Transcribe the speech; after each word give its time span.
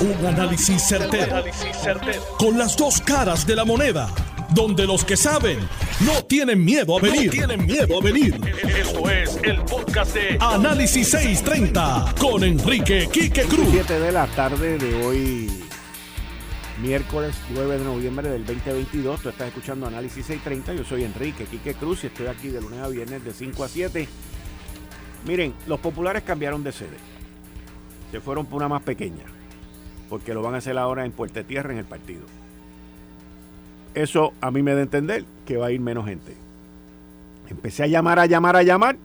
Un 0.00 0.26
análisis 0.26 0.82
certero, 0.82 1.44
Con 2.38 2.56
las 2.56 2.74
dos 2.74 3.02
caras 3.02 3.46
de 3.46 3.54
la 3.54 3.66
moneda. 3.66 4.08
Donde 4.54 4.86
los 4.86 5.04
que 5.04 5.14
saben 5.14 5.58
no 6.00 6.24
tienen 6.24 6.64
miedo 6.64 6.96
a 6.96 7.02
venir. 7.02 7.30
tienen 7.30 7.66
miedo 7.66 7.98
a 7.98 8.02
venir. 8.02 8.40
Esto 8.78 9.10
es 9.10 9.38
el 9.42 9.60
podcast 9.64 10.14
de 10.14 10.38
Análisis 10.40 11.10
630 11.10 12.14
con 12.18 12.42
Enrique 12.44 13.10
Quique 13.12 13.42
Cruz. 13.42 13.68
7 13.72 14.00
de 14.00 14.10
la 14.10 14.26
tarde 14.28 14.78
de 14.78 15.04
hoy, 15.04 15.50
miércoles 16.80 17.36
9 17.50 17.78
de 17.78 17.84
noviembre 17.84 18.30
del 18.30 18.46
2022. 18.46 19.20
Tú 19.20 19.28
estás 19.28 19.48
escuchando 19.48 19.86
Análisis 19.86 20.24
630. 20.24 20.82
Yo 20.82 20.84
soy 20.88 21.04
Enrique 21.04 21.44
Quique 21.44 21.74
Cruz 21.74 22.04
y 22.04 22.06
estoy 22.06 22.28
aquí 22.28 22.48
de 22.48 22.62
lunes 22.62 22.80
a 22.80 22.88
viernes 22.88 23.22
de 23.22 23.34
5 23.34 23.64
a 23.64 23.68
7. 23.68 24.08
Miren, 25.26 25.52
los 25.66 25.78
populares 25.78 26.22
cambiaron 26.22 26.64
de 26.64 26.72
sede. 26.72 26.96
Se 28.10 28.20
fueron 28.20 28.46
por 28.46 28.56
una 28.56 28.68
más 28.68 28.82
pequeña 28.82 29.39
porque 30.10 30.34
lo 30.34 30.42
van 30.42 30.54
a 30.54 30.58
hacer 30.58 30.76
ahora 30.76 31.06
en 31.06 31.12
Puerta 31.12 31.44
Tierra 31.44 31.72
en 31.72 31.78
el 31.78 31.84
partido. 31.86 32.22
Eso 33.94 34.32
a 34.40 34.50
mí 34.50 34.62
me 34.62 34.72
da 34.72 34.80
a 34.80 34.82
entender 34.82 35.24
que 35.46 35.56
va 35.56 35.66
a 35.66 35.70
ir 35.70 35.80
menos 35.80 36.04
gente. 36.04 36.34
Empecé 37.48 37.84
a 37.84 37.86
llamar, 37.86 38.18
a 38.18 38.26
llamar, 38.26 38.56
a 38.56 38.62
llamar. 38.62 38.96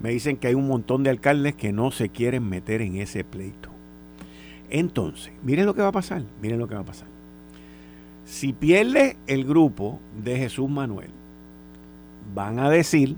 Me 0.00 0.10
dicen 0.10 0.36
que 0.36 0.48
hay 0.48 0.54
un 0.54 0.68
montón 0.68 1.02
de 1.02 1.10
alcaldes 1.10 1.54
que 1.54 1.72
no 1.72 1.90
se 1.90 2.10
quieren 2.10 2.48
meter 2.48 2.82
en 2.82 2.96
ese 2.96 3.24
pleito. 3.24 3.70
Entonces, 4.70 5.32
miren 5.42 5.66
lo 5.66 5.74
que 5.74 5.82
va 5.82 5.88
a 5.88 5.92
pasar, 5.92 6.22
miren 6.40 6.58
lo 6.58 6.68
que 6.68 6.74
va 6.74 6.80
a 6.80 6.84
pasar. 6.84 7.08
Si 8.24 8.52
pierde 8.52 9.16
el 9.26 9.44
grupo 9.44 10.00
de 10.22 10.36
Jesús 10.36 10.68
Manuel, 10.68 11.10
van 12.34 12.58
a 12.58 12.70
decir 12.70 13.16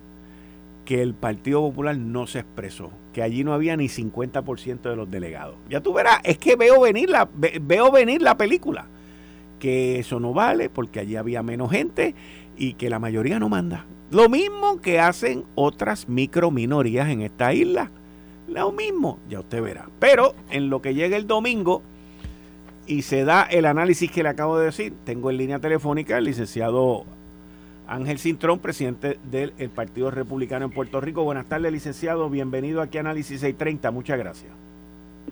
que 0.86 1.02
el 1.02 1.12
Partido 1.12 1.60
Popular 1.60 1.98
no 1.98 2.26
se 2.26 2.38
expresó, 2.38 2.90
que 3.12 3.22
allí 3.22 3.44
no 3.44 3.52
había 3.52 3.76
ni 3.76 3.88
50% 3.88 4.80
de 4.80 4.96
los 4.96 5.10
delegados. 5.10 5.56
Ya 5.68 5.82
tú 5.82 5.92
verás, 5.92 6.20
es 6.24 6.38
que 6.38 6.56
veo 6.56 6.80
venir 6.80 7.10
la, 7.10 7.28
veo 7.34 7.92
venir 7.92 8.22
la 8.22 8.38
película, 8.38 8.86
que 9.58 9.98
eso 9.98 10.18
no 10.18 10.32
vale 10.32 10.70
porque 10.70 11.00
allí 11.00 11.16
había 11.16 11.42
menos 11.42 11.70
gente 11.70 12.14
y 12.56 12.74
que 12.74 12.88
la 12.88 12.98
mayoría 12.98 13.38
no 13.38 13.50
manda. 13.50 13.84
Lo 14.10 14.28
mismo 14.28 14.80
que 14.80 15.00
hacen 15.00 15.44
otras 15.56 16.08
micro 16.08 16.50
minorías 16.50 17.08
en 17.08 17.20
esta 17.22 17.52
isla. 17.52 17.90
Lo 18.48 18.70
mismo, 18.70 19.18
ya 19.28 19.40
usted 19.40 19.60
verá. 19.60 19.88
Pero 19.98 20.34
en 20.50 20.70
lo 20.70 20.80
que 20.80 20.94
llega 20.94 21.16
el 21.16 21.26
domingo 21.26 21.82
y 22.86 23.02
se 23.02 23.24
da 23.24 23.42
el 23.42 23.64
análisis 23.64 24.10
que 24.10 24.22
le 24.22 24.28
acabo 24.28 24.56
de 24.58 24.66
decir, 24.66 24.94
tengo 25.04 25.30
en 25.30 25.38
línea 25.38 25.58
telefónica 25.58 26.16
al 26.16 26.24
licenciado 26.24 27.04
Ángel 27.88 28.18
Cintrón, 28.18 28.58
presidente 28.58 29.18
del 29.30 29.52
Partido 29.70 30.10
Republicano 30.10 30.64
en 30.64 30.72
Puerto 30.72 31.00
Rico. 31.00 31.22
Buenas 31.22 31.46
tardes, 31.46 31.70
licenciado. 31.72 32.28
Bienvenido 32.28 32.82
aquí 32.82 32.98
a 32.98 33.00
Análisis 33.00 33.40
630. 33.40 33.90
Muchas 33.90 34.18
gracias. 34.18 34.52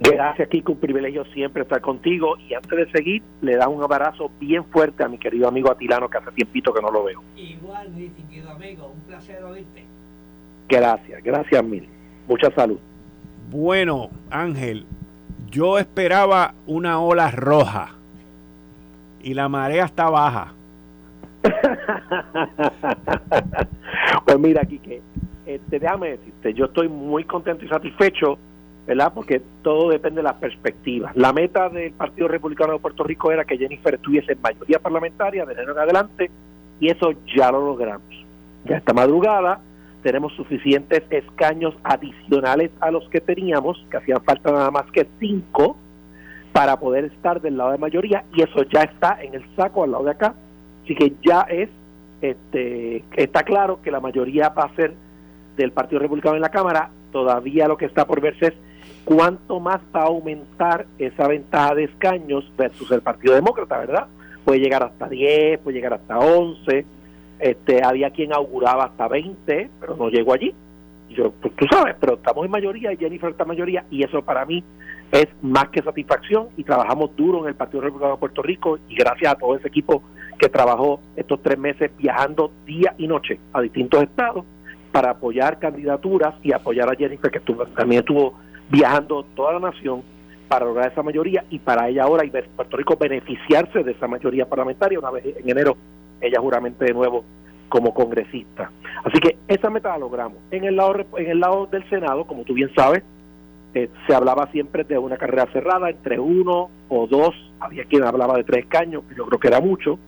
Gracias, 0.00 0.48
Kiko. 0.48 0.72
Un 0.72 0.78
privilegio 0.78 1.24
siempre 1.27 1.62
estar 1.62 1.80
contigo. 1.80 2.36
Y 2.48 2.55
antes 2.55 2.70
de 2.70 2.91
seguir, 2.91 3.22
le 3.41 3.56
da 3.56 3.69
un 3.69 3.83
abrazo 3.83 4.30
bien 4.41 4.64
fuerte 4.64 5.05
a 5.05 5.08
mi 5.08 5.19
querido 5.19 5.48
amigo 5.48 5.70
Atilano, 5.70 6.08
que 6.08 6.19
hace 6.19 6.33
tiempito 6.33 6.72
que 6.72 6.80
no 6.80 6.91
lo 6.91 7.05
veo. 7.05 7.22
Igual, 7.36 7.91
mi 7.91 8.02
distinguido 8.02 8.50
amigo. 8.50 8.92
Un 8.94 9.00
placer 9.02 9.42
oírte. 9.44 9.84
Gracias, 10.68 11.22
gracias 11.22 11.64
mil. 11.64 11.89
Mucha 12.27 12.50
salud. 12.55 12.78
Bueno, 13.50 14.11
Ángel, 14.30 14.86
yo 15.50 15.78
esperaba 15.78 16.55
una 16.66 17.00
ola 17.00 17.30
roja 17.30 17.91
y 19.22 19.34
la 19.34 19.48
marea 19.48 19.84
está 19.84 20.08
baja. 20.08 20.55
Pues 24.24 24.38
mira, 24.38 24.62
aquí 24.62 24.78
que 24.78 25.02
este, 25.46 25.78
déjame 25.78 26.10
decirte, 26.10 26.54
yo 26.54 26.66
estoy 26.66 26.88
muy 26.88 27.24
contento 27.24 27.64
y 27.64 27.68
satisfecho, 27.68 28.38
¿verdad? 28.86 29.12
Porque 29.14 29.42
todo 29.62 29.90
depende 29.90 30.18
de 30.18 30.24
la 30.24 30.38
perspectiva. 30.38 31.12
La 31.14 31.32
meta 31.32 31.68
del 31.68 31.92
Partido 31.92 32.28
Republicano 32.28 32.72
de 32.74 32.78
Puerto 32.78 33.04
Rico 33.04 33.30
era 33.30 33.44
que 33.44 33.58
Jennifer 33.58 33.98
tuviese 33.98 34.36
mayoría 34.36 34.78
parlamentaria 34.78 35.44
de 35.44 35.52
enero 35.52 35.72
en 35.72 35.78
adelante 35.78 36.30
y 36.80 36.90
eso 36.90 37.12
ya 37.36 37.50
lo 37.50 37.64
logramos. 37.64 38.08
Ya 38.64 38.78
esta 38.78 38.94
madrugada 38.94 39.60
tenemos 40.02 40.33
suficientes 40.34 41.02
escaños 41.10 41.74
adicionales 41.83 42.70
a 42.80 42.90
los 42.90 43.08
que 43.08 43.20
teníamos, 43.20 43.84
que 43.90 43.98
hacían 43.98 44.22
falta 44.22 44.50
nada 44.52 44.70
más 44.70 44.90
que 44.92 45.06
cinco 45.18 45.77
para 46.52 46.78
poder 46.78 47.06
estar 47.06 47.40
del 47.40 47.56
lado 47.56 47.72
de 47.72 47.78
mayoría 47.78 48.24
y 48.34 48.42
eso 48.42 48.62
ya 48.72 48.83
está 48.83 49.18
en 49.22 49.34
el 49.34 49.44
saco 49.56 49.83
al 49.83 49.92
lado 49.92 50.04
de 50.04 50.10
acá 50.12 50.34
Así 50.84 50.95
que 50.95 51.14
ya 51.24 51.42
es, 51.42 51.70
este, 52.20 53.02
está 53.17 53.42
claro 53.42 53.80
que 53.83 53.90
la 53.90 54.00
mayoría 54.00 54.50
va 54.50 54.64
a 54.64 54.77
ser 54.77 54.95
del 55.56 55.72
Partido 55.72 56.00
Republicano 56.00 56.36
en 56.36 56.42
la 56.42 56.50
Cámara. 56.50 56.90
Todavía 57.11 57.68
lo 57.68 57.77
que 57.77 57.86
está 57.86 58.06
por 58.06 58.20
verse 58.20 58.48
es 58.48 58.55
cuánto 59.05 59.61
más 59.61 59.80
va 59.95 60.02
a 60.02 60.06
aumentar 60.06 60.86
esa 60.98 61.27
ventaja 61.27 61.74
de 61.74 61.84
escaños 61.84 62.50
versus 62.56 62.90
el 62.90 63.00
Partido 63.00 63.34
Demócrata, 63.34 63.78
¿verdad? 63.78 64.06
Puede 64.45 64.61
llegar 64.61 64.83
hasta 64.83 65.08
10, 65.08 65.61
puede 65.61 65.77
llegar 65.77 65.95
hasta 65.95 66.18
11. 66.18 66.84
Este, 67.39 67.83
había 67.83 68.11
quien 68.11 68.33
auguraba 68.33 68.84
hasta 68.84 69.08
20, 69.08 69.70
pero 69.80 69.96
no 69.96 70.08
llegó 70.11 70.34
allí. 70.34 70.55
Yo, 71.11 71.33
pues, 71.33 71.55
tú 71.56 71.66
sabes, 71.70 71.96
pero 71.98 72.14
estamos 72.14 72.45
en 72.45 72.51
mayoría 72.51 72.92
y 72.92 72.96
Jennifer 72.96 73.30
está 73.30 73.45
en 73.45 73.48
mayoría 73.48 73.84
y 73.90 74.02
eso 74.02 74.22
para 74.22 74.45
mí 74.45 74.62
es 75.12 75.28
más 75.42 75.68
que 75.68 75.80
satisfacción 75.83 76.48
y 76.56 76.64
trabajamos 76.64 77.14
duro 77.14 77.42
en 77.42 77.48
el 77.48 77.55
Partido 77.55 77.83
Republicano 77.83 78.14
de 78.14 78.20
Puerto 78.20 78.42
Rico 78.42 78.78
y 78.89 78.96
gracias 78.96 79.33
a 79.33 79.36
todo 79.36 79.55
ese 79.55 79.68
equipo 79.68 80.02
que 80.39 80.48
trabajó 80.48 81.00
estos 81.17 81.42
tres 81.42 81.58
meses 81.58 81.90
viajando 81.96 82.52
día 82.67 82.95
y 82.98 83.06
noche 83.06 83.39
a 83.52 83.61
distintos 83.61 84.02
estados 84.02 84.45
para 84.92 85.11
apoyar 85.11 85.58
candidaturas 85.58 86.34
y 86.42 86.52
apoyar 86.52 86.89
a 86.89 86.96
Jennifer, 86.96 87.30
que 87.30 87.40
también 87.74 88.00
estuvo 88.00 88.34
viajando 88.70 89.24
toda 89.34 89.55
la 89.55 89.70
nación 89.70 90.02
para 90.48 90.67
lograr 90.67 90.92
esa 90.92 91.02
mayoría 91.02 91.45
y 91.50 91.58
para 91.58 91.89
ella 91.89 92.05
ahora 92.05 92.24
y 92.24 92.30
Puerto 92.30 92.77
Rico 92.77 92.96
beneficiarse 92.96 93.83
de 93.83 93.92
esa 93.92 94.06
mayoría 94.06 94.48
parlamentaria 94.48 94.98
una 94.98 95.11
vez 95.11 95.24
en 95.24 95.48
enero 95.48 95.77
ella 96.20 96.40
juramente 96.40 96.84
de 96.84 96.92
nuevo 96.92 97.24
como 97.68 97.92
congresista. 97.92 98.70
Así 99.02 99.18
que 99.18 99.36
esa 99.48 99.68
meta 99.68 99.89
la 99.90 99.98
logramos. 99.98 100.39
En 100.51 100.64
el 100.64 100.77
lado 100.77 100.95
en 101.16 101.30
el 101.30 101.40
lado 101.40 101.66
del 101.66 101.89
Senado, 101.90 102.24
como 102.24 102.45
tú 102.45 102.55
bien 102.55 102.70
sabes, 102.77 103.02
eh, 103.74 103.90
se 104.06 104.14
hablaba 104.14 104.46
siempre 104.52 104.84
de 104.84 104.96
una 104.96 105.16
carrera 105.16 105.48
cerrada 105.52 105.90
entre 105.90 106.20
uno 106.20 106.70
o 106.89 107.06
dos, 107.08 107.34
había 107.58 107.84
quien 107.84 108.05
hablaba 108.05 108.36
de 108.36 108.45
tres 108.45 108.64
escaños, 108.64 109.02
yo 109.16 109.27
creo 109.27 109.40
que 109.40 109.48
era 109.48 109.61
mucho, 109.61 109.98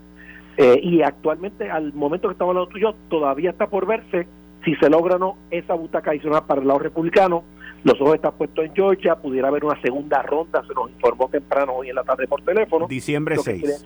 eh, 0.56 0.80
y 0.82 1.02
actualmente, 1.02 1.70
al 1.70 1.92
momento 1.92 2.28
que 2.28 2.32
estamos 2.32 2.52
hablando 2.52 2.70
tú 2.70 2.78
y 2.78 2.82
yo, 2.82 2.94
todavía 3.08 3.50
está 3.50 3.66
por 3.66 3.86
verse 3.86 4.26
si 4.64 4.74
se 4.76 4.88
logra 4.88 5.16
o 5.16 5.18
no 5.18 5.36
esa 5.50 5.74
butaca 5.74 6.10
adicional 6.10 6.44
para 6.46 6.60
el 6.60 6.66
lado 6.66 6.80
republicano. 6.80 7.44
Los 7.84 8.00
ojos 8.00 8.16
están 8.16 8.32
puestos 8.32 8.64
en 8.64 8.74
Georgia, 8.74 9.16
pudiera 9.16 9.48
haber 9.48 9.64
una 9.64 9.80
segunda 9.80 10.22
ronda, 10.22 10.62
se 10.66 10.74
nos 10.74 10.90
informó 10.90 11.28
temprano 11.28 11.74
hoy 11.74 11.90
en 11.90 11.94
la 11.94 12.04
tarde 12.04 12.26
por 12.26 12.42
teléfono. 12.42 12.88
Diciembre 12.88 13.36
6. 13.36 13.84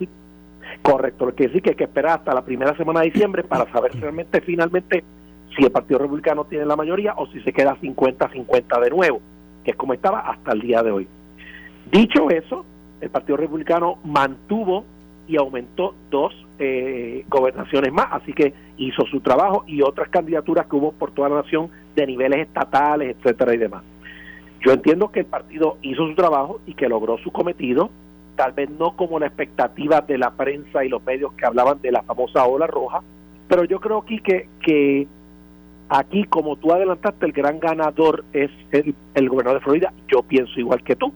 correcto, 0.81 1.27
lo 1.27 1.35
que 1.35 1.49
decir 1.49 1.61
que 1.61 1.71
hay 1.71 1.77
que 1.77 1.85
esperar 1.85 2.21
hasta 2.21 2.33
la 2.33 2.43
primera 2.43 2.75
semana 2.77 3.01
de 3.01 3.11
diciembre 3.11 3.43
para 3.43 3.71
saber 3.73 3.93
realmente, 4.01 4.41
finalmente, 4.41 5.05
si 5.55 5.65
el 5.65 5.73
Partido 5.73 5.99
Republicano 5.99 6.45
tiene 6.45 6.65
la 6.65 6.77
mayoría 6.77 7.15
o 7.17 7.27
si 7.27 7.41
se 7.41 7.53
queda 7.53 7.77
50-50 7.77 8.81
de 8.81 8.91
nuevo, 8.91 9.21
que 9.65 9.73
es 9.73 9.77
como 9.77 9.93
estaba 9.93 10.21
hasta 10.21 10.53
el 10.53 10.61
día 10.61 10.83
de 10.83 10.93
hoy. 10.93 11.09
Dicho 11.91 12.31
eso, 12.31 12.65
el 13.01 13.11
Partido 13.11 13.37
Republicano 13.37 13.99
mantuvo 14.05 14.85
y 15.27 15.37
aumentó 15.37 15.95
dos 16.11 16.33
eh, 16.63 17.25
gobernaciones 17.29 17.91
más, 17.93 18.09
así 18.13 18.33
que 18.35 18.53
hizo 18.77 19.07
su 19.07 19.21
trabajo 19.21 19.65
y 19.67 19.83
otras 19.83 20.11
candidaturas 20.11 20.67
que 20.67 20.77
hubo 20.77 20.93
por 20.93 21.11
toda 21.13 21.31
la 21.31 21.37
nación 21.37 21.71
de 21.97 22.07
niveles 22.07 22.47
estatales, 22.47 23.17
etcétera 23.17 23.55
y 23.55 23.57
demás. 23.57 23.83
Yo 24.61 24.73
entiendo 24.73 25.11
que 25.11 25.21
el 25.21 25.27
partido 25.27 25.79
hizo 25.81 26.07
su 26.07 26.15
trabajo 26.15 26.61
y 26.67 26.75
que 26.75 26.89
logró 26.89 27.17
su 27.19 27.33
cometido, 27.33 27.91
tal 28.37 28.53
vez 28.53 28.69
no 28.71 28.95
como 28.95 29.19
la 29.19 29.27
expectativa 29.27 30.03
de 30.03 30.19
la 30.19 30.33
prensa 30.33 30.85
y 30.85 30.91
los 30.91 31.03
medios 31.03 31.33
que 31.33 31.47
hablaban 31.47 31.81
de 31.81 31.93
la 31.93 32.03
famosa 32.03 32.45
ola 32.45 32.67
roja, 32.67 33.03
pero 33.49 33.65
yo 33.65 33.81
creo 33.81 33.99
aquí 33.99 34.21
que, 34.21 34.49
que 34.63 35.09
aquí, 35.89 36.25
como 36.25 36.57
tú 36.57 36.73
adelantaste, 36.73 37.27
el 37.27 37.33
gran 37.33 37.59
ganador 37.59 38.25
es 38.35 38.51
el, 38.71 38.95
el 39.15 39.29
gobernador 39.29 39.61
de 39.61 39.65
Florida, 39.65 39.93
yo 40.09 40.23
pienso 40.23 40.61
igual 40.61 40.83
que 40.85 40.95
tú. 40.95 41.13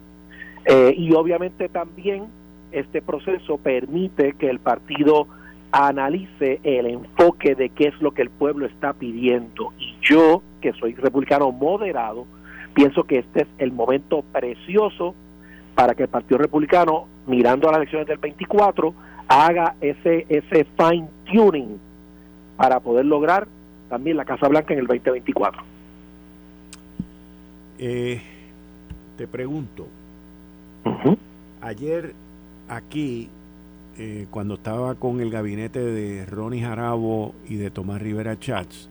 Eh, 0.65 0.95
y 0.97 1.13
obviamente 1.13 1.69
también 1.69 2.29
este 2.75 3.03
proceso 3.03 3.59
permite 3.59 4.35
que 4.35 4.51
el 4.51 4.59
partido 4.59 5.27
analice 5.73 6.61
el 6.63 6.87
enfoque 6.87 7.55
de 7.55 7.71
qué 7.71 7.89
es 7.89 8.01
lo 8.01 8.13
que 8.13 8.23
el 8.23 8.31
pueblo 8.31 8.67
está 8.67 8.93
pidiendo. 8.93 9.73
Y 9.79 9.97
yo, 10.03 10.43
que 10.61 10.73
soy 10.75 10.95
republicano 10.95 11.51
moderado, 11.51 12.27
pienso 12.75 13.05
que 13.05 13.19
este 13.19 13.43
es 13.43 13.49
el 13.59 13.73
momento 13.73 14.23
precioso 14.33 15.15
para 15.75 15.95
que 15.95 16.05
el 16.05 16.09
Partido 16.09 16.39
Republicano, 16.39 17.07
mirando 17.27 17.69
a 17.69 17.73
las 17.73 17.79
elecciones 17.79 18.07
del 18.07 18.19
24, 18.19 18.95
haga 19.27 19.75
ese, 19.81 20.27
ese 20.29 20.67
fine 20.77 21.09
tuning 21.25 21.79
para 22.57 22.79
poder 22.81 23.05
lograr 23.05 23.49
también 23.89 24.17
la 24.17 24.25
Casa 24.25 24.49
Blanca 24.49 24.75
en 24.75 24.81
el 24.81 24.87
2024. 24.87 25.63
Eh, 27.79 28.23
te 29.17 29.27
pregunto, 29.27 29.89
ayer 31.61 32.15
aquí, 32.69 33.29
eh, 33.99 34.27
cuando 34.31 34.55
estaba 34.55 34.95
con 34.97 35.21
el 35.21 35.31
gabinete 35.31 35.81
de 35.81 36.27
Ronnie 36.27 36.63
Jarabo 36.63 37.35
y 37.49 37.57
de 37.57 37.71
Tomás 37.71 38.01
Rivera 38.01 38.39
Chats, 38.39 38.89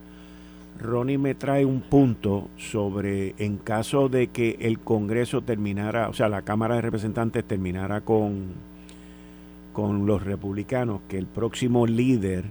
Ronnie 0.80 1.18
me 1.18 1.36
trae 1.36 1.66
un 1.66 1.82
punto 1.82 2.50
sobre 2.58 3.36
en 3.38 3.58
caso 3.58 4.10
de 4.10 4.28
que 4.28 4.58
el 4.60 4.80
Congreso 4.80 5.42
terminara, 5.42 6.10
o 6.10 6.14
sea, 6.14 6.30
la 6.30 6.42
Cámara 6.42 6.76
de 6.76 6.82
Representantes 6.82 7.46
terminara 7.46 8.02
con, 8.02 8.48
con 9.72 10.06
los 10.06 10.24
republicanos, 10.24 11.02
que 11.08 11.18
el 11.18 11.28
próximo 11.28 11.86
líder 11.86 12.46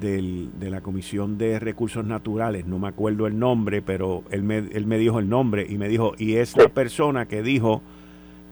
del, 0.00 0.50
de 0.60 0.70
la 0.70 0.80
Comisión 0.80 1.38
de 1.38 1.58
Recursos 1.58 2.04
Naturales, 2.04 2.66
no 2.66 2.78
me 2.78 2.88
acuerdo 2.88 3.26
el 3.26 3.38
nombre, 3.38 3.82
pero 3.82 4.22
él 4.30 4.42
me, 4.42 4.58
él 4.58 4.86
me 4.86 4.98
dijo 4.98 5.18
el 5.18 5.28
nombre 5.28 5.66
y 5.68 5.78
me 5.78 5.88
dijo, 5.88 6.14
y 6.18 6.36
es 6.36 6.56
la 6.56 6.68
persona 6.68 7.26
que 7.26 7.42
dijo 7.42 7.82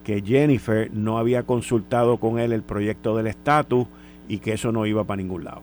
que 0.03 0.21
Jennifer 0.21 0.89
no 0.91 1.17
había 1.17 1.43
consultado 1.43 2.17
con 2.17 2.39
él 2.39 2.51
el 2.51 2.63
proyecto 2.63 3.15
del 3.15 3.27
estatus 3.27 3.87
y 4.27 4.39
que 4.39 4.53
eso 4.53 4.71
no 4.71 4.85
iba 4.85 5.03
para 5.03 5.21
ningún 5.21 5.43
lado. 5.43 5.61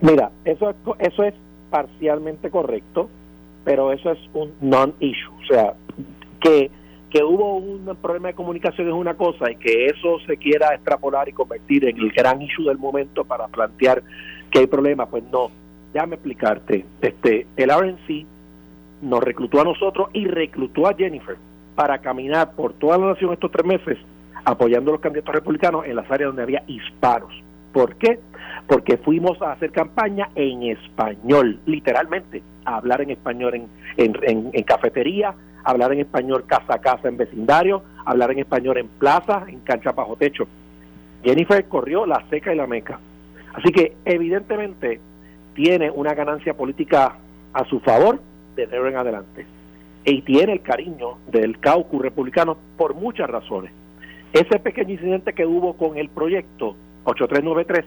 Mira, 0.00 0.30
eso 0.44 0.70
es, 0.70 0.76
eso 0.98 1.22
es 1.22 1.34
parcialmente 1.70 2.50
correcto, 2.50 3.08
pero 3.64 3.92
eso 3.92 4.10
es 4.10 4.18
un 4.32 4.52
non-issue. 4.60 5.32
O 5.42 5.46
sea, 5.46 5.74
que, 6.40 6.70
que 7.10 7.22
hubo 7.22 7.56
un 7.56 7.96
problema 8.00 8.28
de 8.28 8.34
comunicación 8.34 8.88
es 8.88 8.94
una 8.94 9.14
cosa 9.14 9.50
y 9.50 9.56
que 9.56 9.86
eso 9.86 10.18
se 10.26 10.36
quiera 10.36 10.74
extrapolar 10.74 11.28
y 11.28 11.32
convertir 11.32 11.84
en 11.84 11.96
el 11.96 12.10
gran 12.10 12.42
issue 12.42 12.64
del 12.64 12.78
momento 12.78 13.24
para 13.24 13.48
plantear 13.48 14.02
que 14.50 14.60
hay 14.60 14.66
problemas, 14.66 15.08
pues 15.08 15.24
no. 15.32 15.50
Déjame 15.92 16.16
explicarte. 16.16 16.84
Este, 17.00 17.46
el 17.56 17.70
RNC 17.70 18.26
nos 19.02 19.22
reclutó 19.22 19.60
a 19.60 19.64
nosotros 19.64 20.08
y 20.12 20.26
reclutó 20.26 20.88
a 20.88 20.94
Jennifer 20.94 21.36
para 21.74 21.98
caminar 21.98 22.52
por 22.52 22.72
toda 22.74 22.98
la 22.98 23.08
nación 23.08 23.32
estos 23.32 23.50
tres 23.50 23.66
meses 23.66 23.98
apoyando 24.44 24.90
a 24.90 24.94
los 24.94 25.00
candidatos 25.00 25.34
republicanos 25.34 25.86
en 25.86 25.96
las 25.96 26.10
áreas 26.10 26.28
donde 26.28 26.42
había 26.42 26.62
hispanos. 26.66 27.32
¿Por 27.72 27.96
qué? 27.96 28.20
Porque 28.66 28.96
fuimos 28.98 29.40
a 29.42 29.52
hacer 29.52 29.72
campaña 29.72 30.28
en 30.34 30.62
español, 30.64 31.60
literalmente, 31.66 32.42
a 32.64 32.76
hablar 32.76 33.00
en 33.00 33.10
español 33.10 33.54
en, 33.54 33.68
en, 33.96 34.50
en, 34.52 34.62
cafetería, 34.62 35.34
hablar 35.64 35.92
en 35.92 36.00
español 36.00 36.44
casa 36.46 36.74
a 36.74 36.78
casa 36.78 37.08
en 37.08 37.16
vecindario, 37.16 37.82
hablar 38.04 38.30
en 38.30 38.40
español 38.40 38.78
en 38.78 38.88
plaza, 38.88 39.44
en 39.48 39.60
cancha 39.60 39.92
bajo 39.92 40.16
techo. 40.16 40.46
Jennifer 41.22 41.64
corrió 41.66 42.06
la 42.06 42.22
seca 42.30 42.52
y 42.52 42.56
la 42.56 42.66
meca. 42.66 43.00
Así 43.54 43.72
que 43.72 43.96
evidentemente 44.04 45.00
tiene 45.54 45.90
una 45.90 46.14
ganancia 46.14 46.54
política 46.54 47.16
a 47.52 47.64
su 47.64 47.80
favor 47.80 48.20
de 48.56 48.64
ahora 48.64 48.90
en 48.90 48.96
adelante 48.96 49.46
y 50.04 50.22
tiene 50.22 50.52
el 50.52 50.62
cariño 50.62 51.18
del 51.30 51.58
caucus 51.58 52.02
republicano 52.02 52.56
por 52.76 52.94
muchas 52.94 53.28
razones. 53.28 53.72
Ese 54.32 54.58
pequeño 54.58 54.92
incidente 54.92 55.32
que 55.32 55.46
hubo 55.46 55.74
con 55.74 55.96
el 55.96 56.08
proyecto 56.08 56.76
8393, 57.04 57.84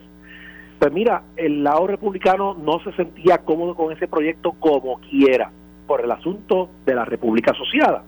pues 0.79 0.93
mira, 0.93 1.23
el 1.35 1.63
lado 1.63 1.87
republicano 1.87 2.53
no 2.53 2.79
se 2.83 2.91
sentía 2.93 3.39
cómodo 3.39 3.75
con 3.75 3.91
ese 3.91 4.07
proyecto 4.07 4.53
como 4.53 4.99
quiera, 5.01 5.51
por 5.85 6.01
el 6.01 6.11
asunto 6.11 6.69
de 6.85 6.95
la 6.95 7.05
República 7.05 7.51
Asociada. 7.51 8.03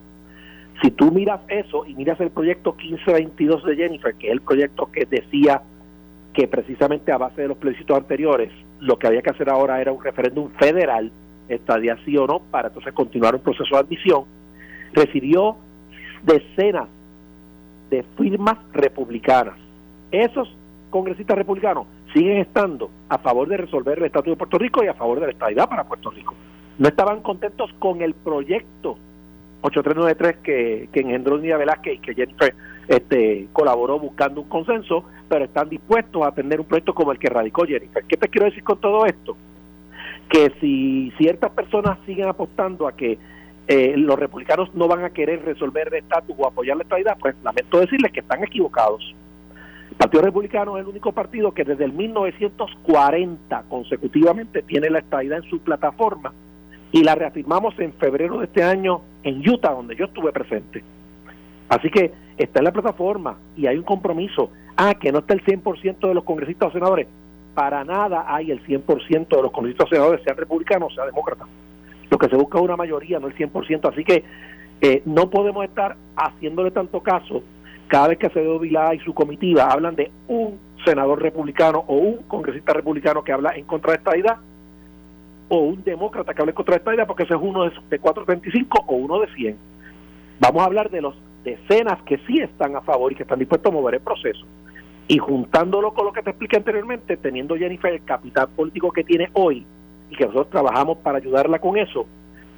Si 0.82 0.92
tú 0.92 1.12
miras 1.12 1.42
eso 1.50 1.86
y 1.86 1.94
miras 1.94 2.20
el 2.22 2.32
proyecto 2.32 2.74
1522 2.74 3.66
de 3.66 3.76
Jennifer, 3.76 4.16
que 4.16 4.28
es 4.28 4.34
el 4.34 4.42
proyecto 4.42 4.90
que 4.92 5.06
decía 5.06 5.62
que 6.34 6.48
precisamente 6.48 7.12
a 7.12 7.18
base 7.18 7.42
de 7.42 7.48
los 7.50 7.58
plebiscitos 7.58 7.98
anteriores, 7.98 8.52
lo 8.80 8.98
que 8.98 9.08
había 9.08 9.22
que 9.22 9.32
hacer 9.32 9.50
ahora 9.50 9.82
era 9.82 9.92
un 9.92 10.04
referéndum 10.04 10.50
federal 10.52 11.12
estadía 11.50 11.98
sí 12.06 12.16
o 12.18 12.26
no, 12.28 12.40
para 12.40 12.70
entonces 12.70 12.94
continuar 12.94 13.36
un 13.36 13.42
proceso 13.42 13.76
de 13.76 13.82
admisión, 13.82 14.24
recibió 14.94 15.58
decenas 16.24 16.88
de 17.90 18.04
firmas 18.18 18.58
republicanas. 18.74 19.56
Esos 20.12 20.56
congresistas 20.90 21.38
republicanos 21.38 21.88
siguen 22.14 22.38
estando 22.40 22.90
a 23.10 23.18
favor 23.18 23.48
de 23.48 23.58
resolver 23.58 24.00
el 24.00 24.06
estatus 24.06 24.32
de 24.32 24.38
Puerto 24.38 24.58
Rico 24.58 24.84
y 24.84 24.88
a 24.88 24.94
favor 24.94 25.20
de 25.20 25.28
la 25.28 25.32
estabilidad 25.32 25.70
para 25.70 25.84
Puerto 25.84 26.10
Rico. 26.12 26.34
No 26.78 26.88
estaban 26.88 27.22
contentos 27.22 27.72
con 27.80 28.02
el 28.02 28.14
proyecto 28.14 28.98
8393 29.62 30.38
que, 30.38 30.90
que 30.92 31.00
engendró 31.02 31.38
Nidia 31.38 31.58
Velázquez 31.58 31.96
y 31.96 32.00
que 32.00 32.16
Jennifer 32.16 32.56
este, 32.88 33.48
colaboró 33.52 34.00
buscando 34.00 34.42
un 34.42 34.48
consenso, 34.48 35.04
pero 35.28 35.46
están 35.46 35.70
dispuestos 35.70 36.26
a 36.26 36.32
tener 36.32 36.60
un 36.60 36.66
proyecto 36.66 36.94
como 36.94 37.12
el 37.12 37.20
que 37.20 37.30
radicó 37.30 37.66
Jennifer. 37.66 38.04
¿Qué 38.08 38.18
te 38.18 38.30
quiero 38.30 38.46
decir 38.46 38.64
con 38.64 38.80
todo 38.80 39.06
esto? 39.06 39.36
Que 40.30 40.54
si 40.62 41.12
ciertas 41.18 41.52
personas 41.52 41.98
siguen 42.06 42.28
apostando 42.28 42.88
a 42.88 42.94
que 42.94 43.18
eh, 43.68 43.94
los 43.98 44.18
republicanos 44.18 44.74
no 44.76 44.88
van 44.88 45.04
a 45.04 45.10
querer 45.10 45.44
resolver 45.44 45.88
el 45.88 45.96
estatus 45.96 46.36
o 46.38 46.48
apoyar 46.48 46.78
la 46.78 46.84
estabilidad, 46.84 47.18
pues 47.20 47.36
lamento 47.44 47.80
decirles 47.80 48.12
que 48.12 48.22
están 48.22 48.44
equivocados. 48.44 49.16
El 49.92 49.98
Partido 49.98 50.24
Republicano 50.24 50.78
es 50.78 50.84
el 50.84 50.90
único 50.90 51.12
partido 51.12 51.52
que 51.52 51.66
desde 51.66 51.84
el 51.84 51.94
1940 51.94 53.64
consecutivamente 53.70 54.62
tiene 54.62 54.90
la 54.90 55.00
estabilidad 55.00 55.40
en 55.40 55.50
su 55.50 55.60
plataforma 55.60 56.34
y 56.92 57.04
la 57.04 57.16
reafirmamos 57.16 57.78
en 57.80 57.94
febrero 57.94 58.40
de 58.40 58.46
este 58.46 58.64
año 58.64 59.02
en 59.24 59.48
Utah, 59.48 59.74
donde 59.74 59.96
yo 59.96 60.06
estuve 60.06 60.32
presente. 60.32 60.84
Así 61.70 61.90
que 61.90 62.12
está 62.38 62.60
en 62.60 62.66
la 62.66 62.72
plataforma 62.72 63.38
y 63.56 63.68
hay 63.68 63.78
un 63.78 63.84
compromiso. 63.84 64.52
Ah, 64.78 64.94
que 64.94 65.12
no 65.12 65.20
está 65.20 65.34
el 65.34 65.44
100% 65.44 66.08
de 66.08 66.14
los 66.14 66.24
congresistas 66.24 66.70
o 66.70 66.72
senadores 66.72 67.08
para 67.54 67.84
nada 67.84 68.26
hay 68.28 68.52
el 68.52 68.64
100% 68.66 69.28
de 69.28 69.42
los 69.42 69.52
congresistas 69.52 69.90
senadores, 69.90 70.22
sean 70.24 70.38
republicanos 70.38 70.92
o 70.92 70.96
sean 70.96 71.08
demócratas. 71.08 71.48
Lo 72.10 72.18
que 72.18 72.28
se 72.28 72.36
busca 72.36 72.58
es 72.58 72.64
una 72.64 72.76
mayoría, 72.76 73.20
no 73.20 73.28
el 73.28 73.36
100%. 73.36 73.92
Así 73.92 74.04
que 74.04 74.24
eh, 74.82 75.02
no 75.06 75.30
podemos 75.30 75.66
estar 75.66 75.96
haciéndole 76.16 76.72
tanto 76.72 77.02
caso 77.02 77.44
cada 77.88 78.10
vez 78.10 78.18
que 78.18 78.28
Acevedo 78.28 78.60
Vilá 78.60 78.94
y 78.94 79.00
su 79.00 79.14
comitiva 79.14 79.66
hablan 79.66 79.96
de 79.96 80.12
un 80.28 80.60
senador 80.86 81.22
republicano 81.22 81.84
o 81.88 81.96
un 81.96 82.18
congresista 82.24 82.74
republicano 82.74 83.24
que 83.24 83.34
habla 83.34 83.52
en 83.56 83.66
contra 83.66 83.92
de 83.92 83.98
esta 83.98 84.18
idea 84.18 84.40
o 85.50 85.58
un 85.58 85.84
demócrata 85.84 86.34
que 86.34 86.42
habla 86.42 86.52
en 86.52 86.56
contra 86.56 86.76
de 86.76 86.80
esta 86.80 86.94
idea 86.94 87.08
porque 87.08 87.24
ese 87.24 87.34
es 87.34 87.42
uno 87.42 87.66
de, 87.66 87.72
de 87.90 88.00
435 88.00 88.86
o 88.88 88.96
uno 88.96 89.20
de 89.20 89.28
100. 89.34 89.58
Vamos 90.40 90.62
a 90.62 90.66
hablar 90.66 90.90
de 90.90 91.02
los 91.02 91.16
decenas 91.44 92.02
que 92.04 92.18
sí 92.28 92.40
están 92.40 92.76
a 92.76 92.82
favor 92.82 93.12
y 93.12 93.16
que 93.16 93.24
están 93.24 93.40
dispuestos 93.40 93.72
a 93.72 93.76
mover 93.76 93.96
el 93.96 94.02
proceso. 94.02 94.46
Y 95.10 95.18
juntándolo 95.18 95.92
con 95.92 96.06
lo 96.06 96.14
que 96.14 96.22
te 96.22 96.30
expliqué 96.30 96.58
anteriormente, 96.58 97.18
teniendo 97.18 97.58
Jennifer 97.58 97.92
el 97.92 98.06
capital 98.06 98.48
político 98.50 98.92
que 98.92 99.04
tiene 99.04 99.28
hoy 99.34 99.66
y 100.08 100.16
que 100.16 100.26
nosotros 100.26 100.52
trabajamos 100.52 101.00
para 101.00 101.18
ayudarla 101.18 101.58
con 101.58 101.78
eso, 101.78 102.06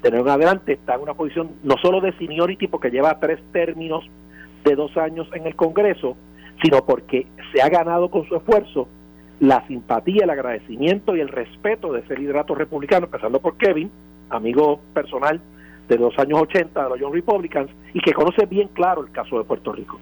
tener 0.01 0.19
en 0.19 0.27
adelante 0.27 0.73
está 0.73 0.95
en 0.95 1.01
una 1.01 1.13
posición 1.13 1.51
no 1.63 1.75
solo 1.81 2.01
de 2.01 2.11
seniority 2.17 2.67
porque 2.67 2.89
lleva 2.89 3.17
tres 3.21 3.39
términos 3.53 4.03
de 4.65 4.75
dos 4.75 4.97
años 4.97 5.29
en 5.33 5.47
el 5.47 5.55
Congreso, 5.55 6.17
sino 6.61 6.85
porque 6.85 7.25
se 7.53 7.61
ha 7.61 7.69
ganado 7.69 8.11
con 8.11 8.27
su 8.27 8.35
esfuerzo 8.35 8.89
la 9.39 9.65
simpatía, 9.67 10.25
el 10.25 10.29
agradecimiento 10.29 11.15
y 11.15 11.21
el 11.21 11.29
respeto 11.29 11.93
de 11.93 12.01
ese 12.01 12.17
liderato 12.17 12.53
republicano, 12.53 13.05
empezando 13.05 13.39
por 13.39 13.55
Kevin, 13.55 13.89
amigo 14.29 14.81
personal 14.93 15.39
de 15.87 15.97
los 15.97 16.19
años 16.19 16.41
80 16.41 16.83
de 16.83 16.89
los 16.89 16.99
Young 16.99 17.13
Republicans, 17.13 17.71
y 17.93 18.01
que 18.01 18.11
conoce 18.11 18.45
bien 18.45 18.67
claro 18.73 19.03
el 19.03 19.11
caso 19.13 19.37
de 19.37 19.45
Puerto 19.45 19.71
Rico. 19.71 19.99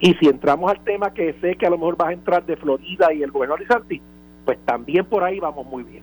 Y 0.00 0.14
si 0.14 0.26
entramos 0.26 0.70
al 0.70 0.80
tema 0.82 1.12
que 1.12 1.34
sé 1.40 1.56
que 1.56 1.66
a 1.66 1.70
lo 1.70 1.76
mejor 1.76 1.96
vas 1.96 2.08
a 2.08 2.12
entrar 2.12 2.44
de 2.46 2.56
Florida 2.56 3.12
y 3.12 3.22
el 3.22 3.30
gobernador 3.30 3.66
Santi, 3.66 4.00
pues 4.44 4.58
también 4.64 5.04
por 5.04 5.22
ahí 5.22 5.38
vamos 5.38 5.66
muy 5.66 5.82
bien. 5.82 6.02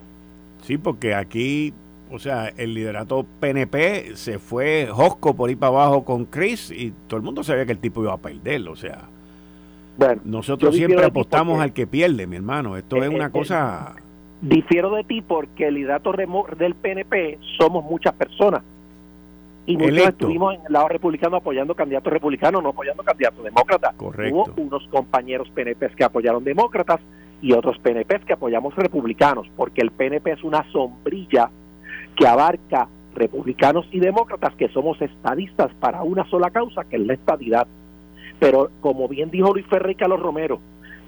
Sí, 0.62 0.78
porque 0.78 1.14
aquí, 1.14 1.72
o 2.10 2.18
sea, 2.20 2.48
el 2.56 2.74
liderato 2.74 3.26
PNP 3.40 4.14
se 4.14 4.38
fue 4.38 4.88
Josco 4.90 5.34
por 5.34 5.48
ahí 5.48 5.56
para 5.56 5.72
abajo 5.72 6.04
con 6.04 6.26
Chris 6.26 6.70
y 6.70 6.92
todo 7.08 7.16
el 7.18 7.24
mundo 7.24 7.42
sabía 7.42 7.66
que 7.66 7.72
el 7.72 7.78
tipo 7.78 8.02
iba 8.02 8.12
a 8.12 8.18
perder, 8.18 8.68
o 8.68 8.76
sea. 8.76 9.08
Bueno, 9.96 10.22
nosotros 10.24 10.76
siempre 10.76 11.04
apostamos 11.04 11.60
al 11.60 11.72
que 11.72 11.88
pierde, 11.88 12.28
mi 12.28 12.36
hermano. 12.36 12.76
Esto 12.76 12.98
es 12.98 13.04
eh, 13.04 13.08
una 13.08 13.26
eh, 13.26 13.30
cosa. 13.30 13.96
Difiero 14.40 14.94
de 14.94 15.02
ti 15.02 15.22
porque 15.22 15.66
el 15.66 15.74
liderato 15.74 16.12
del 16.12 16.76
PNP 16.76 17.40
somos 17.58 17.84
muchas 17.84 18.14
personas 18.14 18.62
y 19.68 19.76
muchos 19.76 20.08
estuvimos 20.08 20.54
en 20.54 20.62
el 20.66 20.72
lado 20.72 20.88
republicano 20.88 21.36
apoyando 21.36 21.74
candidatos 21.74 22.10
republicanos, 22.10 22.62
no 22.62 22.70
apoyando 22.70 23.02
candidatos 23.02 23.44
demócratas. 23.44 23.94
Correcto. 23.96 24.34
Hubo 24.34 24.62
unos 24.62 24.88
compañeros 24.88 25.50
PNP 25.50 25.90
que 25.90 26.04
apoyaron 26.04 26.42
demócratas 26.42 27.00
y 27.42 27.52
otros 27.52 27.78
PNP 27.80 28.20
que 28.20 28.32
apoyamos 28.32 28.74
republicanos, 28.76 29.46
porque 29.56 29.82
el 29.82 29.90
PNP 29.90 30.32
es 30.32 30.42
una 30.42 30.64
sombrilla 30.72 31.50
que 32.16 32.26
abarca 32.26 32.88
republicanos 33.14 33.86
y 33.92 34.00
demócratas 34.00 34.54
que 34.54 34.68
somos 34.70 35.00
estadistas 35.02 35.70
para 35.74 36.02
una 36.02 36.24
sola 36.30 36.50
causa, 36.50 36.84
que 36.84 36.96
es 36.96 37.02
la 37.02 37.12
estadidad. 37.12 37.66
Pero 38.38 38.70
como 38.80 39.06
bien 39.06 39.30
dijo 39.30 39.52
Luis 39.52 39.66
Ferrer 39.66 39.90
y 39.90 39.94
Carlos 39.96 40.20
Romero, 40.20 40.60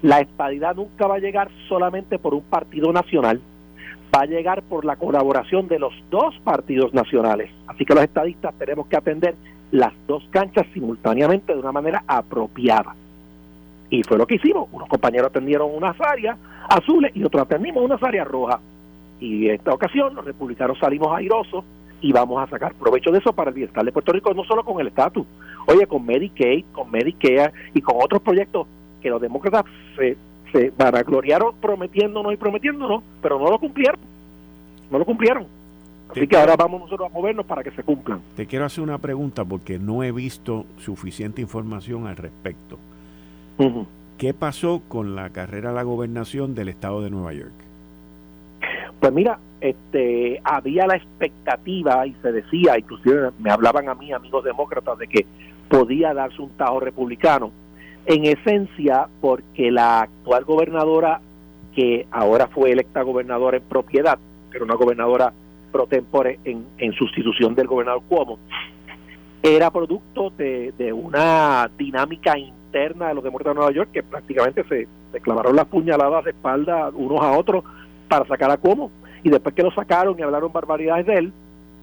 la 0.03 0.19
estadidad 0.19 0.75
nunca 0.75 1.07
va 1.07 1.15
a 1.15 1.19
llegar 1.19 1.49
solamente 1.67 2.19
por 2.19 2.35
un 2.35 2.43
partido 2.43 2.93
nacional, 2.93 3.41
va 4.13 4.21
a 4.21 4.25
llegar 4.25 4.61
por 4.63 4.85
la 4.85 4.95
colaboración 4.95 5.67
de 5.67 5.79
los 5.79 5.93
dos 6.09 6.37
partidos 6.43 6.93
nacionales. 6.93 7.51
Así 7.67 7.85
que 7.85 7.93
los 7.93 8.03
estadistas 8.03 8.53
tenemos 8.57 8.87
que 8.87 8.97
atender 8.97 9.35
las 9.71 9.93
dos 10.07 10.23
canchas 10.31 10.67
simultáneamente 10.73 11.53
de 11.53 11.59
una 11.59 11.71
manera 11.71 12.03
apropiada. 12.07 12.95
Y 13.89 14.03
fue 14.03 14.17
lo 14.17 14.27
que 14.27 14.35
hicimos. 14.35 14.69
Unos 14.71 14.89
compañeros 14.89 15.29
atendieron 15.29 15.73
unas 15.73 15.99
áreas 15.99 16.37
azules 16.69 17.11
y 17.15 17.23
otros 17.23 17.43
atendimos 17.43 17.83
unas 17.83 18.01
áreas 18.03 18.27
rojas. 18.27 18.59
Y 19.19 19.47
en 19.47 19.55
esta 19.55 19.73
ocasión 19.73 20.15
los 20.15 20.25
republicanos 20.25 20.77
salimos 20.79 21.15
airosos 21.15 21.63
y 22.01 22.11
vamos 22.11 22.41
a 22.41 22.49
sacar 22.49 22.73
provecho 22.73 23.11
de 23.11 23.19
eso 23.19 23.31
para 23.33 23.49
el 23.49 23.55
bienestar 23.55 23.85
de 23.85 23.91
Puerto 23.91 24.11
Rico, 24.11 24.33
no 24.33 24.43
solo 24.43 24.63
con 24.63 24.81
el 24.81 24.87
estatus, 24.87 25.25
oye, 25.67 25.85
con 25.85 26.05
Medicaid, 26.05 26.65
con 26.71 26.89
Medicare 26.89 27.53
y 27.73 27.81
con 27.81 27.97
otros 28.01 28.21
proyectos 28.23 28.67
que 29.01 29.09
los 29.09 29.21
demócratas 29.21 29.65
se 29.95 30.17
se 30.51 30.71
vanagloriaron 30.77 31.55
prometiéndonos 31.61 32.33
y 32.33 32.37
prometiéndonos, 32.37 33.03
pero 33.21 33.39
no 33.39 33.49
lo 33.49 33.59
cumplieron. 33.59 33.99
no 34.89 34.99
lo 34.99 35.05
cumplieron. 35.05 35.45
Así 36.09 36.27
que 36.27 36.35
ahora 36.35 36.57
vamos 36.57 36.81
nosotros 36.81 37.09
a 37.09 37.13
movernos 37.13 37.45
para 37.45 37.63
que 37.63 37.71
se 37.71 37.83
cumplan. 37.83 38.19
Te 38.35 38.45
quiero 38.45 38.65
hacer 38.65 38.83
una 38.83 38.97
pregunta 38.97 39.45
porque 39.45 39.79
no 39.79 40.03
he 40.03 40.11
visto 40.11 40.65
suficiente 40.77 41.41
información 41.41 42.05
al 42.07 42.17
respecto. 42.17 42.77
¿Qué 44.17 44.33
pasó 44.33 44.81
con 44.87 45.15
la 45.15 45.29
carrera 45.29 45.69
a 45.69 45.73
la 45.73 45.83
gobernación 45.83 46.53
del 46.53 46.69
estado 46.69 47.01
de 47.01 47.09
Nueva 47.09 47.33
York? 47.33 47.53
Pues 48.99 49.13
mira, 49.13 49.39
este, 49.61 50.41
había 50.43 50.85
la 50.85 50.95
expectativa 50.95 52.05
y 52.05 52.13
se 52.21 52.31
decía, 52.31 52.77
inclusive 52.77 53.31
me 53.39 53.51
hablaban 53.51 53.87
a 53.87 53.95
mí 53.95 54.11
amigos 54.11 54.43
demócratas 54.43 54.97
de 54.97 55.07
que 55.07 55.25
podía 55.69 56.13
darse 56.13 56.41
un 56.41 56.49
tajo 56.51 56.79
republicano. 56.79 57.51
En 58.05 58.25
esencia, 58.25 59.07
porque 59.21 59.71
la 59.71 60.01
actual 60.01 60.43
gobernadora, 60.43 61.21
que 61.75 62.07
ahora 62.11 62.47
fue 62.47 62.71
electa 62.71 63.01
gobernadora 63.03 63.57
en 63.57 63.63
propiedad, 63.63 64.17
era 64.53 64.63
una 64.63 64.75
gobernadora 64.75 65.33
pro 65.71 65.87
tempore 65.87 66.39
en, 66.43 66.93
sustitución 66.93 67.55
del 67.55 67.67
gobernador 67.67 68.01
Cuomo, 68.07 68.39
era 69.43 69.71
producto 69.71 70.31
de, 70.31 70.73
de 70.77 70.91
una 70.91 71.69
dinámica 71.77 72.37
interna 72.37 73.07
de 73.07 73.15
los 73.15 73.23
demócratas 73.23 73.53
de 73.53 73.59
Nueva 73.59 73.71
York 73.71 73.89
que 73.91 74.03
prácticamente 74.03 74.63
se, 74.65 74.87
se 75.11 75.19
clavaron 75.19 75.55
las 75.55 75.67
puñaladas 75.67 76.23
de 76.25 76.31
espalda 76.31 76.89
unos 76.93 77.21
a 77.21 77.31
otros 77.31 77.63
para 78.07 78.25
sacar 78.25 78.51
a 78.51 78.57
Cuomo. 78.57 78.91
Y 79.23 79.29
después 79.29 79.53
que 79.53 79.63
lo 79.63 79.71
sacaron 79.71 80.17
y 80.17 80.21
hablaron 80.21 80.51
barbaridades 80.51 81.05
de 81.05 81.15
él, 81.15 81.33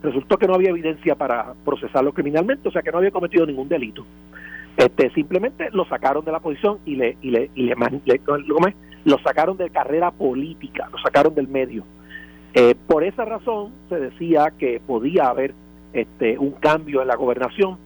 resultó 0.03 0.37
que 0.37 0.47
no 0.47 0.55
había 0.55 0.71
evidencia 0.71 1.15
para 1.15 1.55
procesarlo 1.65 2.13
criminalmente, 2.13 2.69
o 2.69 2.73
sea 2.73 2.83
que 2.83 2.91
no 2.91 2.99
había 2.99 3.11
cometido 3.11 3.47
ningún 3.47 3.69
delito. 3.69 4.05
Este, 4.79 5.11
simplemente 5.11 5.71
lo 5.73 5.85
sacaron 5.87 6.25
de 6.25 6.31
la 6.31 6.39
posición 6.39 6.79
y 6.85 6.95
le 6.95 7.19
y 7.21 7.33
le, 7.33 7.51
y 7.57 7.65
le, 7.65 7.75
lo 9.05 9.19
sacaron 9.19 9.57
de 9.57 9.71
carrera 9.71 10.13
política, 10.13 10.89
lo 10.93 10.99
sacaron 10.99 11.35
del 11.35 11.49
medio. 11.49 11.83
Eh, 12.55 12.77
por 12.87 13.03
esa 13.03 13.25
razón 13.25 13.73
se 13.89 13.97
decía 13.97 14.53
que 14.57 14.81
podía 14.81 15.31
haber 15.31 15.53
este, 15.93 16.39
un 16.39 16.53
cambio 16.53 17.03
en 17.03 17.09
la 17.09 17.17
gobernación, 17.17 17.77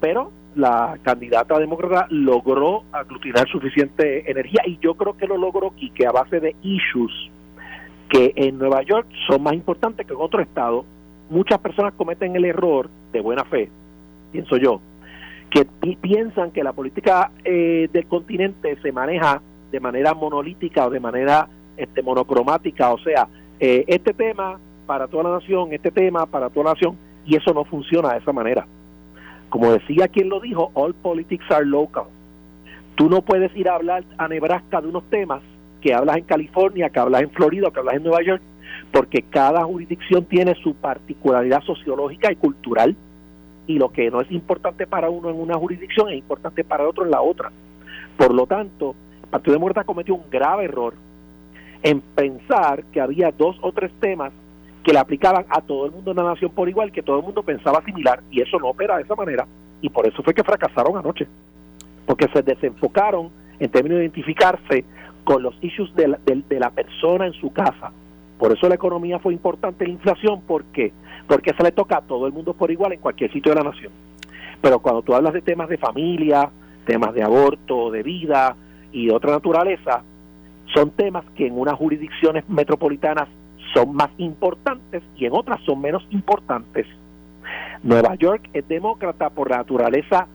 pero 0.00 0.32
la 0.54 0.98
candidata 1.02 1.58
demócrata 1.58 2.06
logró 2.08 2.84
aglutinar 2.90 3.46
suficiente 3.48 4.30
energía 4.30 4.62
y 4.66 4.78
yo 4.78 4.94
creo 4.94 5.18
que 5.18 5.26
lo 5.26 5.36
logró 5.36 5.74
que 5.94 6.06
a 6.06 6.10
base 6.10 6.40
de 6.40 6.56
issues 6.62 7.12
que 8.08 8.32
en 8.34 8.58
Nueva 8.58 8.82
York 8.82 9.06
son 9.28 9.42
más 9.42 9.52
importantes 9.52 10.06
que 10.06 10.14
en 10.14 10.20
otro 10.20 10.40
estado. 10.40 10.86
Muchas 11.28 11.58
personas 11.58 11.92
cometen 11.92 12.34
el 12.34 12.46
error 12.46 12.88
de 13.12 13.20
buena 13.20 13.44
fe, 13.44 13.70
pienso 14.32 14.56
yo, 14.56 14.80
que 15.50 15.66
piensan 15.96 16.52
que 16.52 16.62
la 16.62 16.72
política 16.72 17.32
eh, 17.44 17.88
del 17.92 18.06
continente 18.06 18.78
se 18.80 18.92
maneja 18.92 19.42
de 19.70 19.80
manera 19.80 20.14
monolítica 20.14 20.86
o 20.86 20.90
de 20.90 21.00
manera 21.00 21.48
este, 21.76 22.02
monocromática, 22.02 22.92
o 22.92 22.98
sea, 22.98 23.28
eh, 23.58 23.84
este 23.88 24.12
tema 24.14 24.58
para 24.86 25.08
toda 25.08 25.24
la 25.24 25.30
nación, 25.38 25.72
este 25.72 25.90
tema 25.90 26.26
para 26.26 26.50
toda 26.50 26.66
la 26.66 26.72
nación, 26.72 26.96
y 27.24 27.36
eso 27.36 27.52
no 27.52 27.64
funciona 27.64 28.12
de 28.12 28.18
esa 28.18 28.32
manera. 28.32 28.66
Como 29.48 29.72
decía 29.72 30.08
quien 30.08 30.28
lo 30.28 30.40
dijo, 30.40 30.70
all 30.74 30.94
politics 30.94 31.44
are 31.50 31.66
local. 31.66 32.04
Tú 32.94 33.08
no 33.08 33.22
puedes 33.22 33.54
ir 33.56 33.68
a 33.68 33.74
hablar 33.74 34.04
a 34.18 34.28
Nebraska 34.28 34.80
de 34.80 34.88
unos 34.88 35.04
temas 35.10 35.42
que 35.80 35.94
hablas 35.94 36.18
en 36.18 36.24
California, 36.24 36.90
que 36.90 37.00
hablas 37.00 37.22
en 37.22 37.30
Florida, 37.30 37.70
que 37.70 37.80
hablas 37.80 37.96
en 37.96 38.02
Nueva 38.02 38.22
York, 38.22 38.42
porque 38.92 39.22
cada 39.22 39.64
jurisdicción 39.64 40.24
tiene 40.24 40.54
su 40.62 40.74
particularidad 40.74 41.62
sociológica 41.62 42.30
y 42.30 42.36
cultural, 42.36 42.96
y 43.70 43.78
lo 43.78 43.90
que 43.90 44.10
no 44.10 44.20
es 44.20 44.30
importante 44.32 44.84
para 44.84 45.10
uno 45.10 45.30
en 45.30 45.40
una 45.40 45.54
jurisdicción 45.54 46.08
es 46.08 46.18
importante 46.18 46.64
para 46.64 46.88
otro 46.88 47.04
en 47.04 47.12
la 47.12 47.22
otra. 47.22 47.52
Por 48.16 48.34
lo 48.34 48.44
tanto, 48.44 48.96
el 49.22 49.28
Partido 49.28 49.52
Demócrata 49.52 49.84
cometió 49.84 50.16
un 50.16 50.24
grave 50.28 50.64
error 50.64 50.94
en 51.84 52.00
pensar 52.00 52.82
que 52.92 53.00
había 53.00 53.30
dos 53.30 53.56
o 53.62 53.70
tres 53.70 53.92
temas 54.00 54.32
que 54.82 54.92
le 54.92 54.98
aplicaban 54.98 55.46
a 55.48 55.60
todo 55.60 55.86
el 55.86 55.92
mundo 55.92 56.10
en 56.10 56.16
la 56.16 56.24
nación 56.24 56.50
por 56.50 56.68
igual, 56.68 56.90
que 56.90 57.02
todo 57.02 57.18
el 57.18 57.22
mundo 57.22 57.44
pensaba 57.44 57.80
similar, 57.84 58.20
y 58.32 58.40
eso 58.40 58.58
no 58.58 58.70
opera 58.70 58.96
de 58.96 59.04
esa 59.04 59.14
manera, 59.14 59.46
y 59.80 59.88
por 59.88 60.04
eso 60.04 60.20
fue 60.24 60.34
que 60.34 60.42
fracasaron 60.42 60.96
anoche, 60.96 61.28
porque 62.06 62.26
se 62.32 62.42
desenfocaron 62.42 63.30
en 63.60 63.70
términos 63.70 63.98
de 63.98 64.04
identificarse 64.06 64.84
con 65.22 65.44
los 65.44 65.54
issues 65.62 65.94
de 65.94 66.08
la, 66.08 66.18
de, 66.24 66.58
la 66.58 66.70
persona 66.70 67.26
en 67.26 67.34
su 67.34 67.52
casa. 67.52 67.92
Por 68.40 68.52
eso 68.52 68.70
la 68.70 68.74
economía 68.74 69.18
fue 69.18 69.34
importante, 69.34 69.84
la 69.84 69.92
inflación, 69.92 70.40
¿por 70.40 70.64
qué? 70.64 70.94
Porque 71.28 71.52
se 71.52 71.62
le 71.62 71.72
toca 71.72 71.98
a 71.98 72.00
todo 72.00 72.26
el 72.26 72.32
mundo 72.32 72.54
por 72.54 72.70
igual 72.70 72.94
en 72.94 73.00
cualquier 73.00 73.30
sitio 73.30 73.52
de 73.52 73.62
la 73.62 73.70
nación. 73.70 73.92
Pero 74.62 74.78
cuando 74.78 75.02
tú 75.02 75.14
hablas 75.14 75.34
de 75.34 75.42
temas 75.42 75.68
de 75.68 75.76
familia, 75.76 76.50
temas 76.86 77.12
de 77.12 77.22
aborto, 77.22 77.90
de 77.90 78.02
vida 78.02 78.56
y 78.92 79.08
de 79.08 79.12
otra 79.12 79.32
naturaleza, 79.32 80.02
son 80.74 80.90
temas 80.92 81.26
que 81.36 81.48
en 81.48 81.58
unas 81.58 81.74
jurisdicciones 81.74 82.48
metropolitanas 82.48 83.28
son 83.74 83.94
más 83.94 84.08
importantes 84.16 85.02
y 85.16 85.26
en 85.26 85.34
otras 85.34 85.60
son 85.66 85.82
menos 85.82 86.06
importantes. 86.08 86.86
Nueva 87.82 88.14
York 88.14 88.48
es 88.54 88.66
demócrata 88.66 89.28
por 89.28 89.50
la 89.50 89.58
naturaleza 89.58 90.28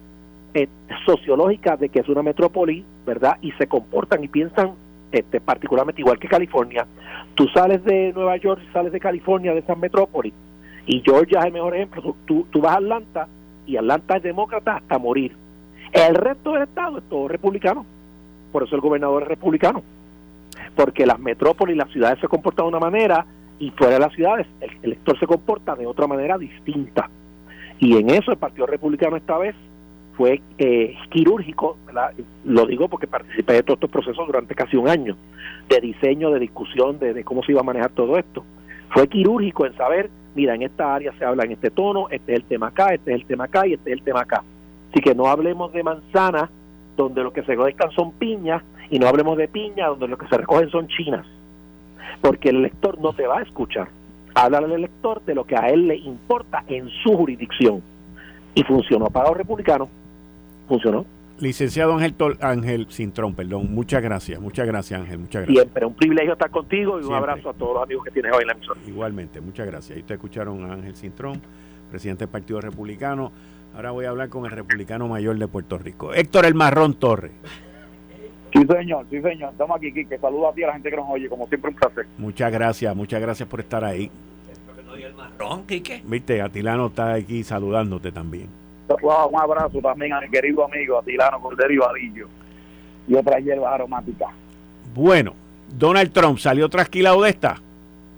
eh, 0.53 0.67
sociológica 1.07 1.75
de 1.75 1.89
que 1.89 2.01
es 2.01 2.07
una 2.07 2.21
metrópoli, 2.21 2.85
¿verdad? 3.03 3.37
Y 3.41 3.51
se 3.53 3.65
comportan 3.65 4.23
y 4.23 4.27
piensan 4.27 4.73
este, 5.11 5.39
particularmente 5.39 6.01
igual 6.01 6.19
que 6.19 6.27
California. 6.27 6.85
Tú 7.35 7.47
sales 7.49 7.83
de 7.83 8.13
Nueva 8.13 8.37
York, 8.37 8.61
sales 8.73 8.91
de 8.91 8.99
California, 8.99 9.53
de 9.53 9.59
esa 9.59 9.75
metrópoli, 9.75 10.33
y 10.87 11.01
Georgia 11.01 11.39
es 11.39 11.45
el 11.45 11.53
mejor 11.53 11.75
ejemplo. 11.75 12.15
Tú, 12.25 12.47
tú 12.51 12.61
vas 12.61 12.73
a 12.73 12.77
Atlanta 12.77 13.27
y 13.65 13.77
Atlanta 13.77 14.17
es 14.17 14.23
demócrata 14.23 14.77
hasta 14.77 14.97
morir. 14.97 15.35
El 15.91 16.15
resto 16.15 16.53
del 16.53 16.63
estado 16.63 16.97
es 16.99 17.03
todo 17.09 17.27
republicano. 17.27 17.85
Por 18.51 18.63
eso 18.63 18.75
el 18.75 18.81
gobernador 18.81 19.23
es 19.23 19.29
republicano. 19.29 19.81
Porque 20.75 21.05
las 21.05 21.19
metrópolis, 21.19 21.75
las 21.75 21.91
ciudades 21.91 22.19
se 22.19 22.27
comportan 22.27 22.65
de 22.65 22.69
una 22.69 22.79
manera 22.79 23.25
y 23.59 23.71
fuera 23.71 23.93
de 23.93 23.99
las 23.99 24.13
ciudades 24.13 24.47
el 24.59 24.71
elector 24.83 25.17
se 25.17 25.25
comporta 25.25 25.75
de 25.75 25.87
otra 25.87 26.07
manera 26.07 26.37
distinta. 26.37 27.09
Y 27.79 27.97
en 27.97 28.09
eso 28.09 28.31
el 28.31 28.37
Partido 28.37 28.65
Republicano 28.67 29.17
esta 29.17 29.37
vez 29.37 29.55
fue 30.15 30.41
eh, 30.57 30.95
quirúrgico, 31.09 31.77
lo 32.45 32.65
digo 32.65 32.87
porque 32.87 33.07
participé 33.07 33.53
de 33.53 33.63
todos 33.63 33.77
estos 33.77 33.89
procesos 33.89 34.25
durante 34.25 34.55
casi 34.55 34.77
un 34.77 34.87
año, 34.87 35.15
de 35.69 35.81
diseño, 35.81 36.31
de 36.31 36.39
discusión, 36.39 36.99
de, 36.99 37.23
cómo 37.23 37.43
se 37.43 37.51
iba 37.51 37.61
a 37.61 37.65
manejar 37.65 37.91
todo 37.91 38.17
esto. 38.17 38.43
Fue 38.89 39.07
quirúrgico 39.07 39.65
en 39.65 39.75
saber, 39.75 40.09
mira, 40.35 40.55
en 40.55 40.63
esta 40.63 40.95
área 40.95 41.13
se 41.17 41.25
habla 41.25 41.43
en 41.43 41.53
este 41.53 41.69
tono, 41.69 42.07
este 42.09 42.33
es 42.33 42.39
el 42.39 42.45
tema 42.45 42.67
acá, 42.67 42.93
este 42.93 43.13
es 43.13 43.21
el 43.21 43.25
tema 43.25 43.45
acá 43.45 43.67
y 43.67 43.73
este 43.73 43.91
es 43.91 43.97
el 43.97 44.03
tema 44.03 44.21
acá. 44.21 44.43
Así 44.91 45.01
que 45.01 45.13
no 45.13 45.27
hablemos 45.27 45.73
de 45.73 45.83
manzana, 45.83 46.49
donde 46.95 47.23
lo 47.23 47.33
que 47.33 47.41
se 47.43 47.55
recogen 47.55 47.91
son 47.95 48.13
piñas, 48.13 48.63
y 48.89 48.99
no 48.99 49.07
hablemos 49.07 49.37
de 49.37 49.47
piña, 49.47 49.87
donde 49.87 50.07
lo 50.07 50.17
que 50.17 50.27
se 50.27 50.37
recogen 50.37 50.69
son 50.69 50.87
chinas, 50.87 51.25
porque 52.21 52.49
el 52.49 52.57
elector 52.57 52.99
no 52.99 53.13
te 53.13 53.27
va 53.27 53.39
a 53.39 53.41
escuchar. 53.41 53.89
Habla 54.33 54.59
al 54.59 54.71
elector 54.71 55.23
de 55.25 55.35
lo 55.35 55.45
que 55.45 55.55
a 55.55 55.69
él 55.69 55.87
le 55.87 55.95
importa 55.97 56.63
en 56.67 56.89
su 57.03 57.13
jurisdicción. 57.15 57.81
Y 58.53 58.63
funcionó 58.63 59.09
para 59.09 59.29
los 59.29 59.37
republicanos 59.37 59.89
funcionó. 60.67 61.05
Licenciado 61.39 61.93
Ángel, 61.93 62.15
Ángel 62.39 62.87
Cintrón, 62.89 63.35
perdón, 63.35 63.73
muchas 63.73 64.01
gracias, 64.01 64.39
muchas 64.39 64.65
gracias 64.65 65.01
Ángel, 65.01 65.19
muchas 65.19 65.41
gracias. 65.41 65.63
Siempre, 65.63 65.85
un 65.85 65.93
privilegio 65.93 66.31
estar 66.33 66.49
contigo 66.49 67.01
y 67.01 67.03
un 67.03 67.13
abrazo 67.13 67.49
a 67.49 67.53
todos 67.53 67.73
los 67.73 67.83
amigos 67.83 68.05
que 68.05 68.11
tienes 68.11 68.31
hoy 68.33 68.43
en 68.43 68.47
la 68.47 68.53
emisora. 68.53 68.79
Igualmente, 68.87 69.41
muchas 69.41 69.67
gracias. 69.67 69.97
Ahí 69.97 70.03
te 70.03 70.13
escucharon 70.13 70.63
a 70.63 70.73
Ángel 70.73 70.95
Cintrón, 70.95 71.41
presidente 71.91 72.23
del 72.23 72.29
Partido 72.29 72.61
Republicano. 72.61 73.33
Ahora 73.75 73.91
voy 73.91 74.05
a 74.05 74.11
hablar 74.11 74.29
con 74.29 74.45
el 74.45 74.51
republicano 74.51 75.09
mayor 75.09 75.37
de 75.37 75.47
Puerto 75.49 75.77
Rico, 75.77 76.13
Héctor 76.13 76.45
El 76.45 76.55
Marrón 76.55 76.93
Torres. 76.93 77.33
Sí, 78.53 78.65
señor, 78.65 79.05
sí, 79.09 79.21
señor. 79.21 79.51
Estamos 79.51 79.75
aquí, 79.75 79.91
que 79.91 80.17
Saludos 80.17 80.53
a 80.53 80.55
ti 80.55 80.63
a 80.63 80.67
la 80.67 80.73
gente 80.73 80.89
que 80.89 80.95
nos 80.95 81.09
oye, 81.09 81.27
como 81.27 81.45
siempre, 81.47 81.71
un 81.71 81.75
placer. 81.75 82.07
Muchas 82.17 82.49
gracias, 82.49 82.95
muchas 82.95 83.19
gracias 83.19 83.49
por 83.49 83.59
estar 83.59 83.83
ahí. 83.83 84.09
el 84.97 85.13
marrón, 85.15 85.67
Quique. 85.67 86.01
Viste, 86.05 86.41
Atilano 86.41 86.87
está 86.87 87.13
aquí 87.15 87.43
saludándote 87.43 88.13
también 88.13 88.64
un 89.01 89.39
abrazo 89.39 89.79
también 89.79 90.13
a 90.13 90.21
mi 90.21 90.29
querido 90.29 90.65
amigo 90.65 90.99
Atilano 90.99 91.39
Cordero 91.41 91.73
y 91.73 91.77
Vadillo 91.77 92.27
y 93.07 93.15
otras 93.15 93.43
hierbas 93.43 93.73
aromáticas. 93.73 94.29
Bueno, 94.93 95.33
Donald 95.69 96.11
Trump 96.11 96.39
salió 96.39 96.69
trasquilado 96.69 97.21
de 97.23 97.29
esta. 97.29 97.61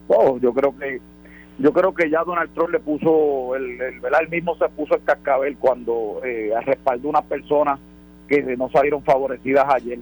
Oh, 0.08 0.38
yo 0.40 0.54
creo 0.54 0.78
que 0.78 1.02
yo 1.60 1.74
creo 1.74 1.94
que 1.94 2.10
ya 2.10 2.24
Donald 2.24 2.54
Trump 2.54 2.70
le 2.70 2.80
puso 2.80 3.56
el, 3.56 3.82
el, 3.82 4.30
mismo 4.30 4.56
se 4.58 4.70
puso 4.70 4.96
el 4.96 5.04
cascabel 5.04 5.58
cuando 5.58 6.22
eh, 6.24 6.54
respaldó 6.64 7.10
unas 7.10 7.26
personas 7.26 7.80
que 8.28 8.44
no 8.56 8.70
salieron 8.70 9.02
favorecidas 9.02 9.66
ayer 9.68 9.98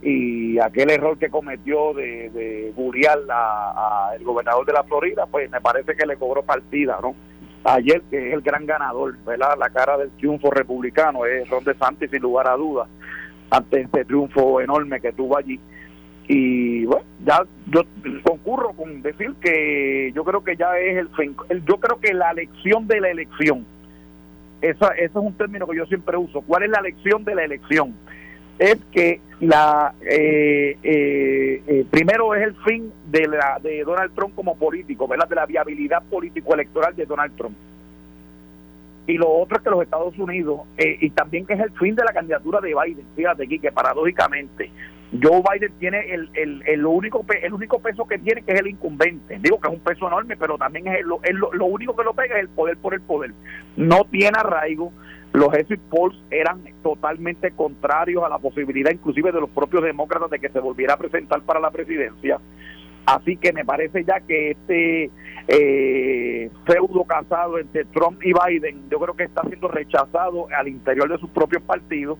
y 0.00 0.58
aquel 0.58 0.90
error 0.90 1.18
que 1.18 1.28
cometió 1.28 1.92
de, 1.92 2.30
de 2.30 2.72
buriar 2.74 3.18
a, 3.28 4.12
el 4.16 4.24
gobernador 4.24 4.64
de 4.64 4.72
la 4.72 4.84
Florida 4.84 5.26
pues 5.26 5.50
me 5.50 5.60
parece 5.60 5.94
que 5.94 6.06
le 6.06 6.16
cobró 6.16 6.42
partida 6.42 6.98
no 7.02 7.14
ayer, 7.64 8.02
que 8.10 8.28
es 8.28 8.34
el 8.34 8.40
gran 8.40 8.66
ganador, 8.66 9.16
¿verdad? 9.24 9.56
La 9.58 9.70
cara 9.70 9.96
del 9.98 10.10
triunfo 10.12 10.50
republicano 10.50 11.26
es 11.26 11.48
Ron 11.48 11.64
DeSantis, 11.64 12.10
sin 12.10 12.22
lugar 12.22 12.48
a 12.48 12.56
dudas, 12.56 12.88
ante 13.50 13.80
este 13.80 14.04
triunfo 14.04 14.60
enorme 14.60 15.00
que 15.00 15.12
tuvo 15.12 15.36
allí. 15.36 15.60
Y 16.28 16.84
bueno, 16.84 17.06
ya 17.24 17.42
yo 17.68 17.82
concurro 18.22 18.72
con 18.72 19.00
decir 19.00 19.34
que 19.40 20.12
yo 20.14 20.24
creo 20.24 20.44
que 20.44 20.56
ya 20.56 20.78
es 20.78 20.98
el, 20.98 21.64
yo 21.64 21.78
creo 21.78 21.98
que 22.00 22.12
la 22.12 22.30
elección 22.32 22.86
de 22.86 23.00
la 23.00 23.10
elección, 23.10 23.64
esa, 24.60 24.88
ese 24.88 25.06
es 25.06 25.14
un 25.14 25.32
término 25.34 25.66
que 25.66 25.76
yo 25.76 25.86
siempre 25.86 26.16
uso. 26.18 26.42
¿Cuál 26.42 26.64
es 26.64 26.70
la 26.70 26.80
elección 26.80 27.24
de 27.24 27.34
la 27.34 27.44
elección? 27.44 27.94
Es 28.58 28.78
que 28.90 29.20
la 29.40 29.94
eh, 30.00 30.76
eh, 30.82 31.62
eh, 31.66 31.86
primero 31.90 32.34
es 32.34 32.42
el 32.42 32.56
fin 32.64 32.92
de 33.06 33.28
la 33.28 33.58
de 33.62 33.84
Donald 33.84 34.14
Trump 34.14 34.34
como 34.34 34.56
político, 34.56 35.06
¿verdad? 35.06 35.28
De 35.28 35.36
la 35.36 35.46
viabilidad 35.46 36.02
político 36.10 36.54
electoral 36.54 36.94
de 36.96 37.06
Donald 37.06 37.36
Trump. 37.36 37.56
Y 39.06 39.16
lo 39.16 39.30
otro 39.30 39.56
es 39.56 39.62
que 39.62 39.70
los 39.70 39.82
Estados 39.82 40.18
Unidos, 40.18 40.60
y 40.76 41.08
también 41.10 41.46
que 41.46 41.54
es 41.54 41.60
el 41.60 41.70
fin 41.78 41.94
de 41.94 42.04
la 42.04 42.12
candidatura 42.12 42.60
de 42.60 42.74
Biden, 42.74 43.06
fíjate 43.16 43.44
aquí 43.44 43.58
que 43.58 43.72
paradójicamente 43.72 44.70
Joe 45.10 45.42
Biden 45.42 45.72
tiene 45.78 46.00
el, 46.12 46.28
el, 46.34 46.62
el, 46.66 46.84
único 46.84 47.24
el 47.42 47.52
único 47.54 47.78
peso 47.78 48.06
que 48.06 48.18
tiene 48.18 48.42
que 48.42 48.52
es 48.52 48.60
el 48.60 48.66
incumbente. 48.66 49.38
Digo 49.40 49.58
que 49.58 49.68
es 49.68 49.74
un 49.74 49.80
peso 49.80 50.06
enorme, 50.06 50.36
pero 50.36 50.58
también 50.58 50.86
es, 50.88 51.04
lo, 51.04 51.20
lo, 51.52 51.64
único 51.64 51.96
que 51.96 52.04
lo 52.04 52.12
pega 52.12 52.36
es 52.36 52.42
el 52.42 52.48
poder 52.48 52.76
por 52.76 52.92
el 52.92 53.00
poder. 53.00 53.32
No 53.76 54.04
tiene 54.04 54.38
arraigo. 54.38 54.92
Los 55.32 55.54
exit 55.54 55.80
polls 55.90 56.16
eran 56.30 56.62
totalmente 56.82 57.50
contrarios 57.52 58.24
a 58.24 58.28
la 58.28 58.38
posibilidad 58.38 58.90
inclusive 58.90 59.30
de 59.30 59.40
los 59.40 59.50
propios 59.50 59.82
demócratas 59.82 60.30
de 60.30 60.38
que 60.38 60.48
se 60.48 60.58
volviera 60.58 60.94
a 60.94 60.96
presentar 60.96 61.42
para 61.42 61.60
la 61.60 61.70
presidencia. 61.70 62.38
Así 63.06 63.36
que 63.36 63.52
me 63.52 63.64
parece 63.64 64.04
ya 64.04 64.20
que 64.20 64.50
este 64.50 65.10
eh, 65.48 66.50
feudo 66.66 67.04
casado 67.04 67.58
entre 67.58 67.86
Trump 67.86 68.22
y 68.22 68.32
Biden, 68.32 68.90
yo 68.90 68.98
creo 68.98 69.16
que 69.16 69.24
está 69.24 69.42
siendo 69.48 69.68
rechazado 69.68 70.46
al 70.54 70.68
interior 70.68 71.08
de 71.08 71.18
sus 71.18 71.30
propios 71.30 71.62
partidos 71.62 72.18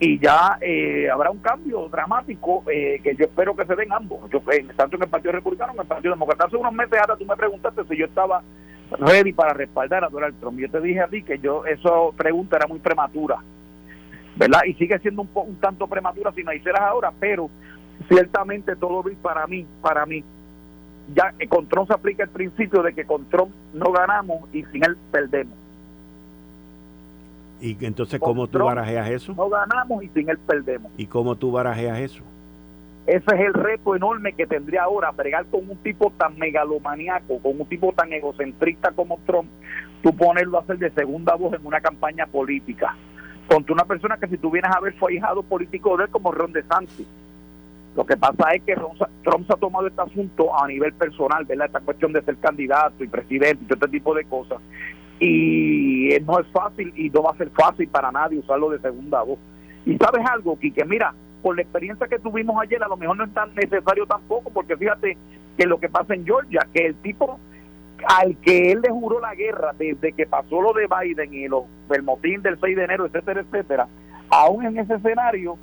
y 0.00 0.18
ya 0.18 0.58
eh, 0.60 1.10
habrá 1.10 1.30
un 1.30 1.38
cambio 1.38 1.88
dramático 1.88 2.62
eh, 2.70 3.00
que 3.02 3.16
yo 3.16 3.24
espero 3.24 3.56
que 3.56 3.66
se 3.66 3.74
den 3.74 3.92
ambos, 3.92 4.30
yo, 4.30 4.40
eh, 4.52 4.64
tanto 4.76 4.96
en 4.96 5.02
el 5.02 5.08
Partido 5.08 5.32
Republicano 5.32 5.72
como 5.72 5.82
en 5.82 5.86
el 5.86 5.88
Partido 5.88 6.14
Demócrata. 6.14 6.44
Hace 6.46 6.56
unos 6.56 6.72
meses 6.72 7.00
ahora 7.00 7.16
tú 7.16 7.26
me 7.26 7.36
preguntaste 7.36 7.82
si 7.84 7.96
yo 7.96 8.06
estaba 8.06 8.42
ready 8.92 9.32
para 9.32 9.54
respaldar 9.54 10.04
a 10.04 10.08
Donald 10.08 10.38
Trump. 10.38 10.58
Yo 10.60 10.70
te 10.70 10.80
dije 10.80 11.00
a 11.00 11.08
ti 11.08 11.22
que 11.22 11.38
yo 11.38 11.66
esa 11.66 11.90
pregunta 12.16 12.56
era 12.56 12.68
muy 12.68 12.78
prematura, 12.78 13.38
¿verdad? 14.36 14.60
Y 14.66 14.74
sigue 14.74 14.98
siendo 15.00 15.22
un, 15.22 15.30
un 15.34 15.56
tanto 15.56 15.88
prematura 15.88 16.30
si 16.32 16.44
me 16.44 16.54
hicieras 16.54 16.82
ahora, 16.82 17.12
pero 17.18 17.50
ciertamente 18.06 18.76
todo 18.76 19.02
para 19.20 19.48
mí, 19.48 19.66
para 19.82 20.06
mí, 20.06 20.22
ya 21.12 21.34
con 21.48 21.66
Trump 21.66 21.88
se 21.88 21.94
aplica 21.94 22.22
el 22.22 22.30
principio 22.30 22.84
de 22.84 22.94
que 22.94 23.04
con 23.04 23.28
Trump 23.30 23.50
no 23.74 23.90
ganamos 23.90 24.42
y 24.52 24.62
sin 24.66 24.84
él 24.84 24.96
perdemos. 25.10 25.57
¿Y 27.60 27.76
entonces 27.84 28.20
cómo 28.20 28.46
tú 28.46 28.58
barajeas 28.58 29.10
eso? 29.10 29.34
No 29.34 29.48
ganamos 29.48 30.02
y 30.02 30.08
sin 30.08 30.28
él 30.28 30.38
perdemos. 30.38 30.92
¿Y 30.96 31.06
cómo 31.06 31.36
tú 31.36 31.50
barajeas 31.50 31.98
eso? 31.98 32.22
Ese 33.06 33.24
es 33.34 33.40
el 33.40 33.54
reto 33.54 33.96
enorme 33.96 34.34
que 34.34 34.46
tendría 34.46 34.82
ahora, 34.82 35.10
bregar 35.10 35.46
con 35.46 35.68
un 35.68 35.78
tipo 35.78 36.12
tan 36.18 36.38
megalomaniaco, 36.38 37.38
con 37.40 37.60
un 37.60 37.66
tipo 37.66 37.92
tan 37.92 38.12
egocentrista 38.12 38.90
como 38.92 39.18
Trump, 39.26 39.48
tú 40.02 40.14
ponerlo 40.14 40.58
a 40.58 40.60
hacer 40.60 40.78
de 40.78 40.90
segunda 40.90 41.34
voz 41.34 41.54
en 41.54 41.66
una 41.66 41.80
campaña 41.80 42.26
política. 42.26 42.94
Contra 43.48 43.72
una 43.72 43.86
persona 43.86 44.18
que 44.18 44.28
si 44.28 44.36
tú 44.36 44.50
vienes 44.50 44.70
a 44.70 44.80
ver 44.80 44.92
fue 44.94 45.14
hijado 45.14 45.42
político 45.42 45.96
de 45.96 46.04
él 46.04 46.10
como 46.10 46.32
Ron 46.32 46.52
DeSantis. 46.52 47.06
Lo 47.96 48.04
que 48.04 48.16
pasa 48.16 48.50
es 48.52 48.62
que 48.62 48.74
Trump 48.74 49.46
se 49.46 49.52
ha 49.54 49.56
tomado 49.56 49.86
este 49.86 50.02
asunto 50.02 50.56
a 50.56 50.68
nivel 50.68 50.92
personal, 50.92 51.46
¿verdad? 51.46 51.66
Esta 51.66 51.80
cuestión 51.80 52.12
de 52.12 52.22
ser 52.22 52.36
candidato 52.36 53.02
y 53.02 53.08
presidente 53.08 53.64
y 53.64 53.66
todo 53.66 53.86
este 53.86 53.88
tipo 53.88 54.14
de 54.14 54.24
cosas 54.26 54.58
y 55.20 56.16
no 56.24 56.38
es 56.38 56.46
fácil 56.48 56.92
y 56.96 57.10
no 57.10 57.22
va 57.22 57.32
a 57.32 57.36
ser 57.36 57.50
fácil 57.50 57.88
para 57.88 58.12
nadie 58.12 58.38
usarlo 58.38 58.70
de 58.70 58.78
segunda 58.78 59.22
voz. 59.22 59.38
Y 59.84 59.96
sabes 59.96 60.24
algo, 60.26 60.58
Quique, 60.58 60.84
mira, 60.84 61.14
por 61.42 61.56
la 61.56 61.62
experiencia 61.62 62.06
que 62.06 62.18
tuvimos 62.18 62.60
ayer, 62.60 62.82
a 62.82 62.88
lo 62.88 62.96
mejor 62.96 63.16
no 63.16 63.24
es 63.24 63.32
tan 63.32 63.54
necesario 63.54 64.06
tampoco, 64.06 64.50
porque 64.50 64.76
fíjate 64.76 65.16
que 65.56 65.66
lo 65.66 65.78
que 65.78 65.88
pasa 65.88 66.14
en 66.14 66.24
Georgia, 66.24 66.66
que 66.72 66.86
el 66.86 66.94
tipo 66.96 67.38
al 68.06 68.36
que 68.36 68.70
él 68.70 68.80
le 68.80 68.90
juró 68.90 69.18
la 69.18 69.34
guerra 69.34 69.72
desde 69.76 70.12
que 70.12 70.24
pasó 70.24 70.60
lo 70.60 70.72
de 70.72 70.86
Biden 70.86 71.34
y 71.34 71.48
lo, 71.48 71.66
el 71.90 72.02
motín 72.04 72.42
del 72.42 72.58
6 72.60 72.76
de 72.76 72.84
enero, 72.84 73.06
etcétera, 73.06 73.40
etcétera, 73.40 73.88
aún 74.30 74.64
en 74.64 74.78
ese 74.78 74.94
escenario, 74.94 75.58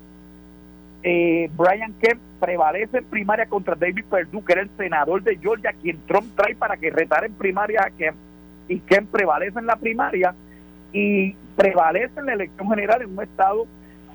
eh, 1.02 1.50
Brian 1.56 1.94
Kemp 2.02 2.20
prevalece 2.42 2.98
en 2.98 3.06
primaria 3.06 3.46
contra 3.46 3.76
David 3.76 4.04
Perdue, 4.10 4.44
que 4.44 4.54
era 4.54 4.64
el 4.64 4.70
senador 4.76 5.24
de 5.24 5.38
Georgia, 5.38 5.74
quien 5.82 5.98
Trump 6.08 6.36
trae 6.36 6.56
para 6.56 6.76
que 6.76 6.90
retara 6.90 7.26
en 7.26 7.34
primaria 7.34 7.84
a 7.84 7.92
Kemp 7.92 8.18
y 8.68 8.80
que 8.80 9.02
prevalece 9.02 9.60
en 9.60 9.66
la 9.66 9.76
primaria 9.76 10.36
y 10.92 11.34
prevalece 11.56 12.20
en 12.20 12.26
la 12.26 12.34
elección 12.34 12.70
general 12.70 13.02
en 13.02 13.18
un 13.18 13.24
estado 13.24 13.68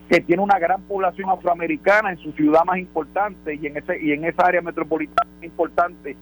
que 0.09 0.21
tiene 0.21 0.42
una 0.42 0.59
gran 0.59 0.83
población 0.83 1.30
afroamericana 1.30 2.11
en 2.11 2.19
su 2.19 2.33
ciudad 2.33 2.64
más 2.64 2.78
importante 2.78 3.55
y 3.55 3.66
en 3.66 3.77
ese 3.77 4.03
y 4.03 4.12
en 4.12 4.24
esa 4.24 4.46
área 4.46 4.61
metropolitana 4.61 5.31
importante 5.42 6.16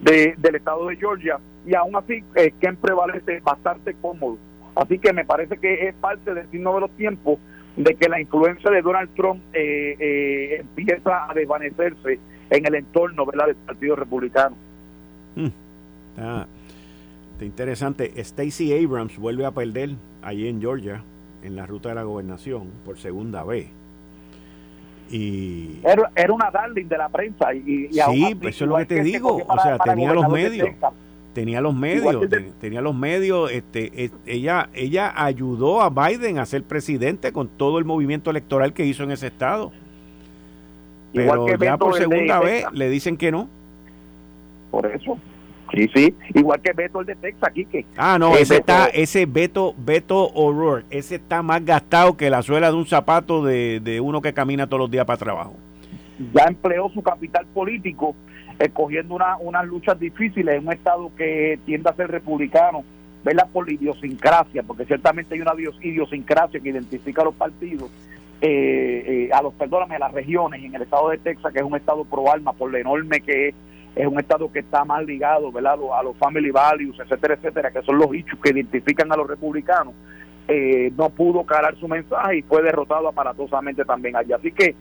del 0.00 0.54
estado 0.54 0.86
de 0.86 0.96
Georgia 0.96 1.38
y 1.66 1.74
aún 1.74 1.94
así 1.96 2.24
eh, 2.34 2.52
prevalece 2.80 3.40
bastante 3.40 3.94
cómodo 3.94 4.38
así 4.74 4.98
que 4.98 5.12
me 5.12 5.24
parece 5.24 5.58
que 5.58 5.88
es 5.88 5.94
parte 5.94 6.34
del 6.34 6.50
signo 6.50 6.74
de 6.74 6.80
los 6.80 6.90
tiempos 6.92 7.38
de 7.76 7.94
que 7.94 8.08
la 8.08 8.20
influencia 8.20 8.70
de 8.70 8.82
Donald 8.82 9.10
Trump 9.14 9.40
eh, 9.52 9.96
eh, 9.98 10.56
empieza 10.60 11.30
a 11.30 11.34
desvanecerse 11.34 12.18
en 12.50 12.66
el 12.66 12.74
entorno 12.74 13.24
¿verdad? 13.26 13.46
del 13.46 13.56
Partido 13.56 13.96
Republicano. 13.96 14.56
Mm. 15.36 15.48
Ah, 16.18 16.46
interesante. 17.44 18.12
Stacey 18.22 18.84
Abrams 18.84 19.16
vuelve 19.18 19.44
a 19.44 19.50
perder 19.50 19.90
allí 20.22 20.48
en 20.48 20.60
Georgia, 20.60 21.02
en 21.42 21.56
la 21.56 21.66
ruta 21.66 21.90
de 21.90 21.94
la 21.96 22.02
gobernación, 22.02 22.70
por 22.84 22.98
segunda 22.98 23.44
vez. 23.44 23.68
Y 25.10 25.80
era, 25.84 26.32
una 26.32 26.50
darling 26.50 26.86
de 26.86 26.98
la 26.98 27.08
prensa. 27.08 27.52
Y, 27.52 27.88
sí, 27.90 28.34
pues 28.40 28.54
eso 28.54 28.64
es 28.64 28.70
lo 28.70 28.76
que 28.76 28.86
te 28.86 29.02
digo. 29.02 29.42
o 29.46 29.60
sea, 29.60 29.78
tenía 29.78 30.12
los 30.12 30.28
medios. 30.28 30.68
Tenía 31.32 31.60
los 31.60 31.74
medios, 31.74 32.26
tenía 32.60 32.80
los 32.80 32.94
medios, 32.94 33.52
este, 33.52 34.10
ella, 34.26 34.68
ella 34.74 35.12
ayudó 35.14 35.80
a 35.80 35.88
Biden 35.88 36.38
a 36.38 36.46
ser 36.46 36.64
presidente 36.64 37.32
con 37.32 37.46
todo 37.46 37.78
el 37.78 37.84
movimiento 37.84 38.30
electoral 38.30 38.72
que 38.72 38.84
hizo 38.84 39.04
en 39.04 39.12
ese 39.12 39.28
estado. 39.28 39.70
Pero 41.12 41.46
ya 41.56 41.76
por 41.76 41.94
segunda 41.96 42.40
vez 42.40 42.64
le 42.72 42.88
dicen 42.88 43.16
que 43.16 43.30
no. 43.30 43.48
Por 44.72 44.86
eso. 44.86 45.18
Sí, 45.72 45.88
sí, 45.94 46.14
igual 46.34 46.60
que 46.60 46.72
Beto 46.72 47.00
el 47.00 47.06
de 47.06 47.16
Texas 47.16 47.48
aquí 47.48 47.64
que 47.64 47.86
Ah, 47.96 48.18
no, 48.18 48.36
ese 48.36 48.56
está 48.56 48.86
ese 48.86 49.26
Beto 49.26 49.74
Beto 49.78 50.30
O'Rourke, 50.34 50.86
ese 50.90 51.16
está 51.16 51.42
más 51.42 51.64
gastado 51.64 52.16
que 52.16 52.28
la 52.28 52.42
suela 52.42 52.70
de 52.70 52.76
un 52.76 52.86
zapato 52.86 53.44
de, 53.44 53.80
de 53.80 54.00
uno 54.00 54.20
que 54.20 54.32
camina 54.32 54.66
todos 54.66 54.80
los 54.80 54.90
días 54.90 55.04
para 55.04 55.18
trabajo. 55.18 55.54
Ya 56.34 56.44
empleó 56.44 56.90
su 56.90 57.02
capital 57.02 57.46
político 57.54 58.14
escogiendo 58.58 59.14
una, 59.14 59.38
unas 59.38 59.66
luchas 59.66 59.98
difíciles 59.98 60.56
en 60.56 60.66
un 60.66 60.72
estado 60.72 61.10
que 61.16 61.58
tiende 61.64 61.88
a 61.88 61.94
ser 61.94 62.10
republicano, 62.10 62.84
verla 63.24 63.46
por 63.46 63.66
la 63.66 63.72
idiosincrasia, 63.72 64.62
porque 64.62 64.84
ciertamente 64.84 65.34
hay 65.34 65.40
una 65.40 65.54
idiosincrasia 65.82 66.60
que 66.60 66.68
identifica 66.68 67.22
a 67.22 67.26
los 67.26 67.34
partidos, 67.34 67.90
eh, 68.42 69.04
eh, 69.06 69.30
a 69.32 69.40
los, 69.40 69.54
perdóname, 69.54 69.96
a 69.96 70.00
las 70.00 70.12
regiones 70.12 70.62
en 70.62 70.74
el 70.74 70.82
estado 70.82 71.08
de 71.08 71.18
Texas, 71.18 71.52
que 71.52 71.60
es 71.60 71.64
un 71.64 71.76
estado 71.76 72.04
pro 72.04 72.30
alma, 72.30 72.52
por 72.52 72.70
lo 72.70 72.76
enorme 72.76 73.22
que 73.22 73.48
es 73.48 73.54
es 73.94 74.06
un 74.06 74.18
estado 74.18 74.50
que 74.50 74.60
está 74.60 74.84
más 74.84 75.04
ligado 75.04 75.50
¿verdad? 75.50 75.78
a 75.94 76.02
los 76.02 76.16
family 76.16 76.50
values, 76.50 76.98
etcétera, 77.00 77.34
etcétera, 77.34 77.70
que 77.70 77.82
son 77.82 77.98
los 77.98 78.12
hechos 78.14 78.38
que 78.42 78.50
identifican 78.50 79.10
a 79.12 79.16
los 79.16 79.26
republicanos, 79.26 79.94
eh, 80.48 80.92
no 80.96 81.10
pudo 81.10 81.44
calar 81.44 81.76
su 81.76 81.88
mensaje 81.88 82.38
y 82.38 82.42
fue 82.42 82.62
derrotado 82.62 83.08
aparatosamente 83.08 83.84
también 83.84 84.16
allí. 84.16 84.32
Así 84.32 84.52
que 84.52 84.74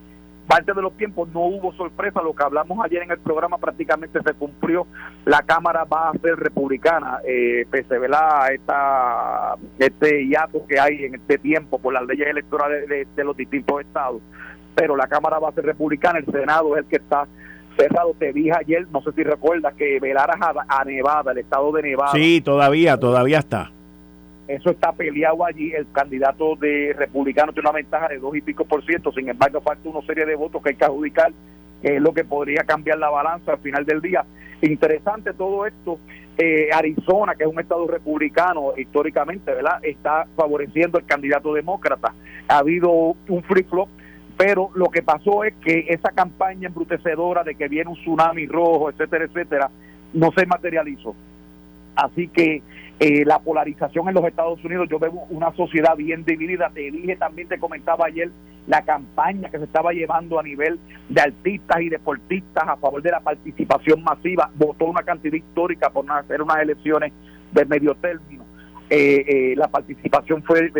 parte 0.47 0.73
de 0.73 0.81
los 0.81 0.97
tiempos 0.97 1.29
no 1.29 1.41
hubo 1.41 1.71
sorpresa, 1.73 2.23
lo 2.23 2.33
que 2.33 2.43
hablamos 2.43 2.83
ayer 2.83 3.03
en 3.03 3.11
el 3.11 3.19
programa 3.19 3.59
prácticamente 3.59 4.19
se 4.19 4.33
cumplió, 4.33 4.87
la 5.25 5.43
Cámara 5.43 5.83
va 5.83 6.09
a 6.09 6.17
ser 6.17 6.37
republicana, 6.37 7.19
eh, 7.23 7.67
pese 7.69 7.95
a 8.11 8.47
esta, 8.51 9.55
este 9.77 10.25
hiato 10.25 10.65
que 10.67 10.79
hay 10.79 11.05
en 11.05 11.15
este 11.15 11.37
tiempo 11.37 11.77
por 11.77 11.93
las 11.93 12.03
leyes 12.07 12.27
electorales 12.27 12.89
de 13.15 13.23
los 13.23 13.37
distintos 13.37 13.81
estados, 13.81 14.23
pero 14.73 14.95
la 14.95 15.05
Cámara 15.07 15.37
va 15.37 15.49
a 15.49 15.53
ser 15.53 15.65
republicana, 15.65 16.17
el 16.17 16.25
Senado 16.25 16.75
es 16.75 16.83
el 16.83 16.89
que 16.89 16.95
está 16.95 17.27
cerrado. 17.79 18.13
Te 18.17 18.33
dije 18.33 18.51
ayer, 18.59 18.87
no 18.91 19.01
sé 19.01 19.11
si 19.13 19.23
recuerdas, 19.23 19.73
que 19.75 19.99
velaras 19.99 20.37
a, 20.67 20.83
Nevada, 20.85 21.31
el 21.31 21.39
estado 21.39 21.71
de 21.71 21.83
Nevada. 21.83 22.11
Sí, 22.11 22.41
todavía, 22.41 22.97
todavía 22.97 23.39
está. 23.39 23.71
Eso 24.47 24.71
está 24.71 24.91
peleado 24.91 25.45
allí. 25.45 25.71
El 25.73 25.87
candidato 25.91 26.55
de 26.55 26.95
republicano 26.97 27.53
tiene 27.53 27.69
una 27.69 27.77
ventaja 27.77 28.07
de 28.07 28.17
dos 28.17 28.35
y 28.35 28.41
pico 28.41 28.65
por 28.65 28.83
ciento. 28.85 29.11
Sin 29.11 29.29
embargo, 29.29 29.61
falta 29.61 29.87
una 29.87 30.05
serie 30.05 30.25
de 30.25 30.35
votos 30.35 30.61
que 30.61 30.69
hay 30.69 30.75
que 30.75 30.85
adjudicar, 30.85 31.31
que 31.81 31.95
es 31.95 32.01
lo 32.01 32.13
que 32.13 32.23
podría 32.23 32.63
cambiar 32.63 32.97
la 32.97 33.09
balanza 33.09 33.53
al 33.53 33.59
final 33.59 33.85
del 33.85 34.01
día. 34.01 34.25
Interesante 34.61 35.33
todo 35.33 35.65
esto. 35.65 35.99
Eh, 36.37 36.69
Arizona, 36.73 37.35
que 37.35 37.43
es 37.43 37.49
un 37.49 37.59
estado 37.59 37.85
republicano 37.85 38.73
históricamente, 38.77 39.53
¿verdad? 39.53 39.79
Está 39.83 40.25
favoreciendo 40.35 40.97
el 40.97 41.05
candidato 41.05 41.53
demócrata. 41.53 42.13
Ha 42.47 42.57
habido 42.57 42.89
un 43.27 43.43
free 43.43 43.63
flop 43.63 43.89
pero 44.39 44.71
lo 44.73 44.85
que 44.85 45.01
pasó 45.01 45.43
es 45.43 45.53
que 45.55 45.87
esa 45.89 46.11
campaña 46.11 46.69
embrutecedora 46.69 47.43
de 47.43 47.55
que 47.55 47.67
viene 47.67 47.89
un 47.89 47.97
tsunami 47.97 48.47
rojo, 48.47 48.89
etcétera, 48.89 49.25
etcétera, 49.25 49.69
no 50.13 50.31
se 50.31 50.45
materializó. 50.45 51.13
Así 51.93 52.29
que 52.29 52.63
eh, 53.01 53.25
la 53.25 53.39
polarización 53.39 54.07
en 54.07 54.13
los 54.13 54.23
Estados 54.23 54.63
Unidos, 54.63 54.87
yo 54.89 54.97
veo 54.97 55.11
una 55.29 55.51
sociedad 55.57 55.93
bien 55.97 56.23
dividida. 56.23 56.71
Te 56.73 56.89
dije, 56.89 57.17
también 57.17 57.49
te 57.49 57.59
comentaba 57.59 58.05
ayer 58.05 58.31
la 58.65 58.81
campaña 58.83 59.49
que 59.49 59.57
se 59.57 59.65
estaba 59.65 59.91
llevando 59.91 60.39
a 60.39 60.43
nivel 60.43 60.79
de 61.09 61.19
artistas 61.19 61.81
y 61.81 61.89
deportistas 61.89 62.63
a 62.65 62.77
favor 62.77 63.01
de 63.01 63.11
la 63.11 63.19
participación 63.19 64.01
masiva. 64.05 64.49
Votó 64.55 64.85
una 64.85 65.03
cantidad 65.03 65.33
histórica 65.33 65.89
por 65.89 66.09
hacer 66.09 66.41
unas 66.41 66.61
elecciones 66.61 67.11
de 67.51 67.65
medio 67.65 67.93
término. 67.95 68.45
Eh, 68.89 69.25
eh, 69.27 69.53
la 69.57 69.67
participación 69.67 70.41
fue 70.43 70.71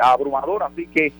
abrumadora, 0.00 0.66
así 0.66 0.86
que 0.86 1.12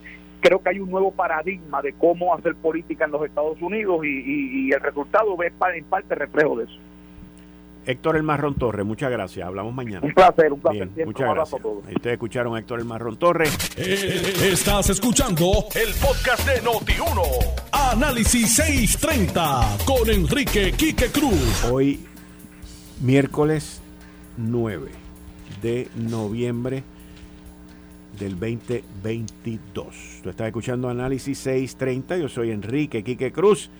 creo 0.44 0.62
que 0.62 0.68
hay 0.68 0.78
un 0.78 0.90
nuevo 0.90 1.11
paradigma 1.11 1.80
de 1.80 1.94
cómo 1.94 2.35
hacer 2.35 2.54
política 2.57 3.07
en 3.07 3.12
los 3.12 3.24
Estados 3.24 3.61
Unidos 3.62 4.04
y, 4.04 4.70
el 4.70 4.80
resultado 4.80 5.42
es 5.42 5.52
en 5.74 5.85
parte 5.85 6.14
reflejo 6.14 6.59
de 6.59 6.64
eso. 6.64 6.74
Héctor 7.87 8.16
El 8.16 8.24
Marrón 8.24 8.54
Torres, 8.54 8.85
muchas 8.85 9.11
gracias. 9.11 9.46
Hablamos 9.46 9.74
mañana. 9.74 10.00
Un 10.02 10.12
placer, 10.12 10.52
un 10.52 10.61
placer. 10.61 10.88
muchas 11.07 11.35
gracias. 11.35 11.62
Ustedes 11.64 12.14
escucharon 12.14 12.57
a 12.57 12.59
Héctor 12.59 12.80
El 12.80 12.85
Marrón 12.85 13.16
Torres. 13.16 13.57
Eh, 13.78 14.50
estás 14.52 14.90
escuchando 14.90 15.50
el 15.74 15.94
podcast 15.94 16.46
de 16.46 16.62
Noti1. 16.62 17.22
Análisis 17.92 18.54
630 18.54 19.78
con 19.87 20.11
Enrique 20.11 20.72
Quique 20.72 21.07
Cruz. 21.07 21.64
Hoy, 21.70 22.07
miércoles 23.00 23.80
9 24.37 24.90
de 25.62 25.88
noviembre 25.96 26.85
del 28.18 28.38
2022. 28.38 30.20
Tú 30.22 30.31
estás 30.31 30.46
escuchando 30.46 30.88
Análisis 30.88 31.38
630. 31.38 32.18
Yo 32.18 32.29
soy 32.29 32.50
Enrique 32.50 33.03
Quique 33.03 33.33
Cruz. 33.33 33.70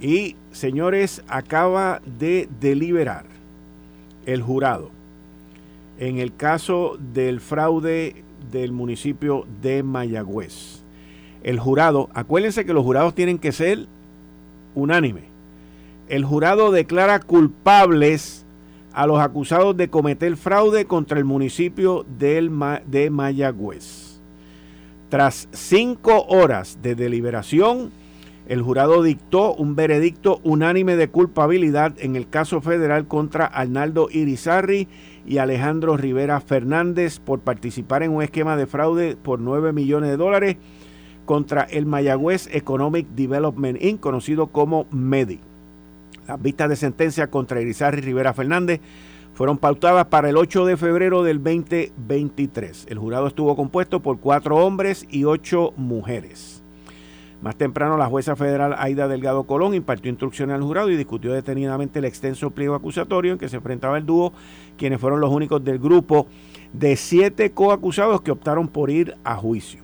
Y 0.00 0.36
señores, 0.52 1.22
acaba 1.28 2.00
de 2.18 2.48
deliberar 2.60 3.24
el 4.26 4.42
jurado 4.42 4.90
en 5.98 6.18
el 6.18 6.34
caso 6.34 6.98
del 7.12 7.40
fraude 7.40 8.24
del 8.50 8.72
municipio 8.72 9.46
de 9.62 9.82
Mayagüez. 9.82 10.82
El 11.42 11.58
jurado, 11.58 12.08
acuérdense 12.14 12.64
que 12.64 12.72
los 12.72 12.84
jurados 12.84 13.14
tienen 13.14 13.38
que 13.38 13.52
ser 13.52 13.86
unánime. 14.74 15.22
El 16.08 16.24
jurado 16.24 16.70
declara 16.70 17.20
culpables 17.20 18.43
a 18.94 19.06
los 19.06 19.18
acusados 19.18 19.76
de 19.76 19.90
cometer 19.90 20.36
fraude 20.36 20.84
contra 20.84 21.18
el 21.18 21.24
municipio 21.24 22.06
de 22.18 22.48
Mayagüez. 23.10 24.20
Tras 25.08 25.48
cinco 25.52 26.24
horas 26.28 26.78
de 26.80 26.94
deliberación, 26.94 27.90
el 28.46 28.62
jurado 28.62 29.02
dictó 29.02 29.54
un 29.54 29.74
veredicto 29.74 30.40
unánime 30.44 30.96
de 30.96 31.08
culpabilidad 31.08 31.94
en 31.98 32.14
el 32.14 32.28
caso 32.28 32.60
federal 32.60 33.08
contra 33.08 33.46
Arnaldo 33.46 34.08
Irizarri 34.10 34.86
y 35.26 35.38
Alejandro 35.38 35.96
Rivera 35.96 36.40
Fernández 36.40 37.18
por 37.18 37.40
participar 37.40 38.02
en 38.02 38.12
un 38.12 38.22
esquema 38.22 38.56
de 38.56 38.66
fraude 38.66 39.16
por 39.16 39.40
9 39.40 39.72
millones 39.72 40.10
de 40.10 40.16
dólares 40.16 40.56
contra 41.24 41.62
el 41.62 41.86
Mayagüez 41.86 42.48
Economic 42.52 43.08
Development 43.08 43.82
Inc., 43.82 44.00
conocido 44.00 44.48
como 44.48 44.86
MEDI. 44.90 45.53
Las 46.26 46.40
vistas 46.40 46.68
de 46.68 46.76
sentencia 46.76 47.30
contra 47.30 47.60
Irizarri 47.60 47.98
y 47.98 48.02
Rivera 48.02 48.32
Fernández 48.32 48.80
fueron 49.34 49.58
pautadas 49.58 50.06
para 50.06 50.30
el 50.30 50.36
8 50.36 50.64
de 50.64 50.76
febrero 50.76 51.22
del 51.22 51.42
2023. 51.42 52.86
El 52.88 52.98
jurado 52.98 53.26
estuvo 53.26 53.54
compuesto 53.56 54.00
por 54.00 54.20
cuatro 54.20 54.56
hombres 54.56 55.06
y 55.10 55.24
ocho 55.24 55.74
mujeres. 55.76 56.62
Más 57.42 57.56
temprano, 57.56 57.98
la 57.98 58.06
jueza 58.06 58.36
federal 58.36 58.74
Aida 58.78 59.06
Delgado 59.06 59.44
Colón 59.44 59.74
impartió 59.74 60.08
instrucciones 60.08 60.54
al 60.54 60.62
jurado 60.62 60.88
y 60.88 60.96
discutió 60.96 61.32
detenidamente 61.32 61.98
el 61.98 62.06
extenso 62.06 62.52
pliego 62.52 62.74
acusatorio 62.74 63.32
en 63.32 63.38
que 63.38 63.50
se 63.50 63.56
enfrentaba 63.56 63.98
el 63.98 64.06
dúo, 64.06 64.32
quienes 64.78 64.98
fueron 64.98 65.20
los 65.20 65.30
únicos 65.30 65.62
del 65.62 65.78
grupo 65.78 66.26
de 66.72 66.96
siete 66.96 67.50
coacusados 67.50 68.22
que 68.22 68.30
optaron 68.30 68.68
por 68.68 68.88
ir 68.88 69.16
a 69.24 69.36
juicio. 69.36 69.83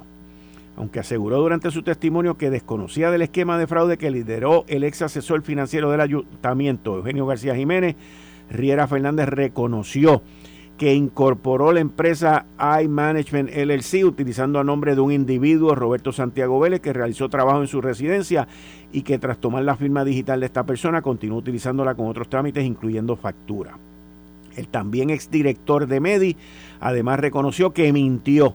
Aunque 0.80 0.98
aseguró 0.98 1.36
durante 1.42 1.70
su 1.70 1.82
testimonio 1.82 2.38
que 2.38 2.48
desconocía 2.48 3.10
del 3.10 3.20
esquema 3.20 3.58
de 3.58 3.66
fraude 3.66 3.98
que 3.98 4.10
lideró 4.10 4.64
el 4.66 4.82
ex 4.82 5.02
asesor 5.02 5.42
financiero 5.42 5.90
del 5.90 6.00
ayuntamiento, 6.00 6.96
Eugenio 6.96 7.26
García 7.26 7.54
Jiménez, 7.54 7.96
Riera 8.48 8.88
Fernández 8.88 9.28
reconoció 9.28 10.22
que 10.78 10.94
incorporó 10.94 11.74
la 11.74 11.80
empresa 11.80 12.46
iManagement 12.82 13.50
LLC 13.50 14.06
utilizando 14.06 14.58
a 14.58 14.64
nombre 14.64 14.94
de 14.94 15.02
un 15.02 15.12
individuo, 15.12 15.74
Roberto 15.74 16.12
Santiago 16.12 16.58
Vélez, 16.58 16.80
que 16.80 16.94
realizó 16.94 17.28
trabajo 17.28 17.60
en 17.60 17.68
su 17.68 17.82
residencia 17.82 18.48
y 18.90 19.02
que 19.02 19.18
tras 19.18 19.36
tomar 19.36 19.64
la 19.64 19.76
firma 19.76 20.02
digital 20.02 20.40
de 20.40 20.46
esta 20.46 20.64
persona 20.64 21.02
continuó 21.02 21.36
utilizándola 21.36 21.94
con 21.94 22.06
otros 22.06 22.30
trámites, 22.30 22.64
incluyendo 22.64 23.16
factura. 23.16 23.76
El 24.56 24.68
también 24.68 25.10
exdirector 25.10 25.86
de 25.86 26.00
Medi 26.00 26.36
además 26.80 27.20
reconoció 27.20 27.74
que 27.74 27.92
mintió 27.92 28.54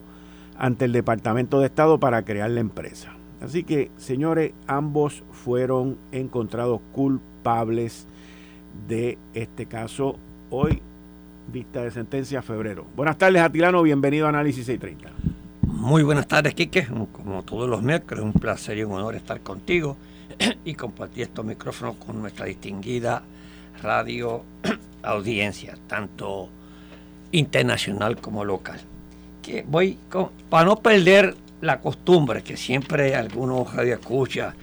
ante 0.58 0.86
el 0.86 0.91
Departamento 0.91 1.60
de 1.60 1.68
Estado 1.68 2.00
para 2.00 2.24
crear 2.24 2.50
la 2.50 2.60
empresa. 2.60 3.13
Así 3.41 3.63
que, 3.63 3.91
señores, 3.98 4.54
ambos 4.68 5.24
fueron 5.32 5.98
encontrados 6.12 6.82
culpables 6.94 8.08
de 8.88 9.18
este 9.34 9.65
caso. 9.65 10.18
Hoy 10.50 10.82
vista 11.48 11.84
de 11.84 11.91
sentencia 11.91 12.41
febrero. 12.41 12.86
Buenas 12.96 13.18
tardes, 13.18 13.41
Atilano, 13.41 13.84
bienvenido 13.84 14.26
a 14.26 14.30
Análisis 14.30 14.65
630. 14.65 15.12
Muy 15.68 16.04
buenas 16.04 16.28
tardes, 16.28 16.54
Quique. 16.56 16.88
Como 17.12 17.44
todos 17.44 17.70
los 17.70 17.84
miércoles, 17.84 18.24
un 18.24 18.34
placer 18.34 18.78
y 18.78 18.84
un 18.84 18.94
honor 18.94 19.15
estar 19.15 19.41
contigo 19.41 19.98
y 20.65 20.74
compartir 20.74 21.24
estos 21.24 21.46
micrófonos 21.46 21.96
con 21.98 22.22
nuestra 22.22 22.46
distinguida 22.46 23.22
radio 23.82 24.44
audiencia, 25.04 25.78
tanto 25.88 26.50
internacional 27.32 28.18
como 28.20 28.44
local. 28.46 28.80
Que 29.45 29.63
voy 29.67 29.97
para 30.49 30.65
no 30.65 30.77
perder 30.77 31.36
la 31.62 31.79
costumbre 31.79 32.43
que 32.43 32.58
siempre 32.58 33.15
algunos 33.15 33.73
radio 33.73 33.93
escucha 33.93 34.55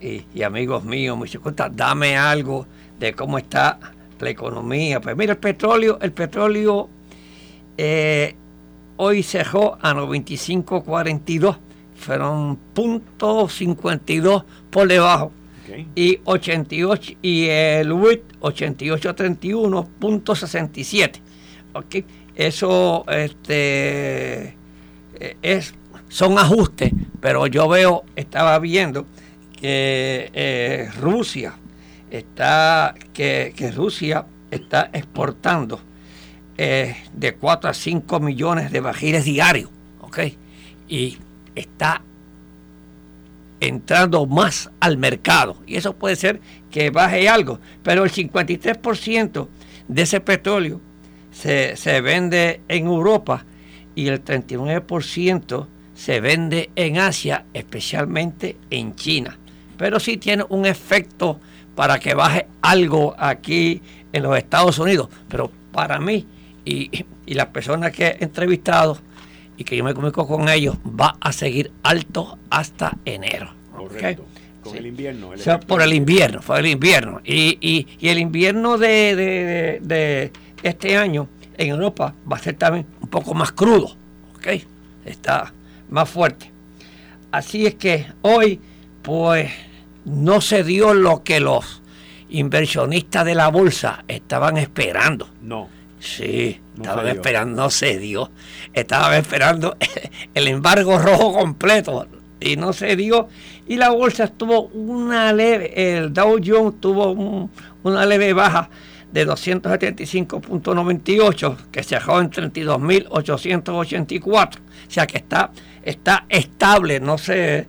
y, 0.00 0.24
y, 0.34 0.42
amigos 0.42 0.84
míos 0.84 1.16
me 1.16 1.24
dicen, 1.24 1.40
dame 1.72 2.16
algo 2.16 2.66
de 2.98 3.12
cómo 3.12 3.38
está 3.38 3.78
la 4.18 4.30
economía. 4.30 5.00
Pues 5.00 5.16
mira, 5.16 5.32
el 5.32 5.38
petróleo, 5.38 5.98
el 6.02 6.10
petróleo 6.12 6.88
eh, 7.76 8.34
hoy 8.96 9.22
cerró 9.22 9.78
a 9.80 9.94
95.42, 9.94 11.56
fueron 11.94 12.58
.52 12.74 14.44
por 14.70 14.88
debajo. 14.88 15.30
Y 15.94 16.18
88 16.24 17.18
y 17.20 17.44
el 17.44 17.92
WIT 17.92 18.22
8831.67. 18.40 21.20
Okay. 21.74 22.06
Eso 22.38 23.04
este 23.08 24.56
es 25.42 25.74
son 26.08 26.38
ajustes, 26.38 26.92
pero 27.20 27.46
yo 27.46 27.68
veo, 27.68 28.04
estaba 28.16 28.58
viendo 28.58 29.06
que 29.60 30.30
eh, 30.32 30.88
Rusia 31.00 31.54
está 32.10 32.94
que, 33.12 33.52
Rusia 33.74 34.24
está 34.50 34.88
exportando 34.92 35.80
eh, 36.56 36.96
de 37.12 37.34
4 37.34 37.70
a 37.70 37.74
5 37.74 38.20
millones 38.20 38.72
de 38.72 38.80
bajiles 38.80 39.24
diarios, 39.24 39.70
¿ok? 40.00 40.18
Y 40.88 41.18
está 41.54 42.02
entrando 43.60 44.24
más 44.26 44.70
al 44.80 44.96
mercado. 44.96 45.56
Y 45.66 45.76
eso 45.76 45.94
puede 45.94 46.16
ser 46.16 46.40
que 46.70 46.90
baje 46.90 47.28
algo, 47.28 47.60
pero 47.82 48.04
el 48.04 48.10
53% 48.10 49.48
de 49.88 50.02
ese 50.02 50.20
petróleo 50.20 50.80
se, 51.38 51.76
se 51.76 52.00
vende 52.00 52.60
en 52.68 52.86
Europa 52.86 53.44
y 53.94 54.08
el 54.08 54.24
39% 54.24 55.66
se 55.94 56.20
vende 56.20 56.70
en 56.76 56.98
Asia, 56.98 57.44
especialmente 57.52 58.56
en 58.70 58.94
China. 58.94 59.38
Pero 59.76 60.00
sí 60.00 60.16
tiene 60.16 60.44
un 60.48 60.66
efecto 60.66 61.40
para 61.74 61.98
que 61.98 62.14
baje 62.14 62.46
algo 62.60 63.14
aquí 63.18 63.80
en 64.12 64.22
los 64.24 64.36
Estados 64.36 64.78
Unidos. 64.78 65.08
Pero 65.28 65.50
para 65.72 66.00
mí 66.00 66.26
y, 66.64 67.04
las 67.26 67.46
personas 67.46 67.92
que 67.92 68.06
he 68.06 68.24
entrevistado 68.24 68.98
y 69.56 69.64
que 69.64 69.76
yo 69.76 69.84
me 69.84 69.92
comunico 69.94 70.26
con 70.26 70.48
ellos, 70.48 70.76
va 70.88 71.16
a 71.20 71.32
seguir 71.32 71.70
alto 71.82 72.38
hasta 72.50 72.96
enero. 73.04 73.50
Correcto. 73.76 74.24
Con 74.62 74.76
el 74.76 74.86
invierno. 74.86 75.30
por 75.66 75.82
el 75.82 75.92
invierno, 75.94 76.42
fue 76.42 76.60
el 76.60 76.66
invierno. 76.66 77.20
Y, 77.24 77.86
el 78.00 78.18
invierno 78.18 78.78
de, 78.78 80.32
este 80.62 80.96
año 80.96 81.28
en 81.56 81.68
Europa 81.68 82.14
va 82.30 82.36
a 82.36 82.40
ser 82.40 82.56
también 82.56 82.86
un 83.00 83.08
poco 83.08 83.34
más 83.34 83.52
crudo. 83.52 83.96
¿ok? 84.36 84.62
Está 85.04 85.52
más 85.90 86.08
fuerte. 86.08 86.50
Así 87.30 87.66
es 87.66 87.74
que 87.74 88.06
hoy, 88.22 88.60
pues 89.02 89.50
no 90.04 90.40
se 90.40 90.64
dio 90.64 90.94
lo 90.94 91.22
que 91.22 91.40
los 91.40 91.82
inversionistas 92.30 93.24
de 93.24 93.34
la 93.34 93.48
bolsa 93.48 94.04
estaban 94.08 94.56
esperando. 94.56 95.28
No. 95.42 95.68
Sí, 96.00 96.60
estaban 96.76 97.08
esperando, 97.08 97.62
no 97.62 97.70
se 97.70 97.98
dio. 97.98 98.30
Estaban 98.72 99.14
esperando 99.14 99.76
el 100.34 100.48
embargo 100.48 100.98
rojo 100.98 101.32
completo 101.32 102.06
y 102.40 102.56
no 102.56 102.72
se 102.72 102.96
dio. 102.96 103.28
Y 103.66 103.76
la 103.76 103.90
bolsa 103.90 104.24
estuvo 104.24 104.62
una 104.68 105.32
leve, 105.32 105.96
el 105.96 106.12
Dow 106.12 106.38
Jones 106.44 106.80
tuvo 106.80 107.50
una 107.82 108.06
leve 108.06 108.32
baja 108.32 108.70
de 109.12 109.26
275.98 109.26 111.56
que 111.70 111.82
cerró 111.82 112.20
en 112.20 112.30
32.884. 112.30 114.56
O 114.56 114.60
sea 114.88 115.06
que 115.06 115.18
está, 115.18 115.50
está 115.82 116.24
estable, 116.28 117.00
no 117.00 117.18
se 117.18 117.66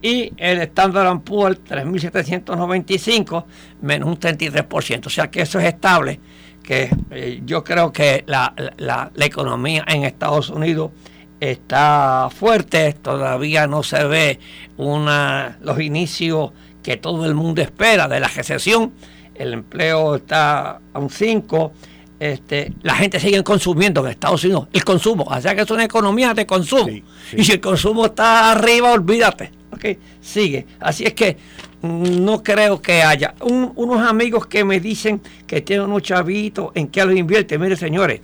y 0.00 0.32
el 0.36 0.60
Standard 0.62 1.20
Poor's 1.20 1.58
3.795 1.64 3.44
menos 3.82 4.08
un 4.08 4.18
33%. 4.18 5.06
O 5.06 5.10
sea 5.10 5.30
que 5.30 5.42
eso 5.42 5.58
es 5.58 5.66
estable, 5.66 6.20
que 6.62 6.90
eh, 7.10 7.42
yo 7.44 7.64
creo 7.64 7.92
que 7.92 8.24
la, 8.26 9.10
economía 9.16 9.84
en 9.88 10.04
Estados 10.04 10.50
Unidos 10.50 10.92
está 11.40 12.28
fuerte, 12.34 12.94
todavía 12.94 13.66
no 13.66 13.82
se 13.82 14.04
ve 14.04 14.38
una, 14.76 15.58
los 15.62 15.80
inicios 15.80 16.52
que 16.82 16.96
todo 16.96 17.26
el 17.26 17.34
mundo 17.34 17.62
espera 17.62 18.08
de 18.08 18.20
la 18.20 18.28
recesión. 18.28 18.92
El 19.38 19.52
empleo 19.54 20.16
está 20.16 20.80
a 20.92 20.98
un 20.98 21.08
5, 21.08 21.72
este, 22.20 22.72
la 22.82 22.96
gente 22.96 23.20
sigue 23.20 23.42
consumiendo 23.44 24.04
en 24.04 24.10
Estados 24.10 24.42
Unidos. 24.44 24.68
El 24.72 24.84
consumo, 24.84 25.24
o 25.24 25.40
sea 25.40 25.54
que 25.54 25.62
es 25.62 25.70
una 25.70 25.84
economía 25.84 26.34
de 26.34 26.46
consumo. 26.46 26.88
Y 26.88 27.44
si 27.44 27.52
el 27.52 27.60
consumo 27.60 28.06
está 28.06 28.52
arriba, 28.52 28.92
olvídate. 28.92 29.52
Okay, 29.70 29.98
sigue. 30.20 30.66
Así 30.80 31.04
es 31.04 31.12
que 31.14 31.36
no 31.82 32.42
creo 32.42 32.82
que 32.82 33.02
haya. 33.02 33.34
unos 33.40 34.00
amigos 34.00 34.46
que 34.46 34.64
me 34.64 34.80
dicen 34.80 35.20
que 35.46 35.60
tienen 35.60 35.86
unos 35.86 36.02
chavitos 36.02 36.70
en 36.74 36.88
que 36.88 37.04
los 37.04 37.14
invierte. 37.14 37.58
Mire, 37.58 37.76
señores, 37.76 38.20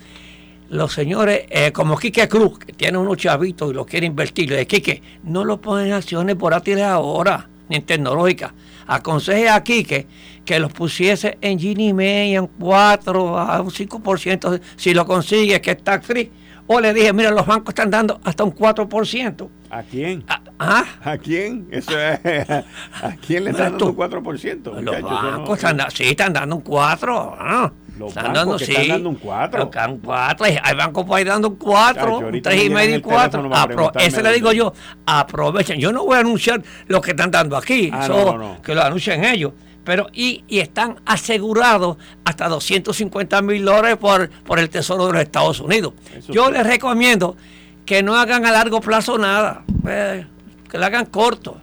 los 0.70 0.92
señores, 0.92 1.42
eh, 1.50 1.70
como 1.72 1.96
Quique 1.96 2.26
Cruz, 2.26 2.58
que 2.58 2.72
tiene 2.72 2.98
unos 2.98 3.16
chavitos 3.18 3.70
y 3.70 3.74
los 3.74 3.86
quiere 3.86 4.06
invertir, 4.06 4.50
le 4.50 4.66
Quique, 4.66 5.02
no 5.22 5.44
lo 5.44 5.60
ponen 5.60 5.88
en 5.88 5.92
acciones 5.92 6.34
por 6.34 6.54
ahora, 6.54 7.48
ni 7.68 7.76
en 7.76 7.82
tecnológica. 7.82 8.52
Aconseje 8.86 9.48
a 9.48 9.62
Quique 9.62 10.06
que 10.44 10.58
los 10.58 10.72
pusiese 10.72 11.38
en 11.40 11.58
Ginny 11.58 11.92
May 11.92 12.36
en 12.36 12.46
4 12.46 13.38
a 13.38 13.60
un 13.60 13.70
5%, 13.70 14.60
si 14.76 14.94
lo 14.94 15.06
consigue, 15.06 15.60
que 15.60 15.72
está 15.72 16.00
free. 16.00 16.30
O 16.66 16.80
le 16.80 16.94
dije, 16.94 17.12
mira, 17.12 17.30
los 17.30 17.46
bancos 17.46 17.70
están 17.72 17.90
dando 17.90 18.20
hasta 18.24 18.42
un 18.42 18.54
4%. 18.54 19.48
¿A 19.70 19.82
quién? 19.82 20.24
¿A, 20.28 20.40
¿Ah? 20.58 20.84
¿A 21.02 21.18
quién? 21.18 21.66
Eso 21.70 21.98
es, 21.98 22.20
¿A 22.48 23.16
quién 23.26 23.44
le 23.44 23.50
están 23.50 23.72
dando 23.72 23.90
un 23.90 23.96
4%? 23.96 24.80
Los 24.80 25.02
bancos 25.02 25.58
están, 25.58 25.90
sí, 25.90 26.04
están 26.04 26.32
dando 26.32 26.56
un 26.56 26.64
4%. 26.64 27.72
Los 27.98 28.08
están 28.08 28.32
dando, 28.32 28.58
sí, 28.58 28.72
están 28.72 28.88
dando 28.88 29.08
un 29.10 29.14
4. 29.16 29.70
Un 29.88 29.98
4. 29.98 30.46
Hay 30.62 30.74
bancos 30.76 31.04
por 31.04 31.18
ahí 31.18 31.24
dando 31.24 31.48
un 31.48 31.56
4, 31.56 32.18
un 32.18 32.42
3 32.42 32.64
y 32.64 32.70
medio 32.70 32.96
y 32.96 33.00
4. 33.00 33.92
ese 34.00 34.22
le 34.22 34.32
digo 34.32 34.52
yo, 34.52 34.72
aprovechen. 35.06 35.78
Yo 35.78 35.92
no 35.92 36.04
voy 36.04 36.16
a 36.16 36.20
anunciar 36.20 36.62
lo 36.86 37.00
que 37.00 37.12
están 37.12 37.30
dando 37.30 37.56
aquí, 37.56 37.90
ah, 37.92 38.56
que 38.62 38.74
lo 38.74 38.82
anuncien 38.82 39.24
ellos. 39.24 39.52
Pero, 39.84 40.06
y, 40.12 40.44
y 40.48 40.60
están 40.60 40.96
asegurados 41.04 41.98
hasta 42.24 42.48
250 42.48 43.42
mil 43.42 43.64
dólares 43.64 43.98
por, 43.98 44.30
por 44.30 44.58
el 44.58 44.70
Tesoro 44.70 45.06
de 45.06 45.12
los 45.12 45.22
Estados 45.22 45.60
Unidos. 45.60 45.92
yo 46.28 46.50
les 46.50 46.66
recomiendo 46.66 47.36
que 47.84 48.02
no 48.02 48.16
hagan 48.16 48.46
a 48.46 48.50
largo 48.50 48.80
plazo 48.80 49.18
nada, 49.18 49.62
eh, 49.86 50.26
que 50.70 50.78
lo 50.78 50.86
hagan 50.86 51.04
corto 51.06 51.60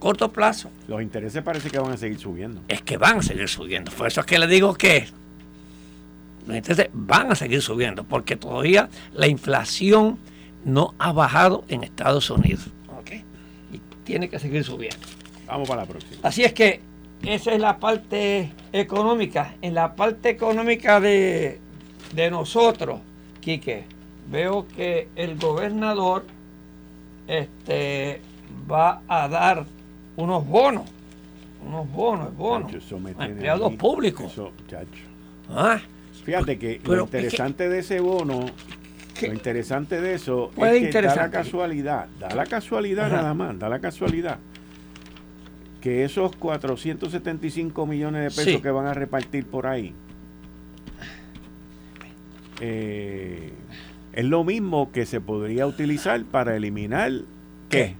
corto 0.00 0.32
plazo. 0.32 0.70
Los 0.88 1.00
intereses 1.00 1.42
parece 1.44 1.70
que 1.70 1.78
van 1.78 1.92
a 1.92 1.96
seguir 1.96 2.18
subiendo. 2.18 2.62
Es 2.66 2.82
que 2.82 2.96
van 2.96 3.18
a 3.18 3.22
seguir 3.22 3.48
subiendo. 3.48 3.92
Por 3.92 4.08
eso 4.08 4.20
es 4.20 4.26
que 4.26 4.38
le 4.38 4.48
digo 4.48 4.74
que 4.74 5.06
los 6.50 6.58
intereses 6.58 6.90
van 6.92 7.32
a 7.32 7.34
seguir 7.34 7.62
subiendo, 7.62 8.04
porque 8.04 8.36
todavía 8.36 8.88
la 9.14 9.26
inflación 9.26 10.18
no 10.64 10.94
ha 10.98 11.12
bajado 11.12 11.64
en 11.68 11.84
Estados 11.84 12.28
Unidos. 12.30 12.68
Y 13.72 13.80
tiene 14.04 14.28
que 14.28 14.38
seguir 14.38 14.64
subiendo. 14.64 14.98
Vamos 15.46 15.68
para 15.68 15.82
la 15.82 15.88
próxima. 15.88 16.20
Así 16.22 16.42
es 16.42 16.52
que 16.52 16.80
esa 17.22 17.52
es 17.52 17.60
la 17.60 17.78
parte 17.78 18.52
económica. 18.72 19.54
En 19.62 19.74
la 19.74 19.94
parte 19.94 20.30
económica 20.30 21.00
de, 21.00 21.60
de 22.14 22.30
nosotros, 22.30 23.00
Quique, 23.40 23.84
veo 24.28 24.66
que 24.68 25.08
el 25.16 25.38
gobernador 25.38 26.24
este, 27.26 28.20
va 28.70 29.02
a 29.06 29.28
dar 29.28 29.66
unos 30.16 30.46
bonos, 30.46 30.88
unos 31.64 31.90
bonos, 31.92 32.36
bonos 32.36 32.72
a 33.18 33.26
empleados 33.26 33.74
públicos. 33.74 34.32
¿Ah? 35.48 35.80
Fíjate 36.30 36.58
que 36.58 36.80
lo 36.84 37.00
interesante 37.00 37.68
de 37.68 37.80
ese 37.80 37.98
bono, 37.98 38.46
lo 39.20 39.32
interesante 39.32 40.00
de 40.00 40.14
eso 40.14 40.52
es 40.56 40.90
que 40.90 41.02
da 41.02 41.16
la 41.16 41.30
casualidad, 41.30 42.06
da 42.20 42.32
la 42.34 42.46
casualidad 42.46 43.10
nada 43.10 43.34
más, 43.34 43.58
da 43.58 43.68
la 43.68 43.80
casualidad 43.80 44.38
que 45.80 46.04
esos 46.04 46.36
475 46.36 47.86
millones 47.86 48.36
de 48.36 48.44
pesos 48.44 48.62
que 48.62 48.70
van 48.70 48.86
a 48.86 48.94
repartir 48.94 49.46
por 49.46 49.66
ahí 49.66 49.92
eh, 52.60 53.50
es 54.12 54.24
lo 54.24 54.44
mismo 54.44 54.92
que 54.92 55.06
se 55.06 55.20
podría 55.20 55.66
utilizar 55.66 56.22
para 56.24 56.54
eliminar 56.54 57.10
¿qué? 57.68 57.96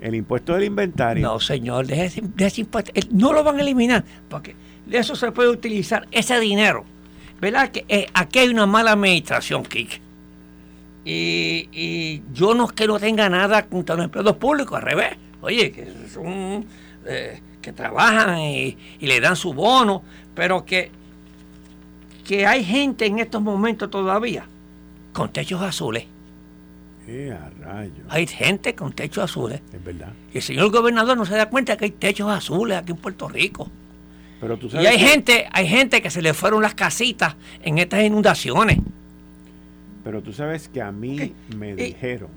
El 0.00 0.14
impuesto 0.14 0.54
del 0.54 0.64
inventario. 0.64 1.26
No, 1.26 1.40
señor, 1.40 1.86
de 1.86 2.04
ese, 2.04 2.60
impuesto. 2.60 2.92
No 3.10 3.32
lo 3.32 3.42
van 3.42 3.58
a 3.58 3.62
eliminar, 3.62 4.04
porque 4.28 4.54
de 4.86 4.98
eso 4.98 5.16
se 5.16 5.32
puede 5.32 5.48
utilizar 5.48 6.06
ese 6.12 6.38
dinero 6.38 6.84
¿verdad? 7.40 7.70
Que 7.70 7.84
eh, 7.88 8.06
aquí 8.14 8.40
hay 8.40 8.48
una 8.48 8.66
mala 8.66 8.92
administración, 8.92 9.62
Kik. 9.64 10.00
Y, 11.04 12.22
yo 12.34 12.54
no 12.54 12.66
es 12.66 12.72
que 12.72 12.86
no 12.86 12.98
tenga 12.98 13.28
nada 13.30 13.64
contra 13.66 13.96
los 13.96 14.04
empleados 14.04 14.36
públicos, 14.36 14.76
al 14.76 14.82
revés. 14.82 15.16
Oye, 15.40 15.70
que 15.72 15.86
son 16.12 16.66
eh, 17.06 17.40
que 17.62 17.72
trabajan 17.72 18.40
y, 18.40 18.76
le 19.00 19.20
dan 19.20 19.36
su 19.36 19.54
bono, 19.54 20.02
pero 20.34 20.64
que, 20.64 20.90
que 22.26 22.46
hay 22.46 22.62
gente 22.64 23.06
en 23.06 23.20
estos 23.20 23.40
momentos 23.40 23.90
todavía 23.90 24.46
con 25.12 25.32
techos 25.32 25.62
azules. 25.62 26.04
Eh, 27.06 27.34
rayos. 27.60 27.94
Hay 28.10 28.26
gente 28.26 28.74
con 28.74 28.92
techos 28.92 29.24
azules. 29.24 29.62
Es 29.72 29.82
verdad. 29.82 30.12
Y 30.34 30.36
el 30.36 30.42
señor 30.42 30.70
gobernador 30.70 31.16
no 31.16 31.24
se 31.24 31.34
da 31.34 31.48
cuenta 31.48 31.78
que 31.78 31.86
hay 31.86 31.90
techos 31.92 32.30
azules 32.30 32.76
aquí 32.76 32.92
en 32.92 32.98
Puerto 32.98 33.28
Rico 33.28 33.70
tú 34.40 34.68
y 34.80 34.86
hay 34.86 34.98
gente, 34.98 35.48
hay 35.52 35.66
gente 35.66 36.00
que 36.00 36.10
se 36.10 36.22
le 36.22 36.32
fueron 36.34 36.62
las 36.62 36.74
casitas 36.74 37.36
en 37.62 37.78
estas 37.78 38.02
inundaciones. 38.02 38.78
Pero 40.04 40.22
tú 40.22 40.32
sabes 40.32 40.68
que 40.68 40.80
a 40.80 40.92
mí 40.92 41.34
me 41.56 41.74
dijeron 41.74 42.28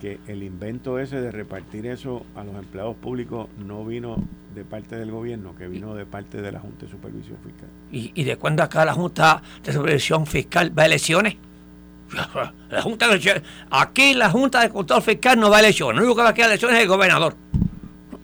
que 0.00 0.18
el 0.28 0.42
invento 0.42 0.98
ese 0.98 1.20
de 1.20 1.32
repartir 1.32 1.86
eso 1.86 2.24
a 2.34 2.44
los 2.44 2.54
empleados 2.56 2.96
públicos 2.96 3.48
no 3.58 3.84
vino 3.84 4.16
de 4.54 4.64
parte 4.64 4.96
del 4.96 5.10
gobierno, 5.10 5.54
que 5.56 5.68
vino 5.68 5.94
de 5.94 6.06
parte 6.06 6.40
de 6.40 6.52
la 6.52 6.60
Junta 6.60 6.86
de 6.86 6.92
Supervisión 6.92 7.38
Fiscal. 7.44 7.68
¿Y, 7.90 8.24
de 8.24 8.36
cuándo 8.36 8.62
acá 8.62 8.84
la 8.84 8.94
Junta 8.94 9.42
de 9.62 9.72
Supervisión 9.72 10.26
Fiscal 10.26 10.76
va 10.78 10.84
a 10.84 10.86
elecciones? 10.86 11.36
La 12.70 12.82
Junta 12.82 13.08
de, 13.08 13.42
aquí 13.68 14.14
la 14.14 14.30
Junta 14.30 14.60
de 14.60 14.70
Control 14.70 15.02
Fiscal 15.02 15.40
no 15.40 15.50
va 15.50 15.56
a 15.56 15.60
elecciones. 15.60 15.96
Lo 15.96 16.02
único 16.02 16.16
que 16.16 16.22
va 16.22 16.28
a 16.28 16.34
quedar 16.34 16.50
elecciones 16.50 16.76
es 16.76 16.82
el 16.84 16.88
gobernador. 16.88 17.34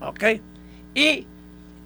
¿Ok? 0.01 0.25
Y 0.95 1.27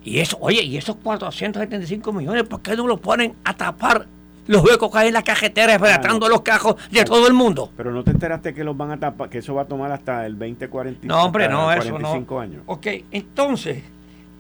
y 0.07 0.21
eso, 0.21 0.39
oye, 0.41 0.63
y 0.63 0.77
esos 0.77 0.95
475 0.97 2.13
millones, 2.13 2.45
¿por 2.45 2.63
qué 2.63 2.77
no 2.77 2.87
lo 2.87 2.97
ponen 2.99 3.35
a 3.43 3.55
tapar 3.55 4.07
los 4.47 4.63
huecos 4.63 4.93
que 4.93 4.99
hay 4.99 5.09
en 5.09 5.15
la 5.15 5.23
cajetera 5.23 5.75
esperando 5.75 6.29
los 6.29 6.43
cajos 6.43 6.77
de 6.93 7.05
todo 7.05 7.27
el 7.27 7.35
mundo? 7.35 7.73
Pero 7.77 7.91
no 7.91 8.05
te 8.05 8.13
enteraste 8.13 8.55
que 8.55 8.63
los 8.63 8.77
van 8.77 8.93
a 8.93 9.01
tapar, 9.01 9.29
que 9.29 9.39
eso 9.39 9.57
va 9.57 9.63
a 9.63 9.65
tomar 9.65 9.91
hasta 9.91 10.25
el 10.25 10.39
2045 10.39 11.13
No, 11.13 11.25
hombre, 11.25 11.49
no, 11.49 11.73
eso 11.73 11.99
no. 11.99 12.39
años. 12.39 12.63
Ok, 12.67 12.87
entonces, 13.11 13.83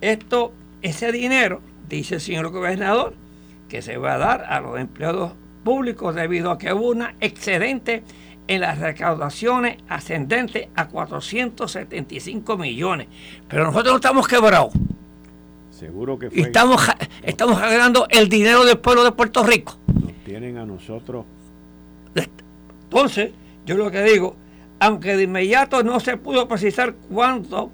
esto, 0.00 0.52
ese 0.82 1.10
dinero, 1.10 1.60
dice 1.88 2.14
el 2.14 2.20
señor 2.20 2.50
gobernador, 2.50 3.14
que 3.68 3.82
se 3.82 3.96
va 3.96 4.14
a 4.14 4.18
dar 4.18 4.44
a 4.48 4.60
los 4.60 4.78
empleados 4.78 5.32
públicos 5.64 6.14
debido 6.14 6.52
a 6.52 6.58
que 6.58 6.72
hubo 6.72 6.90
una 6.90 7.16
excedente 7.18 8.04
en 8.46 8.60
las 8.60 8.78
recaudaciones 8.78 9.78
ascendente 9.88 10.70
a 10.76 10.86
475 10.86 12.56
millones. 12.56 13.08
Pero 13.48 13.64
nosotros 13.64 13.94
no 13.94 13.96
estamos 13.96 14.28
quebrados. 14.28 14.70
Seguro 15.78 16.18
que 16.18 16.30
fue. 16.30 16.40
Estamos, 16.40 16.88
estamos 17.22 17.60
ganando 17.60 18.06
el 18.08 18.30
dinero 18.30 18.64
del 18.64 18.78
pueblo 18.78 19.04
de 19.04 19.12
Puerto 19.12 19.44
Rico. 19.44 19.76
Nos 19.86 20.12
tienen 20.24 20.56
a 20.56 20.64
nosotros. 20.64 21.26
Entonces, 22.84 23.32
yo 23.66 23.76
lo 23.76 23.90
que 23.90 24.02
digo, 24.02 24.36
aunque 24.80 25.16
de 25.16 25.24
inmediato 25.24 25.82
no 25.82 26.00
se 26.00 26.16
pudo 26.16 26.48
precisar 26.48 26.94
cuánto 27.10 27.70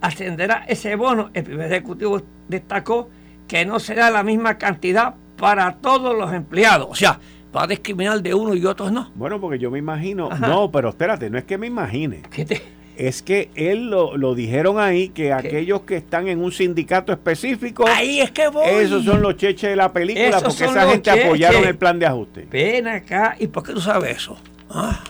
ascenderá 0.00 0.64
ese 0.66 0.96
bono, 0.96 1.30
el 1.32 1.44
primer 1.44 1.72
ejecutivo 1.72 2.20
destacó 2.48 3.08
que 3.46 3.64
no 3.64 3.78
será 3.78 4.10
la 4.10 4.24
misma 4.24 4.58
cantidad 4.58 5.14
para 5.36 5.76
todos 5.76 6.16
los 6.16 6.32
empleados. 6.32 6.88
O 6.90 6.94
sea, 6.96 7.20
va 7.54 7.62
a 7.62 7.66
discriminar 7.68 8.20
de 8.20 8.34
uno 8.34 8.54
y 8.54 8.66
otros 8.66 8.90
no. 8.90 9.12
Bueno, 9.14 9.40
porque 9.40 9.60
yo 9.60 9.70
me 9.70 9.78
imagino, 9.78 10.28
no, 10.40 10.72
pero 10.72 10.88
espérate, 10.88 11.30
no 11.30 11.38
es 11.38 11.44
que 11.44 11.56
me 11.56 11.68
imagine. 11.68 12.22
¿Qué 12.30 12.44
te? 12.44 12.73
Es 12.96 13.22
que 13.22 13.50
él 13.54 13.90
lo, 13.90 14.34
dijeron 14.34 14.78
ahí 14.78 15.08
que 15.08 15.32
aquellos 15.32 15.82
que 15.82 15.96
están 15.96 16.28
en 16.28 16.40
un 16.42 16.52
sindicato 16.52 17.12
específico 17.12 17.86
ahí 17.86 18.20
es 18.20 18.30
que 18.30 18.48
voy. 18.48 18.68
esos 18.68 19.04
son 19.04 19.22
los 19.22 19.36
cheches 19.36 19.70
de 19.70 19.76
la 19.76 19.92
película 19.92 20.40
porque 20.40 20.64
esa 20.64 20.88
gente 20.88 21.10
apoyaron 21.10 21.64
el 21.64 21.76
plan 21.76 21.98
de 21.98 22.06
ajuste 22.06 22.46
ven 22.50 22.88
acá 22.88 23.36
y 23.38 23.46
por 23.46 23.62
qué 23.62 23.72
tú 23.72 23.80
sabes 23.80 24.16
eso 24.16 24.36
ah, 24.70 25.02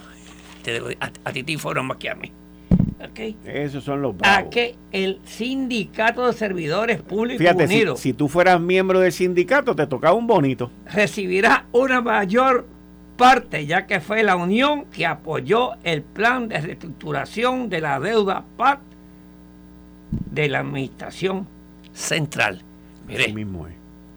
a, 1.24 1.32
ti 1.32 1.42
te 1.42 1.52
informan 1.52 1.86
más 1.86 1.98
que 1.98 2.08
a 2.08 2.14
mí 2.14 2.32
okay. 3.10 3.36
esos 3.44 3.84
son 3.84 4.00
los 4.00 4.16
bravos. 4.16 4.46
a 4.46 4.50
que 4.50 4.76
el 4.92 5.20
sindicato 5.24 6.26
de 6.26 6.32
servidores 6.32 7.02
públicos 7.02 7.38
Fíjate, 7.38 7.64
unidos 7.64 8.00
si, 8.00 8.10
si 8.10 8.12
tú 8.14 8.28
fueras 8.28 8.60
miembro 8.60 9.00
del 9.00 9.12
sindicato 9.12 9.76
te 9.76 9.86
tocaba 9.86 10.14
un 10.14 10.26
bonito 10.26 10.70
recibirá 10.90 11.66
una 11.72 12.00
mayor 12.00 12.66
parte, 13.16 13.66
ya 13.66 13.86
que 13.86 14.00
fue 14.00 14.22
la 14.22 14.36
Unión 14.36 14.86
que 14.86 15.06
apoyó 15.06 15.72
el 15.82 16.02
plan 16.02 16.48
de 16.48 16.60
reestructuración 16.60 17.68
de 17.68 17.80
la 17.80 18.00
deuda 18.00 18.44
PAT 18.56 18.80
de 20.30 20.48
la 20.48 20.60
Administración 20.60 21.46
Central. 21.92 22.62
Mire, 23.06 23.32
mismo 23.32 23.66
es. 23.66 23.74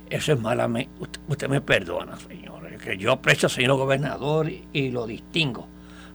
eso 0.10 0.34
es 0.34 0.40
mala. 0.40 0.68
Usted, 1.00 1.20
usted, 1.28 1.50
me 1.50 1.62
perdona, 1.62 2.18
señor, 2.18 2.58
que 2.78 2.98
yo 2.98 3.12
aprecio 3.12 3.48
al 3.48 3.52
señor 3.52 3.78
gobernador 3.78 4.52
y, 4.74 4.92
lo 4.92 5.06
distingo. 5.06 5.68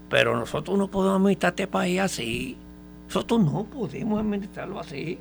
Pero 0.09 0.37
nosotros 0.37 0.77
no 0.79 0.89
podemos 0.89 1.17
administrar 1.17 1.53
este 1.53 1.67
país 1.67 2.01
así. 2.01 2.57
Nosotros 3.07 3.41
no 3.41 3.65
podemos 3.65 4.21
administrarlo 4.21 4.81
así. 4.81 5.19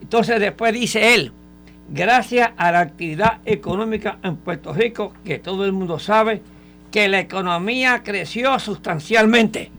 Entonces 0.00 0.40
después 0.40 0.72
dice 0.72 1.14
él, 1.14 1.32
gracias 1.88 2.50
a 2.56 2.72
la 2.72 2.80
actividad 2.80 3.40
económica 3.44 4.18
en 4.22 4.36
Puerto 4.36 4.72
Rico, 4.72 5.12
que 5.24 5.38
todo 5.38 5.64
el 5.64 5.72
mundo 5.72 5.98
sabe, 5.98 6.42
que 6.90 7.08
la 7.08 7.20
economía 7.20 8.02
creció 8.04 8.58
sustancialmente. 8.58 9.70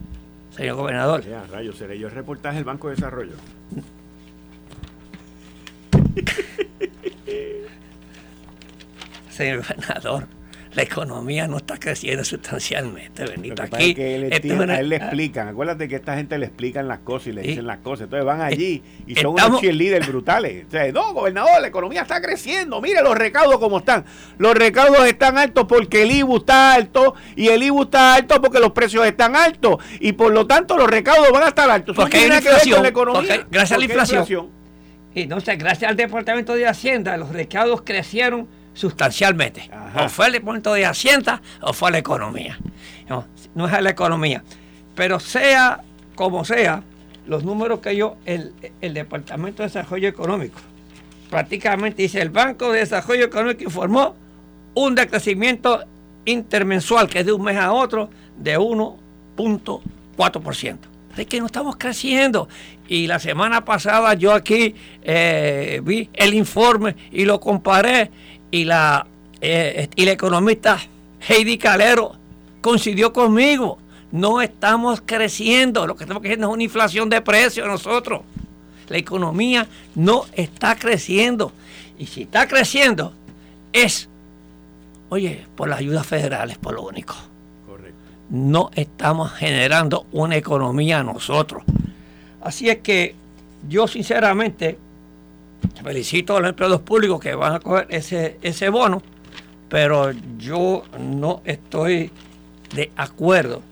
Señor 0.50 0.76
gobernador. 0.76 1.24
Ya, 1.24 1.44
rayos, 1.46 1.76
seré 1.76 1.98
yo 1.98 2.08
el 2.08 2.14
reportaje 2.14 2.56
del 2.56 2.64
Banco 2.64 2.88
de 2.88 2.94
Desarrollo. 2.94 3.34
Señor 9.30 9.62
gobernador, 9.62 10.28
la 10.76 10.82
economía 10.82 11.48
no 11.48 11.56
está 11.56 11.78
creciendo 11.78 12.22
sustancialmente, 12.22 13.24
bendito. 13.24 13.62
Aquí, 13.62 13.94
que 13.94 14.16
él, 14.16 14.70
a 14.70 14.78
él 14.78 14.90
le 14.90 14.96
explican, 14.96 15.48
acuérdate 15.48 15.88
que 15.88 15.96
esta 15.96 16.16
gente 16.16 16.36
le 16.36 16.46
explican 16.46 16.86
las 16.86 16.98
cosas 16.98 17.28
y 17.28 17.32
le 17.32 17.40
dicen 17.40 17.66
las 17.66 17.78
cosas, 17.78 18.04
entonces 18.04 18.26
van 18.26 18.42
allí 18.42 18.82
y 19.06 19.14
son 19.14 19.32
unos 19.32 19.58
cheerleaders 19.62 20.06
brutales. 20.10 20.66
O 20.68 20.70
sea, 20.70 20.92
no, 20.92 21.14
gobernador, 21.14 21.62
la 21.62 21.68
economía 21.68 22.02
está 22.02 22.20
creciendo, 22.20 22.82
mire 22.82 23.02
los 23.02 23.16
recaudos 23.16 23.58
como 23.58 23.78
están. 23.78 24.04
Los 24.36 24.54
recaudos 24.54 25.06
están 25.06 25.38
altos 25.38 25.64
porque 25.66 26.02
el 26.02 26.10
IBU 26.10 26.36
está 26.36 26.74
alto 26.74 27.14
y 27.34 27.48
el 27.48 27.62
IBU 27.62 27.84
está 27.84 28.14
alto 28.14 28.42
porque 28.42 28.60
los 28.60 28.72
precios 28.72 29.06
están 29.06 29.34
altos 29.34 29.78
y 29.98 30.12
por 30.12 30.30
lo 30.30 30.46
tanto 30.46 30.76
los 30.76 30.90
recaudos 30.90 31.32
van 31.32 31.44
a 31.44 31.48
estar 31.48 31.70
altos. 31.70 31.96
Porque 31.96 32.18
hay 32.18 32.26
inflación, 32.26 32.82
la 32.82 32.88
economía. 32.88 33.46
gracias 33.50 33.72
a 33.72 33.78
la 33.78 33.84
inflación. 33.86 34.50
Y 35.14 35.22
entonces, 35.22 35.56
gracias 35.56 35.90
al 35.90 35.96
Departamento 35.96 36.54
de 36.54 36.66
Hacienda, 36.66 37.16
los 37.16 37.30
recaudos 37.30 37.80
crecieron 37.80 38.46
sustancialmente. 38.76 39.68
O 39.98 40.08
fue 40.08 40.28
el 40.28 40.40
punto 40.40 40.72
de 40.74 40.86
Hacienda 40.86 41.42
o 41.62 41.72
fue 41.72 41.90
la 41.90 41.98
economía. 41.98 42.56
No, 43.08 43.24
no 43.54 43.66
es 43.66 43.82
la 43.82 43.90
economía. 43.90 44.44
Pero 44.94 45.18
sea 45.18 45.80
como 46.14 46.44
sea, 46.44 46.84
los 47.26 47.42
números 47.42 47.80
que 47.80 47.96
yo, 47.96 48.18
el, 48.24 48.54
el 48.80 48.94
Departamento 48.94 49.62
de 49.62 49.68
Desarrollo 49.68 50.08
Económico, 50.08 50.60
prácticamente 51.28 52.02
dice, 52.02 52.22
el 52.22 52.30
Banco 52.30 52.70
de 52.70 52.78
Desarrollo 52.80 53.24
Económico 53.24 53.64
informó 53.64 54.14
un 54.74 54.94
decrecimiento 54.94 55.82
intermensual, 56.24 57.08
que 57.08 57.18
es 57.20 57.26
de 57.26 57.32
un 57.32 57.42
mes 57.42 57.56
a 57.56 57.72
otro, 57.72 58.10
de 58.36 58.58
1.4%. 58.58 60.76
Es 61.16 61.26
que 61.26 61.40
no 61.40 61.46
estamos 61.46 61.76
creciendo. 61.76 62.48
Y 62.88 63.06
la 63.06 63.18
semana 63.18 63.64
pasada 63.64 64.12
yo 64.14 64.34
aquí 64.34 64.74
eh, 65.02 65.80
vi 65.82 66.10
el 66.12 66.34
informe 66.34 66.94
y 67.10 67.24
lo 67.24 67.40
comparé 67.40 68.10
y 68.50 68.64
la, 68.64 69.06
eh, 69.40 69.88
y 69.94 70.04
la 70.04 70.12
economista 70.12 70.78
Heidi 71.28 71.58
Calero 71.58 72.12
coincidió 72.60 73.12
conmigo. 73.12 73.78
No 74.12 74.40
estamos 74.40 75.02
creciendo, 75.04 75.86
lo 75.86 75.96
que 75.96 76.04
estamos 76.04 76.22
creciendo 76.22 76.48
es 76.48 76.54
una 76.54 76.62
inflación 76.62 77.08
de 77.10 77.20
precios 77.20 77.66
nosotros. 77.66 78.22
La 78.88 78.98
economía 78.98 79.66
no 79.94 80.24
está 80.32 80.76
creciendo. 80.76 81.52
Y 81.98 82.06
si 82.06 82.22
está 82.22 82.46
creciendo, 82.46 83.12
es, 83.72 84.08
oye, 85.08 85.44
por 85.56 85.68
las 85.68 85.80
ayudas 85.80 86.06
federales, 86.06 86.56
por 86.58 86.74
lo 86.74 86.82
único. 86.82 87.14
Correcto. 87.66 87.96
No 88.30 88.70
estamos 88.74 89.32
generando 89.32 90.06
una 90.12 90.36
economía 90.36 91.02
nosotros. 91.02 91.64
Así 92.40 92.68
es 92.68 92.78
que 92.78 93.14
yo 93.68 93.88
sinceramente 93.88 94.78
felicito 95.82 96.36
a 96.36 96.40
los 96.40 96.50
empleados 96.50 96.80
públicos 96.80 97.20
que 97.20 97.34
van 97.34 97.54
a 97.54 97.60
coger 97.60 97.86
ese, 97.90 98.38
ese 98.42 98.68
bono, 98.68 99.02
pero 99.68 100.12
yo 100.38 100.84
no 100.98 101.42
estoy 101.44 102.10
de 102.74 102.90
acuerdo 102.96 103.62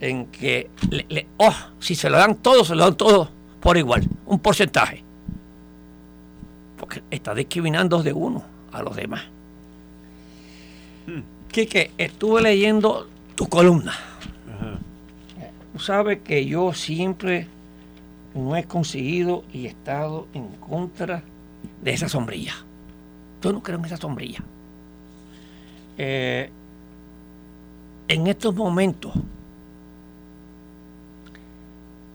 en 0.00 0.26
que, 0.26 0.68
oh, 1.36 1.54
si 1.78 1.94
se 1.94 2.10
lo 2.10 2.18
dan 2.18 2.36
todos, 2.36 2.68
se 2.68 2.74
lo 2.74 2.84
dan 2.84 2.96
todos 2.96 3.28
por 3.60 3.76
igual, 3.76 4.02
un 4.26 4.40
porcentaje. 4.40 5.02
Porque 6.76 7.02
está 7.10 7.34
discriminando 7.34 8.02
de 8.02 8.12
uno 8.12 8.44
a 8.72 8.82
los 8.82 8.96
demás. 8.96 9.22
Quique, 11.50 11.92
estuve 11.98 12.42
leyendo 12.42 13.08
tu 13.34 13.48
columna. 13.48 13.94
Tú 15.72 15.78
sabes 15.78 16.20
que 16.24 16.44
yo 16.44 16.72
siempre 16.74 17.46
no 18.34 18.56
he 18.56 18.64
conseguido 18.64 19.44
y 19.52 19.66
he 19.66 19.68
estado 19.68 20.26
en 20.32 20.48
contra 20.48 21.22
de 21.82 21.92
esa 21.92 22.08
sombrilla. 22.08 22.54
Yo 23.42 23.52
no 23.52 23.62
creo 23.62 23.78
en 23.78 23.84
esa 23.84 23.96
sombrilla. 23.96 24.40
Eh, 25.98 26.50
en 28.08 28.26
estos 28.26 28.54
momentos, 28.54 29.12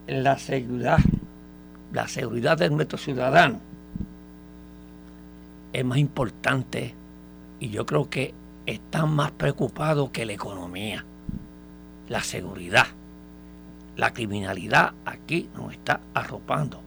la 0.08 0.38
seguridad, 0.38 1.00
la 1.92 2.08
seguridad 2.08 2.58
de 2.58 2.70
nuestros 2.70 3.04
ciudadanos 3.04 3.62
es 5.74 5.86
más 5.86 5.98
importante 5.98 6.94
y 7.60 7.70
yo 7.70 7.86
creo 7.86 8.10
que 8.10 8.34
están 8.66 9.12
más 9.12 9.32
preocupados 9.32 10.10
que 10.12 10.26
la 10.26 10.34
economía, 10.34 11.06
la 12.10 12.24
seguridad 12.24 12.88
la 13.98 14.14
criminalidad 14.14 14.94
aquí 15.06 15.50
nos 15.56 15.74
está 15.74 16.00
arropando. 16.14 16.82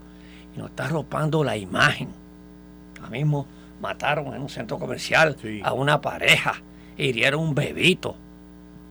Y 0.55 0.59
nos 0.59 0.71
está 0.71 0.87
arropando 0.87 1.45
la 1.45 1.57
imagen. 1.57 2.09
Ahora 2.97 3.11
mismo 3.11 3.47
mataron 3.81 4.35
en 4.35 4.43
un 4.43 4.49
centro 4.49 4.79
comercial 4.79 5.37
a 5.63 5.73
una 5.73 6.01
pareja, 6.01 6.55
hirieron 6.97 7.43
un 7.43 7.55
bebito. 7.55 8.15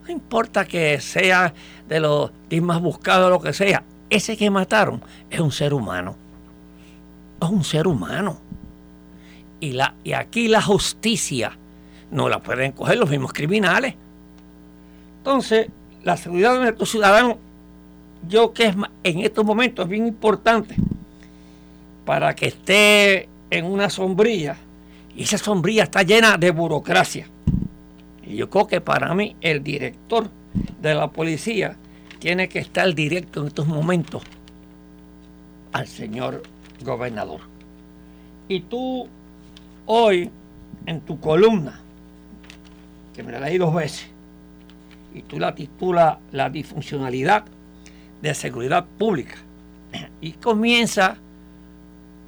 No 0.04 0.12
importa 0.12 0.66
que 0.66 1.00
sea 1.00 1.54
de 1.88 2.00
los 2.00 2.32
más 2.62 2.82
buscados 2.82 3.28
o 3.28 3.30
lo 3.30 3.40
que 3.40 3.54
sea, 3.54 3.84
ese 4.10 4.36
que 4.36 4.50
mataron 4.50 5.02
es 5.30 5.40
un 5.40 5.52
ser 5.52 5.74
humano. 5.74 6.16
Es 7.42 7.50
un 7.50 7.64
ser 7.64 7.88
humano. 7.88 8.40
Y, 9.62 9.74
la, 9.74 9.94
y 10.04 10.14
aquí 10.14 10.48
la 10.48 10.62
justicia 10.62 11.58
no 12.12 12.28
la 12.28 12.40
pueden 12.40 12.72
coger 12.72 12.98
los 12.98 13.10
mismos 13.10 13.34
criminales. 13.34 13.96
Entonces, 15.20 15.68
la 16.04 16.18
seguridad 16.18 16.54
de 16.54 16.60
nuestros 16.62 16.90
ciudadanos 16.90 17.38
yo 18.28 18.54
que 18.54 18.68
es 18.68 18.76
en 19.04 19.20
estos 19.20 19.46
momentos 19.46 19.86
es 19.86 19.90
bien 19.90 20.08
importante 20.08 20.76
para 22.06 22.36
que 22.36 22.48
esté 22.48 23.30
en 23.50 23.66
una 23.66 23.90
sombrilla 23.90 24.58
y 25.16 25.24
esa 25.24 25.38
sombrilla 25.38 25.84
está 25.84 26.04
llena 26.04 26.38
de 26.38 26.52
burocracia. 26.52 27.28
Y 28.24 28.36
yo 28.36 28.50
creo 28.50 28.68
que 28.68 28.82
para 28.82 29.14
mí 29.14 29.36
el 29.42 29.64
director 29.64 30.30
de 30.82 30.96
la 30.96 31.10
policía 31.10 31.76
tiene 32.20 32.50
que 32.50 32.60
estar 32.60 32.94
directo 32.94 33.42
en 33.42 33.48
estos 33.48 33.68
momentos 33.68 34.24
al 35.72 35.88
señor 35.88 36.44
gobernador. 36.82 37.42
Y 38.48 38.62
tú 38.62 39.08
hoy 39.86 40.30
en 40.86 41.02
tu 41.02 41.20
columna, 41.20 41.80
que 43.16 43.24
me 43.24 43.32
la 43.32 43.40
leí 43.40 43.58
dos 43.58 43.74
veces, 43.74 44.08
y 45.14 45.22
tú 45.24 45.40
la 45.40 45.56
titulas 45.56 46.18
La 46.32 46.50
disfuncionalidad 46.50 47.46
de 48.22 48.34
seguridad 48.34 48.86
pública. 48.98 49.36
Y 50.22 50.34
comienza 50.34 51.18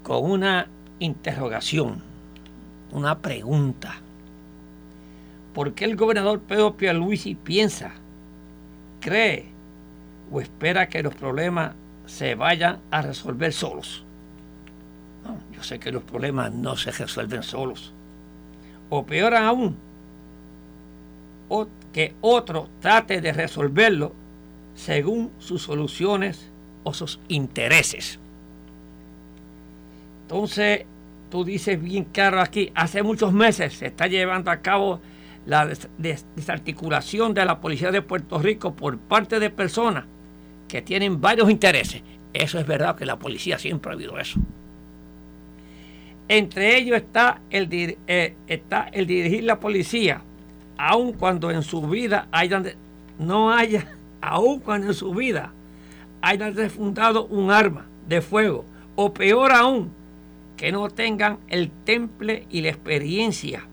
con 0.04 0.30
una 0.30 0.68
interrogación, 1.00 2.02
una 2.92 3.20
pregunta. 3.20 3.96
¿Por 5.54 5.74
qué 5.74 5.86
el 5.86 5.96
gobernador 5.96 6.40
Pedro 6.40 6.76
Pierluisi 6.78 7.36
piensa, 7.36 7.92
cree 9.00 9.48
o 10.32 10.40
espera 10.40 10.88
que 10.88 11.04
los 11.04 11.14
problemas 11.14 11.74
se 12.06 12.36
vayan 12.36 12.80
a 12.90 13.02
resolver 13.02 13.52
solos? 13.54 14.06
yo 15.54 15.64
sé 15.64 15.80
que 15.80 15.92
los 15.92 16.04
problemas 16.04 16.52
no 16.52 16.76
se 16.76 16.92
resuelven 16.92 17.44
solos. 17.44 17.94
O 18.90 19.06
peor 19.06 19.36
aún, 19.36 19.78
o 21.48 21.68
que 21.94 22.16
otro 22.22 22.70
trate 22.80 23.22
de 23.22 23.32
resolverlo 23.32 24.14
según 24.76 25.32
sus 25.40 25.64
soluciones 25.64 26.52
o 26.84 26.94
sus 26.94 27.20
intereses. 27.28 28.20
Entonces, 30.24 30.86
tú 31.30 31.44
dices 31.44 31.82
bien 31.82 32.06
claro 32.06 32.40
aquí, 32.40 32.72
hace 32.76 33.04
muchos 33.04 33.34
meses 33.34 33.74
se 33.74 33.88
está 33.88 34.08
llevando 34.08 34.52
a 34.52 34.62
cabo 34.62 35.02
la 35.46 35.70
desarticulación 35.98 37.34
de 37.34 37.46
la 37.46 37.60
policía 37.60 37.92
de 37.92 38.02
Puerto 38.02 38.40
Rico 38.40 38.74
por 38.76 38.98
parte 38.98 39.40
de 39.40 39.50
personas 39.50 40.06
que 40.68 40.82
tienen 40.82 41.20
varios 41.20 41.50
intereses. 41.50 42.02
Eso 42.34 42.60
es 42.60 42.66
verdad 42.66 42.96
que 42.96 43.06
la 43.06 43.18
policía 43.18 43.58
siempre 43.58 43.92
ha 43.92 43.96
habido 43.96 44.18
eso. 44.20 44.40
Entre 46.28 46.78
ellos 46.78 46.96
está 46.96 47.42
el, 47.50 47.98
eh, 48.08 48.36
está 48.48 48.88
el 48.94 49.06
dirigir 49.06 49.44
la 49.44 49.60
policía, 49.60 50.22
aun 50.78 51.14
cuando 51.14 51.52
en 51.52 51.62
su 51.62 51.82
vida 51.82 52.30
no 53.20 53.52
haya 53.52 53.86
aun 54.22 54.60
cuando 54.60 54.88
en 54.88 54.94
su 54.94 55.12
vida 55.14 55.52
hayan 56.22 56.56
refundado 56.56 57.26
un 57.26 57.52
arma 57.52 57.88
de 58.08 58.22
fuego, 58.22 58.66
o 58.96 59.14
peor 59.14 59.52
aún, 59.52 59.92
que 60.58 60.72
no 60.72 60.90
tengan 60.90 61.40
el 61.48 61.72
temple 61.72 62.46
y 62.50 62.62
la 62.62 62.70
experiencia 62.70 63.64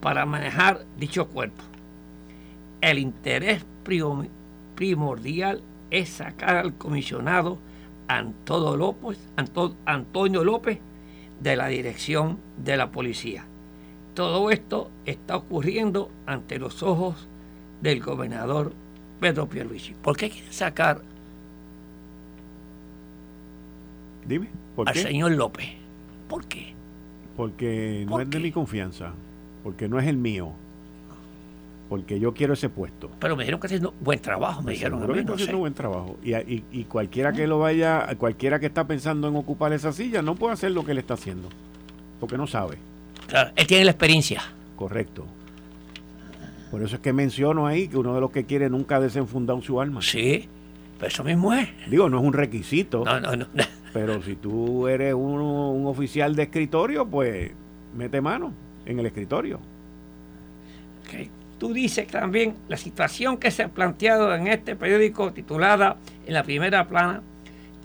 para 0.00 0.24
manejar 0.24 0.86
dicho 0.98 1.28
cuerpo. 1.28 1.62
El 2.80 2.98
interés 2.98 3.64
primordial 4.74 5.62
es 5.90 6.08
sacar 6.08 6.56
al 6.56 6.74
comisionado 6.74 7.58
Antonio 8.08 8.76
López, 8.76 9.18
Antonio 9.84 10.44
López 10.44 10.78
de 11.40 11.56
la 11.56 11.68
dirección 11.68 12.38
de 12.56 12.76
la 12.76 12.90
policía. 12.90 13.44
Todo 14.14 14.50
esto 14.50 14.90
está 15.04 15.36
ocurriendo 15.36 16.10
ante 16.26 16.58
los 16.58 16.82
ojos 16.82 17.28
del 17.82 18.00
gobernador 18.00 18.72
Pedro 19.20 19.46
Pierluigi. 19.46 19.94
¿Por 20.02 20.16
qué 20.16 20.30
quiere 20.30 20.52
sacar 20.52 21.02
Dime, 24.26 24.48
al 24.86 24.94
señor 24.94 25.32
López? 25.32 25.66
¿Por 26.28 26.44
qué? 26.46 26.74
Porque 27.36 28.04
no 28.08 28.20
es 28.20 28.30
de 28.30 28.40
mi 28.40 28.50
confianza, 28.52 29.12
porque 29.62 29.88
no 29.88 29.98
es 29.98 30.06
el 30.06 30.16
mío, 30.16 30.52
porque 31.88 32.20
yo 32.20 32.32
quiero 32.32 32.54
ese 32.54 32.68
puesto. 32.68 33.10
Pero 33.18 33.36
me 33.36 33.42
dijeron 33.42 33.60
que 33.60 33.66
haciendo 33.66 33.94
buen 34.00 34.20
trabajo, 34.20 34.62
me 34.62 34.72
dijeron. 34.72 35.06
que 35.12 35.20
está 35.20 35.34
haciendo 35.34 35.58
buen 35.58 35.74
trabajo. 35.74 36.16
Y, 36.22 36.64
y, 36.70 36.84
cualquiera 36.84 37.32
que 37.32 37.46
lo 37.46 37.58
vaya, 37.58 38.06
cualquiera 38.16 38.60
que 38.60 38.66
está 38.66 38.86
pensando 38.86 39.28
en 39.28 39.36
ocupar 39.36 39.72
esa 39.72 39.92
silla, 39.92 40.22
no 40.22 40.34
puede 40.34 40.54
hacer 40.54 40.70
lo 40.70 40.84
que 40.84 40.92
él 40.92 40.98
está 40.98 41.14
haciendo, 41.14 41.48
porque 42.20 42.36
no 42.36 42.46
sabe. 42.46 42.78
Claro, 43.26 43.50
él 43.56 43.66
tiene 43.66 43.84
la 43.84 43.90
experiencia. 43.90 44.42
Correcto. 44.76 45.26
Por 46.70 46.82
eso 46.82 46.96
es 46.96 47.02
que 47.02 47.12
menciono 47.12 47.66
ahí 47.66 47.88
que 47.88 47.96
uno 47.96 48.14
de 48.14 48.20
los 48.20 48.30
que 48.30 48.44
quiere 48.44 48.70
nunca 48.70 48.96
ha 48.96 49.00
desenfundado 49.00 49.60
su 49.60 49.80
alma. 49.80 50.02
Sí, 50.02 50.48
pero 50.98 51.08
eso 51.08 51.24
mismo 51.24 51.52
es. 51.52 51.68
Digo, 51.88 52.08
no 52.08 52.18
es 52.18 52.24
un 52.24 52.32
requisito. 52.32 53.04
No, 53.04 53.18
no, 53.18 53.34
no. 53.34 53.46
Pero 53.92 54.22
si 54.22 54.36
tú 54.36 54.86
eres 54.86 55.14
un, 55.14 55.84
oficial 55.86 56.36
de 56.36 56.44
escritorio, 56.44 57.06
pues 57.06 57.50
mete 57.96 58.20
mano 58.20 58.52
en 58.86 59.00
el 59.00 59.06
escritorio. 59.06 59.58
Okay. 61.06 61.28
Tú 61.58 61.72
dices 61.72 62.06
también 62.06 62.54
la 62.68 62.76
situación 62.76 63.36
que 63.36 63.50
se 63.50 63.64
ha 63.64 63.68
planteado 63.68 64.32
en 64.34 64.46
este 64.46 64.76
periódico 64.76 65.32
titulada 65.32 65.96
en 66.24 66.34
la 66.34 66.44
primera 66.44 66.86
plana, 66.86 67.22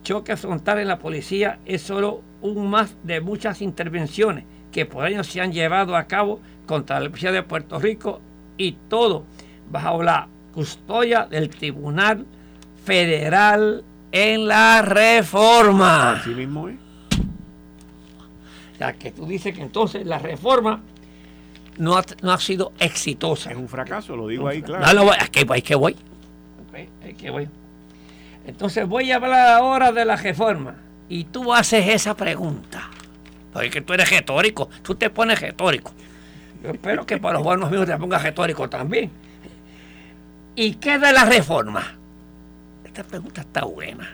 choque 0.03 0.37
frontal 0.37 0.79
en 0.79 0.87
la 0.87 0.99
policía, 0.99 1.59
es 1.65 1.81
solo 1.81 2.21
un 2.41 2.69
más 2.69 2.95
de 3.03 3.19
muchas 3.19 3.61
intervenciones 3.61 4.45
que 4.71 4.85
por 4.85 5.05
años 5.05 5.27
se 5.27 5.41
han 5.41 5.51
llevado 5.51 5.95
a 5.95 6.03
cabo 6.03 6.39
contra 6.67 6.99
la 6.99 7.09
policía 7.09 7.31
de 7.31 7.41
Puerto 7.41 7.79
Rico 7.79 8.21
y 8.57 8.73
todo 8.89 9.25
bajo 9.69 10.03
la 10.03 10.27
custodia 10.53 11.25
del 11.25 11.49
Tribunal 11.49 12.25
Federal 12.83 13.83
en 14.11 14.47
la 14.47 14.81
reforma. 14.81 16.13
Así 16.13 16.29
mismo 16.29 16.69
es. 16.69 16.75
O 18.73 18.77
sea, 18.77 18.93
que 18.93 19.11
tú 19.11 19.25
dices 19.25 19.55
que 19.55 19.61
entonces 19.61 20.05
la 20.05 20.19
reforma 20.19 20.81
no 21.77 21.97
ha, 21.97 22.37
sido 22.39 22.73
exitosa. 22.79 23.51
Es 23.51 23.57
un 23.57 23.67
fracaso, 23.67 24.15
lo 24.15 24.27
digo 24.27 24.47
ahí, 24.47 24.61
claro. 24.61 24.85
No, 24.85 25.05
no, 25.05 25.13
es 25.13 25.29
que, 25.29 25.45
es 25.55 25.63
que 25.63 25.75
voy. 25.75 25.95
es 27.03 27.15
que 27.15 27.29
voy. 27.29 27.49
Entonces 28.45 28.87
voy 28.87 29.11
a 29.11 29.15
hablar 29.15 29.49
ahora 29.57 29.91
de 29.91 30.05
la 30.05 30.15
reforma. 30.15 30.75
Y 31.09 31.25
tú 31.25 31.53
haces 31.53 31.87
esa 31.87 32.15
pregunta. 32.15 32.89
Porque 33.53 33.81
tú 33.81 33.93
eres 33.93 34.09
retórico, 34.09 34.69
tú 34.81 34.95
te 34.95 35.09
pones 35.09 35.39
retórico. 35.39 35.91
Espero 36.71 37.05
que 37.05 37.17
para 37.17 37.35
los 37.35 37.43
buenos 37.43 37.69
míos 37.71 37.85
te 37.85 37.97
pongas 37.97 38.23
retórico 38.23 38.69
también. 38.69 39.11
¿Y 40.55 40.75
qué 40.75 40.97
de 40.97 41.11
la 41.11 41.25
reforma? 41.25 41.83
esta 42.95 43.03
pregunta 43.03 43.41
está 43.41 43.65
buena. 43.65 44.07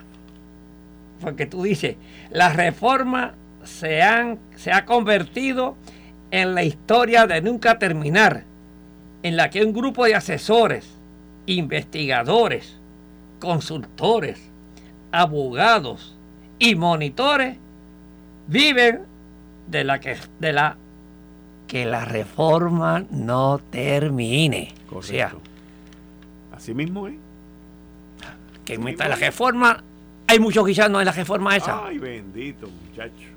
Porque 1.20 1.46
tú 1.46 1.62
dices, 1.62 1.98
la 2.32 2.50
reforma 2.50 3.34
se, 3.64 4.02
han, 4.02 4.40
se 4.56 4.72
ha 4.72 4.86
convertido 4.86 5.76
en 6.32 6.56
la 6.56 6.64
historia 6.64 7.28
de 7.28 7.42
nunca 7.42 7.78
terminar, 7.78 8.44
en 9.22 9.38
la 9.38 9.52
que 9.52 9.64
un 9.64 9.72
grupo 9.72 10.06
de 10.06 10.16
asesores, 10.16 10.90
investigadores, 11.46 12.78
consultores, 13.40 14.40
abogados 15.12 16.18
y 16.58 16.74
monitores 16.74 17.58
viven 18.48 19.02
de 19.68 19.84
la 19.84 20.00
que, 20.00 20.18
de 20.40 20.54
la, 20.54 20.76
que 21.72 21.86
la 21.86 22.04
reforma 22.04 23.06
no 23.12 23.62
termine. 23.70 24.74
Correcto. 24.90 25.40
Así 26.54 26.74
mismo 26.74 27.08
es 27.08 27.14
que 28.66 28.78
mientras 28.78 29.08
la 29.08 29.16
reforma, 29.16 29.82
hay 30.28 30.38
muchos 30.38 30.66
guisanos 30.66 31.00
en 31.00 31.06
la 31.06 31.14
reforma 31.14 31.56
esa. 31.56 31.86
Ay, 31.86 31.98
bendito 31.98 32.68
muchacho. 32.68 33.30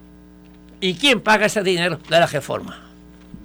¿Y 0.81 0.95
quién 0.95 1.21
paga 1.21 1.47
ese 1.47 1.63
dinero 1.63 2.01
de 2.09 2.19
la 2.19 2.27
reforma? 2.27 2.83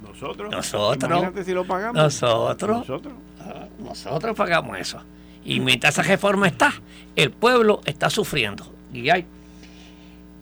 Nosotros. 0.08 0.50
Nosotros. 0.50 1.12
Imagínate 1.12 1.44
si 1.44 1.54
lo 1.54 1.66
pagamos. 1.66 1.96
Nosotros. 1.96 2.80
Nosotros. 2.80 3.14
Ah, 3.42 3.68
nosotros 3.78 4.36
pagamos 4.36 4.76
eso. 4.80 5.04
Y 5.46 5.60
mientras 5.60 5.94
esa 5.94 6.02
reforma 6.02 6.48
está, 6.48 6.74
el 7.16 7.30
pueblo 7.30 7.82
está 7.86 8.10
sufriendo. 8.10 8.66
Y 8.92 9.08
hay. 9.12 9.24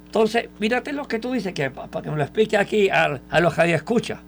Entonces, 0.05 0.47
mírate 0.59 0.93
lo 0.93 1.05
que 1.05 1.19
tú 1.19 1.33
dices, 1.33 1.53
que 1.53 1.69
para 1.69 2.01
que 2.01 2.09
me 2.09 2.15
lo 2.15 2.23
explique 2.23 2.55
aquí 2.55 2.89
a, 2.89 3.19
a 3.29 3.39
los 3.41 3.53
que 3.53 3.73
escucha. 3.73 4.21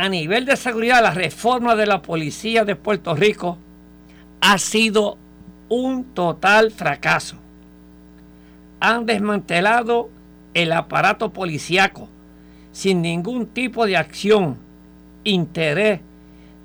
A 0.00 0.08
nivel 0.08 0.44
de 0.44 0.56
seguridad, 0.56 1.02
la 1.02 1.10
reforma 1.10 1.74
de 1.74 1.84
la 1.84 2.02
policía 2.02 2.64
de 2.64 2.76
Puerto 2.76 3.16
Rico 3.16 3.58
ha 4.40 4.56
sido 4.58 5.18
un 5.68 6.04
total 6.14 6.70
fracaso. 6.70 7.34
Han 8.78 9.06
desmantelado 9.06 10.08
el 10.54 10.70
aparato 10.70 11.32
policiaco 11.32 12.08
sin 12.70 13.02
ningún 13.02 13.48
tipo 13.48 13.86
de 13.86 13.96
acción, 13.96 14.58
interés 15.24 16.00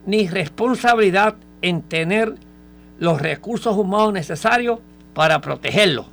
ni 0.05 0.27
responsabilidad 0.27 1.33
en 1.63 1.81
tener 1.81 2.35
los 2.99 3.19
recursos 3.19 3.75
humanos 3.75 4.13
necesarios 4.13 4.77
para 5.15 5.41
protegerlo. 5.41 6.05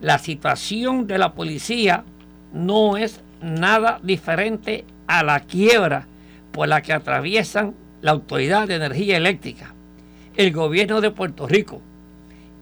La 0.00 0.18
situación 0.18 1.06
de 1.06 1.18
la 1.18 1.34
policía 1.34 2.02
no 2.52 2.96
es 2.96 3.20
nada 3.40 4.00
diferente 4.02 4.84
a 5.08 5.24
la 5.24 5.40
quiebra 5.40 6.06
por 6.52 6.68
la 6.68 6.80
que 6.82 6.92
atraviesan 6.92 7.74
la 8.00 8.12
Autoridad 8.12 8.68
de 8.68 8.76
Energía 8.76 9.16
Eléctrica 9.16 9.74
el 10.38 10.52
gobierno 10.52 11.00
de 11.00 11.10
Puerto 11.10 11.48
Rico 11.48 11.82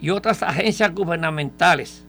y 0.00 0.08
otras 0.08 0.42
agencias 0.42 0.94
gubernamentales 0.94 2.02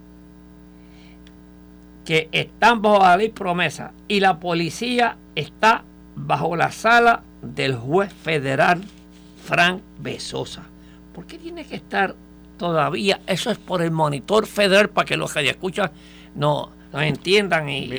que 2.05 2.29
están 2.31 2.81
bajo 2.81 2.99
la 2.99 3.17
ley 3.17 3.29
promesa 3.29 3.91
y 4.07 4.21
la 4.21 4.39
policía 4.39 5.17
está 5.35 5.83
bajo 6.15 6.55
la 6.55 6.71
sala 6.71 7.21
del 7.41 7.75
juez 7.75 8.13
federal 8.13 8.81
Frank 9.43 9.81
Besosa. 9.99 10.63
¿Por 11.13 11.25
qué 11.25 11.37
tiene 11.37 11.65
que 11.65 11.75
estar 11.75 12.15
todavía? 12.57 13.19
Eso 13.27 13.51
es 13.51 13.57
por 13.57 13.81
el 13.81 13.91
monitor 13.91 14.47
federal 14.47 14.89
para 14.89 15.05
que 15.05 15.17
los 15.17 15.33
que 15.33 15.49
escuchan 15.49 15.91
no, 16.33 16.71
no 16.93 17.01
entiendan. 17.01 17.67
Y, 17.67 17.89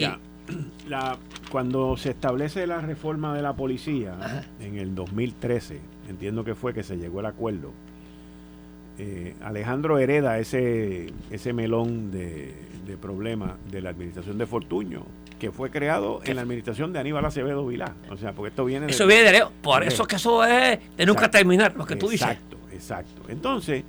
cuando 1.51 1.97
se 1.97 2.11
establece 2.11 2.67
la 2.67 2.81
reforma 2.81 3.35
de 3.35 3.43
la 3.43 3.55
policía 3.55 4.45
en 4.61 4.79
el 4.79 4.95
2013, 4.95 5.81
entiendo 6.09 6.45
que 6.45 6.55
fue 6.55 6.75
que 6.75 6.83
se 6.83 6.97
llegó 6.97 7.21
al 7.21 7.27
acuerdo. 7.27 7.73
Eh, 8.99 9.35
Alejandro 9.43 9.99
hereda 9.99 10.39
ese, 10.39 11.13
ese 11.31 11.53
melón 11.53 12.11
de, 12.11 12.53
de 12.87 12.97
problemas 12.97 13.53
de 13.71 13.81
la 13.81 13.91
administración 13.91 14.39
de 14.39 14.47
Fortuño, 14.47 15.05
que 15.39 15.53
fue 15.53 15.71
creado 15.71 16.21
en 16.25 16.37
la 16.37 16.43
administración 16.43 16.93
de 16.93 16.99
Aníbal 16.99 17.25
Acevedo 17.25 17.65
Vilá. 17.67 17.95
O 18.11 18.17
sea, 18.17 18.33
porque 18.33 18.49
esto 18.49 18.65
viene 18.65 18.87
de. 18.87 18.93
Eso 18.93 19.07
viene 19.07 19.23
de 19.23 19.33
Leo. 19.33 19.53
Por 19.63 19.85
eso 19.85 20.05
que 20.05 20.17
eso 20.17 20.45
es 20.45 20.79
de 20.97 21.07
nunca 21.07 21.31
terminar, 21.31 21.77
lo 21.77 21.87
que 21.87 21.95
tú 21.95 22.09
dices. 22.09 22.27
Exacto, 22.29 22.57
exacto. 22.73 23.23
Entonces, 23.29 23.85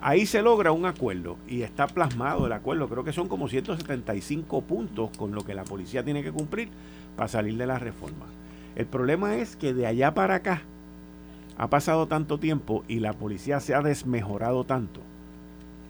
ahí 0.00 0.26
se 0.26 0.42
logra 0.42 0.72
un 0.72 0.86
acuerdo 0.86 1.36
y 1.48 1.62
está 1.62 1.86
plasmado 1.86 2.46
el 2.46 2.52
acuerdo. 2.52 2.88
Creo 2.88 3.04
que 3.04 3.12
son 3.12 3.28
como 3.28 3.48
175 3.48 4.62
puntos 4.62 5.10
con 5.16 5.32
lo 5.32 5.42
que 5.42 5.54
la 5.54 5.64
policía 5.64 6.04
tiene 6.04 6.22
que 6.22 6.32
cumplir 6.32 6.68
para 7.16 7.28
salir 7.28 7.56
de 7.56 7.66
la 7.66 7.78
reforma. 7.78 8.26
El 8.76 8.86
problema 8.86 9.36
es 9.36 9.56
que 9.56 9.74
de 9.74 9.86
allá 9.86 10.14
para 10.14 10.36
acá, 10.36 10.62
ha 11.58 11.68
pasado 11.68 12.06
tanto 12.06 12.38
tiempo 12.38 12.84
y 12.86 13.00
la 13.00 13.12
policía 13.12 13.58
se 13.58 13.74
ha 13.74 13.82
desmejorado 13.82 14.62
tanto, 14.64 15.00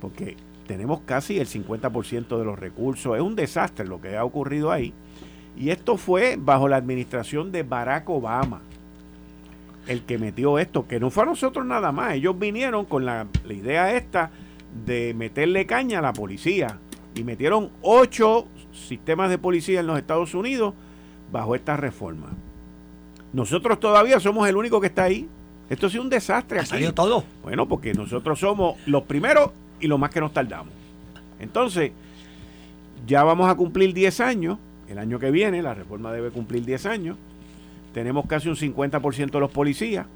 porque 0.00 0.36
tenemos 0.66 1.00
casi 1.02 1.38
el 1.38 1.46
50% 1.46 2.38
de 2.38 2.44
los 2.44 2.58
recursos, 2.58 3.14
es 3.14 3.22
un 3.22 3.36
desastre 3.36 3.86
lo 3.86 4.00
que 4.00 4.16
ha 4.16 4.24
ocurrido 4.24 4.72
ahí, 4.72 4.94
y 5.58 5.68
esto 5.68 5.98
fue 5.98 6.36
bajo 6.40 6.68
la 6.68 6.76
administración 6.76 7.52
de 7.52 7.64
Barack 7.64 8.08
Obama, 8.08 8.62
el 9.88 10.02
que 10.02 10.18
metió 10.18 10.58
esto, 10.58 10.86
que 10.86 11.00
no 11.00 11.10
fue 11.10 11.24
a 11.24 11.26
nosotros 11.26 11.66
nada 11.66 11.90
más, 11.92 12.14
ellos 12.14 12.38
vinieron 12.38 12.84
con 12.84 13.04
la, 13.04 13.26
idea 13.48 13.96
esta 13.96 14.30
de 14.86 15.14
meterle 15.14 15.66
caña 15.66 15.98
a 15.98 16.02
la 16.02 16.12
policía, 16.12 16.78
y 17.14 17.24
metieron 17.24 17.70
ocho 17.82 18.46
sistemas 18.72 19.30
de 19.30 19.38
policía 19.38 19.80
en 19.80 19.86
los 19.88 19.98
Estados 19.98 20.34
Unidos 20.34 20.74
bajo 21.32 21.54
esta 21.54 21.76
reforma. 21.76 22.28
Nosotros 23.32 23.80
todavía 23.80 24.20
somos 24.20 24.48
el 24.48 24.56
único 24.56 24.80
que 24.80 24.86
está 24.86 25.04
ahí. 25.04 25.26
Esto 25.68 25.88
ha 25.88 25.90
sido 25.90 26.02
un 26.02 26.10
desastre. 26.10 26.60
¿Ha 26.60 26.66
salido 26.66 26.94
todo? 26.94 27.24
Bueno, 27.42 27.66
porque 27.66 27.92
nosotros 27.92 28.38
somos 28.38 28.76
los 28.86 29.02
primeros 29.02 29.50
y 29.80 29.88
los 29.88 29.98
más 29.98 30.10
que 30.10 30.20
nos 30.20 30.32
tardamos. 30.32 30.72
Entonces, 31.40 31.92
ya 33.06 33.24
vamos 33.24 33.50
a 33.50 33.54
cumplir 33.54 33.92
10 33.92 34.20
años. 34.20 34.58
El 34.88 34.98
año 34.98 35.18
que 35.18 35.30
viene, 35.30 35.60
la 35.60 35.74
reforma 35.74 36.12
debe 36.12 36.30
cumplir 36.30 36.64
10 36.64 36.86
años. 36.86 37.16
Tenemos 37.92 38.26
casi 38.26 38.48
un 38.48 38.56
50% 38.56 39.30
de 39.30 39.40
los 39.40 39.50
policías. 39.50 40.06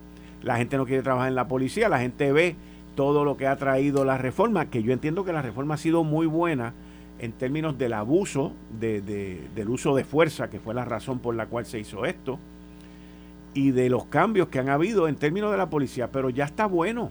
La 0.43 0.57
gente 0.57 0.77
no 0.77 0.87
quiere 0.87 1.03
trabajar 1.03 1.29
en 1.29 1.35
la 1.35 1.49
policía. 1.49 1.89
La 1.89 2.01
gente 2.01 2.33
ve 2.33 2.57
todo 2.95 3.25
lo 3.25 3.37
que 3.37 3.47
ha 3.47 3.57
traído 3.57 4.05
la 4.05 4.19
reforma, 4.19 4.67
que 4.67 4.83
yo 4.83 4.93
entiendo 4.93 5.25
que 5.25 5.33
la 5.33 5.43
reforma 5.43 5.75
ha 5.75 5.79
sido 5.79 6.05
muy 6.05 6.27
buena 6.27 6.75
en 7.19 7.33
términos 7.33 7.79
del 7.79 7.93
abuso 7.93 8.53
del 8.81 9.69
uso 9.69 9.95
de 9.95 10.05
fuerza, 10.05 10.51
que 10.51 10.59
fue 10.59 10.75
la 10.75 10.85
razón 10.85 11.21
por 11.21 11.35
la 11.35 11.47
cual 11.47 11.65
se 11.67 11.79
hizo 11.79 12.05
esto, 12.05 12.39
y 13.55 13.71
de 13.71 13.89
los 13.89 14.07
cambios 14.07 14.49
que 14.49 14.59
han 14.59 14.69
habido 14.69 15.09
en 15.09 15.17
términos 15.17 15.53
de 15.53 15.57
la 15.57 15.71
policía, 15.71 16.11
pero 16.11 16.31
ya 16.31 16.45
está 16.45 16.67
bueno, 16.67 17.11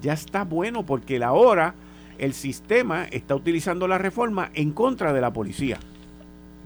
ya 0.00 0.14
está 0.14 0.44
bueno, 0.44 0.86
porque 0.86 1.22
ahora 1.22 1.74
el 2.18 2.32
sistema 2.32 3.04
está 3.04 3.34
utilizando 3.34 3.86
la 3.88 3.98
reforma 3.98 4.50
en 4.54 4.72
contra 4.72 5.12
de 5.12 5.20
la 5.20 5.32
policía. 5.32 5.78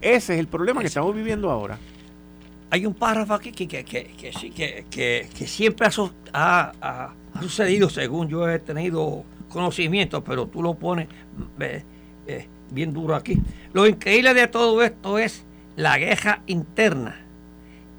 Ese 0.01 0.35
es 0.35 0.39
el 0.39 0.47
problema 0.47 0.81
que 0.81 0.87
estamos 0.87 1.13
viviendo 1.13 1.51
ahora. 1.51 1.77
Hay 2.69 2.85
un 2.85 2.93
párrafo 2.93 3.33
aquí 3.33 3.51
que, 3.51 3.67
que, 3.67 3.83
que, 3.85 4.85
que 4.89 5.47
siempre 5.47 5.87
ha, 6.33 7.13
sucedido 7.39 7.89
según 7.89 8.27
yo 8.27 8.49
he 8.49 8.59
tenido 8.59 9.23
conocimiento, 9.49 10.23
pero 10.23 10.47
tú 10.47 10.61
lo 10.61 10.73
pones 10.73 11.07
eh, 11.59 12.47
bien 12.71 12.93
duro 12.93 13.15
aquí. 13.15 13.39
Lo 13.73 13.87
increíble 13.87 14.33
de 14.33 14.47
todo 14.47 14.83
esto 14.83 15.17
es 15.17 15.45
la 15.75 15.97
queja 15.97 16.41
interna 16.47 17.15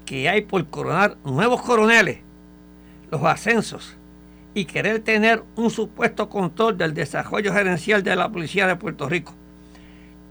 que 0.05 0.27
hay 0.27 0.41
por 0.41 0.65
coronar 0.67 1.17
nuevos 1.23 1.61
coroneles, 1.61 2.19
los 3.11 3.23
ascensos 3.23 3.95
y 4.53 4.65
querer 4.65 4.99
tener 4.99 5.43
un 5.55 5.69
supuesto 5.69 6.29
control 6.29 6.77
del 6.77 6.93
desarrollo 6.93 7.53
gerencial 7.53 8.03
de 8.03 8.15
la 8.15 8.29
Policía 8.29 8.67
de 8.67 8.75
Puerto 8.75 9.07
Rico. 9.07 9.33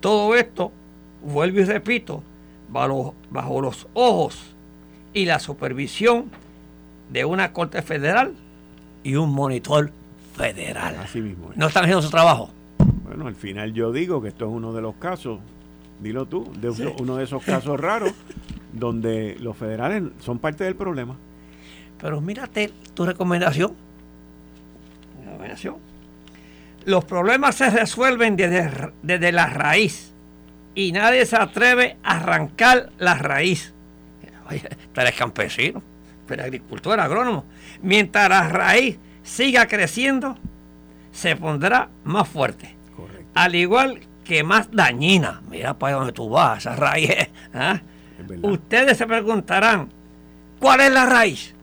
Todo 0.01 0.35
esto, 0.35 0.73
vuelvo 1.23 1.61
y 1.61 1.65
repito, 1.65 2.23
bajo, 2.69 3.15
bajo 3.31 3.61
los 3.61 3.87
ojos 3.95 4.55
y 5.13 5.25
la 5.25 5.39
supervisión 5.39 6.31
de 7.11 7.25
una 7.25 7.53
Corte 7.53 7.83
Federal 7.83 8.35
y 9.03 9.17
un 9.17 9.33
monitor 9.33 9.91
federal. 10.37 10.97
Así 11.03 11.21
mismo. 11.21 11.51
¿No 11.57 11.67
están 11.67 11.85
haciendo 11.85 12.03
su 12.03 12.11
trabajo? 12.11 12.51
Bueno, 13.05 13.27
al 13.27 13.35
final 13.35 13.73
yo 13.73 13.93
digo 13.93 14.21
que 14.23 14.29
esto 14.29 14.45
es 14.47 14.51
uno 14.53 14.73
de 14.73 14.83
los 14.83 14.97
casos, 14.97 15.41
dilo 16.01 16.27
tú, 16.27 16.53
de 16.61 16.69
uno 17.01 17.17
de 17.17 17.25
esos 17.25 17.43
casos 17.43 17.81
raros 17.81 18.13
donde 18.73 19.37
los 19.41 19.57
federales 19.57 20.05
son 20.21 20.39
parte 20.39 20.65
del 20.65 20.77
problema. 20.77 21.17
Pero 22.01 22.21
mírate 22.21 22.73
tu 22.95 23.05
recomendación. 23.05 23.73
recomendación. 25.25 25.77
Los 26.85 27.05
problemas 27.05 27.57
se 27.57 27.71
resuelven 27.71 28.37
desde, 28.37 28.93
desde 29.03 29.33
la 29.33 29.47
raíz 29.47 30.13
y 30.75 30.93
nadie 30.93 31.27
se 31.27 31.37
atreve 31.37 31.97
a 32.03 32.19
arrancar 32.19 32.91
la 32.99 33.15
raíz. 33.15 33.75
Oye, 34.49 34.69
tú 34.93 35.01
eres 35.01 35.15
campesino, 35.15 35.83
pero 36.27 36.45
agricultor, 36.45 37.01
agrónomo. 37.01 37.45
Mientras 37.83 38.29
la 38.29 38.49
raíz 38.49 38.99
siga 39.23 39.67
creciendo, 39.67 40.37
se 41.13 41.37
pondrá 41.37 41.89
más 42.05 42.29
fuerte. 42.29 42.77
Al 43.35 43.55
igual 43.55 44.01
que 44.25 44.43
más 44.43 44.71
dañina. 44.71 45.43
Mira 45.51 45.79
para 45.79 45.97
donde 45.97 46.13
tú 46.13 46.29
vas, 46.29 46.59
esa 46.59 46.77
raíz. 46.77 47.11
¿ah? 47.55 47.81
Ustedes 48.43 48.99
se 48.99 49.07
preguntarán, 49.07 49.89
¿cuál 50.61 50.81
es 50.81 50.93
la 50.93 51.07
raíz? 51.07 51.55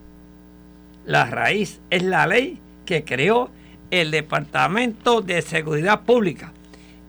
La 1.06 1.26
raíz 1.26 1.80
es 1.90 2.02
la 2.04 2.26
ley 2.26 2.60
que 2.86 3.04
creó 3.04 3.52
el 3.92 4.12
Departamento 4.12 5.22
de 5.22 5.42
Seguridad 5.42 6.02
Pública 6.02 6.52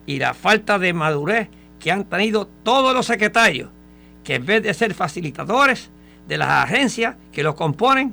y 0.04 0.18
la 0.18 0.34
falta 0.34 0.78
de 0.78 0.92
madurez 0.92 1.48
que 1.86 1.92
han 1.92 2.02
tenido 2.02 2.48
todos 2.64 2.92
los 2.92 3.06
secretarios, 3.06 3.70
que 4.24 4.34
en 4.34 4.44
vez 4.44 4.60
de 4.60 4.74
ser 4.74 4.92
facilitadores 4.92 5.88
de 6.26 6.36
las 6.36 6.64
agencias 6.64 7.14
que 7.30 7.44
los 7.44 7.54
componen, 7.54 8.12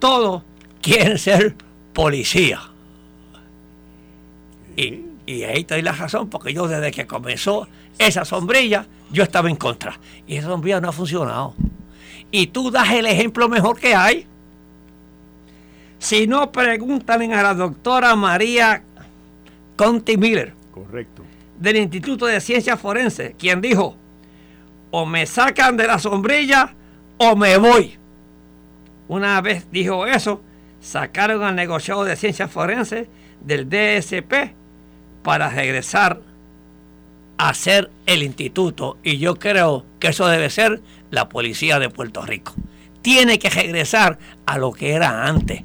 todos 0.00 0.42
quieren 0.80 1.16
ser 1.16 1.54
policía. 1.92 2.60
Y, 4.76 5.44
ahí 5.44 5.62
te 5.62 5.74
doy 5.74 5.82
la 5.84 5.92
razón, 5.92 6.28
porque 6.28 6.52
yo 6.52 6.66
desde 6.66 6.90
que 6.90 7.06
comenzó 7.06 7.68
esa 7.98 8.24
sombrilla, 8.24 8.84
yo 9.12 9.22
estaba 9.22 9.48
en 9.48 9.54
contra. 9.54 10.00
Y 10.26 10.38
esa 10.38 10.48
sombrilla 10.48 10.80
no 10.80 10.88
ha 10.88 10.92
funcionado. 10.92 11.54
Y 12.32 12.48
tú 12.48 12.72
das 12.72 12.90
el 12.90 13.06
ejemplo 13.06 13.48
mejor 13.48 13.78
que 13.78 13.94
hay. 13.94 14.26
Si 16.00 16.26
no, 16.26 16.50
pregúntale 16.50 17.32
a 17.32 17.44
la 17.44 17.54
doctora 17.54 18.16
María 18.16 18.82
Conti 19.76 20.16
Miller. 20.16 20.52
Correcto. 20.74 21.22
Del 21.62 21.76
Instituto 21.76 22.26
de 22.26 22.40
Ciencias 22.40 22.80
Forenses, 22.80 23.36
quien 23.38 23.60
dijo, 23.60 23.96
o 24.90 25.06
me 25.06 25.26
sacan 25.26 25.76
de 25.76 25.86
la 25.86 26.00
sombrilla 26.00 26.74
o 27.18 27.36
me 27.36 27.56
voy. 27.56 27.96
Una 29.06 29.40
vez 29.40 29.70
dijo 29.70 30.04
eso, 30.04 30.42
sacaron 30.80 31.44
al 31.44 31.54
negociado 31.54 32.02
de 32.02 32.16
ciencias 32.16 32.50
forenses 32.50 33.06
del 33.40 33.68
DSP 33.68 34.54
para 35.22 35.50
regresar 35.50 36.20
a 37.38 37.50
hacer 37.50 37.92
el 38.06 38.24
instituto. 38.24 38.98
Y 39.04 39.18
yo 39.18 39.36
creo 39.36 39.86
que 40.00 40.08
eso 40.08 40.26
debe 40.26 40.50
ser 40.50 40.82
la 41.10 41.28
policía 41.28 41.78
de 41.78 41.90
Puerto 41.90 42.26
Rico. 42.26 42.54
Tiene 43.02 43.38
que 43.38 43.50
regresar 43.50 44.18
a 44.46 44.58
lo 44.58 44.72
que 44.72 44.94
era 44.94 45.26
antes. 45.26 45.62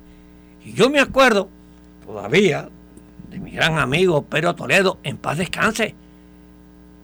Y 0.64 0.74
yo 0.74 0.92
me 0.92 1.00
acuerdo 1.00 1.50
todavía 2.06 2.70
de 3.38 3.44
mi 3.44 3.52
gran 3.52 3.78
amigo 3.78 4.24
Pedro 4.24 4.56
Toledo, 4.56 5.00
en 5.04 5.18
paz 5.18 5.38
descanse, 5.38 5.94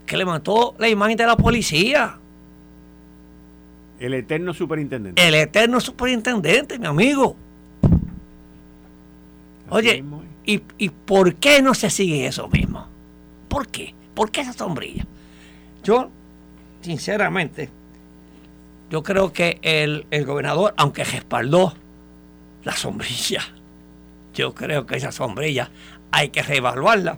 que 0.05 0.17
levantó 0.17 0.75
la 0.79 0.89
imagen 0.89 1.17
de 1.17 1.25
la 1.25 1.38
policía. 1.38 2.17
El 3.99 4.13
eterno 4.15 4.53
superintendente. 4.53 5.25
El 5.25 5.36
eterno 5.36 5.79
superintendente, 5.79 6.79
mi 6.79 6.88
amigo. 6.88 7.36
Oye, 9.69 10.03
¿y, 10.45 10.61
¿y 10.77 10.89
por 10.89 11.36
qué 11.36 11.61
no 11.61 11.73
se 11.73 11.89
sigue 11.89 12.27
eso 12.27 12.47
mismo? 12.49 12.88
¿Por 13.47 13.67
qué? 13.67 13.93
¿Por 14.13 14.29
qué 14.29 14.41
esa 14.41 14.53
sombrilla? 14.53 15.05
Yo, 15.84 16.09
sinceramente, 16.81 17.69
yo 18.89 19.03
creo 19.03 19.31
que 19.31 19.59
el, 19.61 20.05
el 20.11 20.25
gobernador, 20.25 20.73
aunque 20.77 21.03
respaldó 21.03 21.73
la 22.63 22.73
sombrilla, 22.73 23.41
yo 24.34 24.53
creo 24.53 24.86
que 24.86 24.97
esa 24.97 25.11
sombrilla 25.11 25.69
hay 26.14 26.30
que 26.30 26.43
reevaluarla 26.43 27.18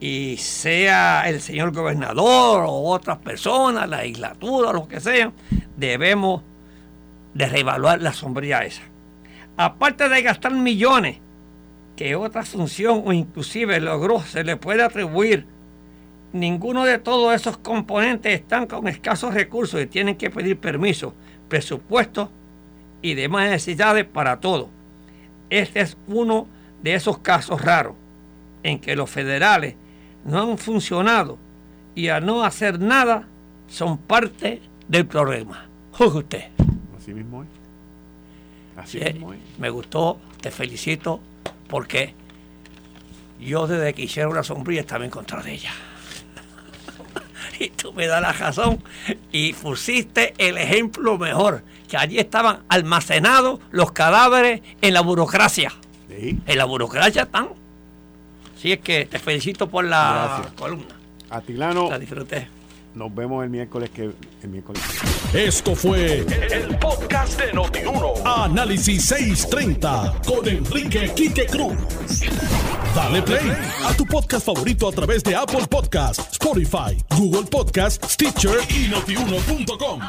y 0.00 0.36
sea 0.36 1.28
el 1.28 1.40
señor 1.40 1.72
gobernador 1.72 2.66
o 2.68 2.82
otras 2.90 3.16
personas, 3.18 3.88
la 3.88 4.02
legislatura, 4.02 4.70
lo 4.70 4.86
que 4.86 5.00
sea, 5.00 5.32
debemos 5.76 6.42
de 7.32 7.46
reevaluar 7.46 8.02
la 8.02 8.12
sombrilla 8.12 8.64
esa. 8.64 8.82
Aparte 9.56 10.10
de 10.10 10.22
gastar 10.22 10.52
millones 10.52 11.16
que 11.96 12.14
otra 12.16 12.44
función 12.44 13.02
o 13.06 13.14
inclusive 13.14 13.80
logró 13.80 14.20
se 14.20 14.44
le 14.44 14.56
puede 14.56 14.82
atribuir. 14.82 15.46
Ninguno 16.34 16.84
de 16.84 16.98
todos 16.98 17.34
esos 17.34 17.56
componentes 17.56 18.34
están 18.34 18.66
con 18.66 18.88
escasos 18.88 19.32
recursos 19.32 19.80
y 19.80 19.86
tienen 19.86 20.16
que 20.16 20.28
pedir 20.28 20.58
permiso, 20.58 21.14
presupuesto 21.48 22.30
y 23.00 23.14
demás 23.14 23.48
necesidades 23.48 24.04
para 24.04 24.38
todo. 24.38 24.68
Este 25.48 25.80
es 25.80 25.96
uno 26.06 26.46
de 26.82 26.94
esos 26.94 27.18
casos 27.18 27.62
raros 27.62 27.94
en 28.68 28.78
que 28.78 28.96
los 28.96 29.10
federales 29.10 29.74
no 30.24 30.42
han 30.42 30.58
funcionado 30.58 31.38
y 31.94 32.08
al 32.08 32.24
no 32.24 32.44
hacer 32.44 32.78
nada 32.78 33.26
son 33.68 33.98
parte 33.98 34.62
del 34.86 35.06
problema. 35.06 35.66
Juzgue 35.92 36.18
usted. 36.18 36.44
Así 36.96 37.12
mismo 37.12 37.42
es. 37.42 37.48
Así 38.76 39.00
mismo 39.00 39.32
es. 39.32 39.40
Me 39.58 39.70
gustó, 39.70 40.20
te 40.40 40.50
felicito 40.50 41.20
porque 41.68 42.14
yo 43.40 43.66
desde 43.66 43.94
que 43.94 44.02
hicieron 44.02 44.32
una 44.32 44.42
sombrilla 44.42 44.82
estaba 44.82 45.04
en 45.04 45.10
contra 45.10 45.42
de 45.42 45.54
ella. 45.54 45.72
y 47.58 47.70
tú 47.70 47.92
me 47.92 48.06
das 48.06 48.22
la 48.22 48.32
razón 48.32 48.82
y 49.32 49.52
pusiste 49.54 50.34
el 50.38 50.58
ejemplo 50.58 51.18
mejor, 51.18 51.62
que 51.88 51.96
allí 51.96 52.18
estaban 52.18 52.60
almacenados 52.68 53.60
los 53.70 53.92
cadáveres 53.92 54.60
en 54.82 54.94
la 54.94 55.00
burocracia. 55.00 55.72
En 56.10 56.58
la 56.58 56.64
burocracia 56.64 57.22
están. 57.22 57.50
Así 58.58 58.72
es 58.72 58.80
que 58.80 59.06
te 59.06 59.20
felicito 59.20 59.68
por 59.68 59.84
la 59.84 60.50
columna. 60.56 60.84
Atilano. 61.30 61.88
La 61.90 61.96
disfruté. 61.96 62.48
Nos 62.92 63.14
vemos 63.14 63.44
el 63.44 63.50
miércoles 63.50 63.88
que 63.90 64.10
el 64.42 64.48
miércoles. 64.48 64.82
Esto 65.32 65.76
fue 65.76 66.24
el, 66.50 66.76
podcast 66.78 67.40
de 67.40 67.52
Notiuno. 67.52 68.14
Análisis 68.24 69.04
630 69.04 70.22
con 70.26 70.48
Enrique 70.48 71.12
Quique 71.14 71.46
Cruz. 71.46 71.76
Dale 72.96 73.22
play 73.22 73.48
a 73.84 73.94
tu 73.94 74.04
podcast 74.04 74.44
favorito 74.44 74.88
a 74.88 74.92
través 74.92 75.22
de 75.22 75.36
Apple 75.36 75.66
Podcasts, 75.70 76.26
Spotify, 76.32 77.00
Google 77.16 77.44
Podcasts, 77.48 78.14
Stitcher 78.14 78.58
y 78.70 78.88
notiuno.com. 78.88 80.00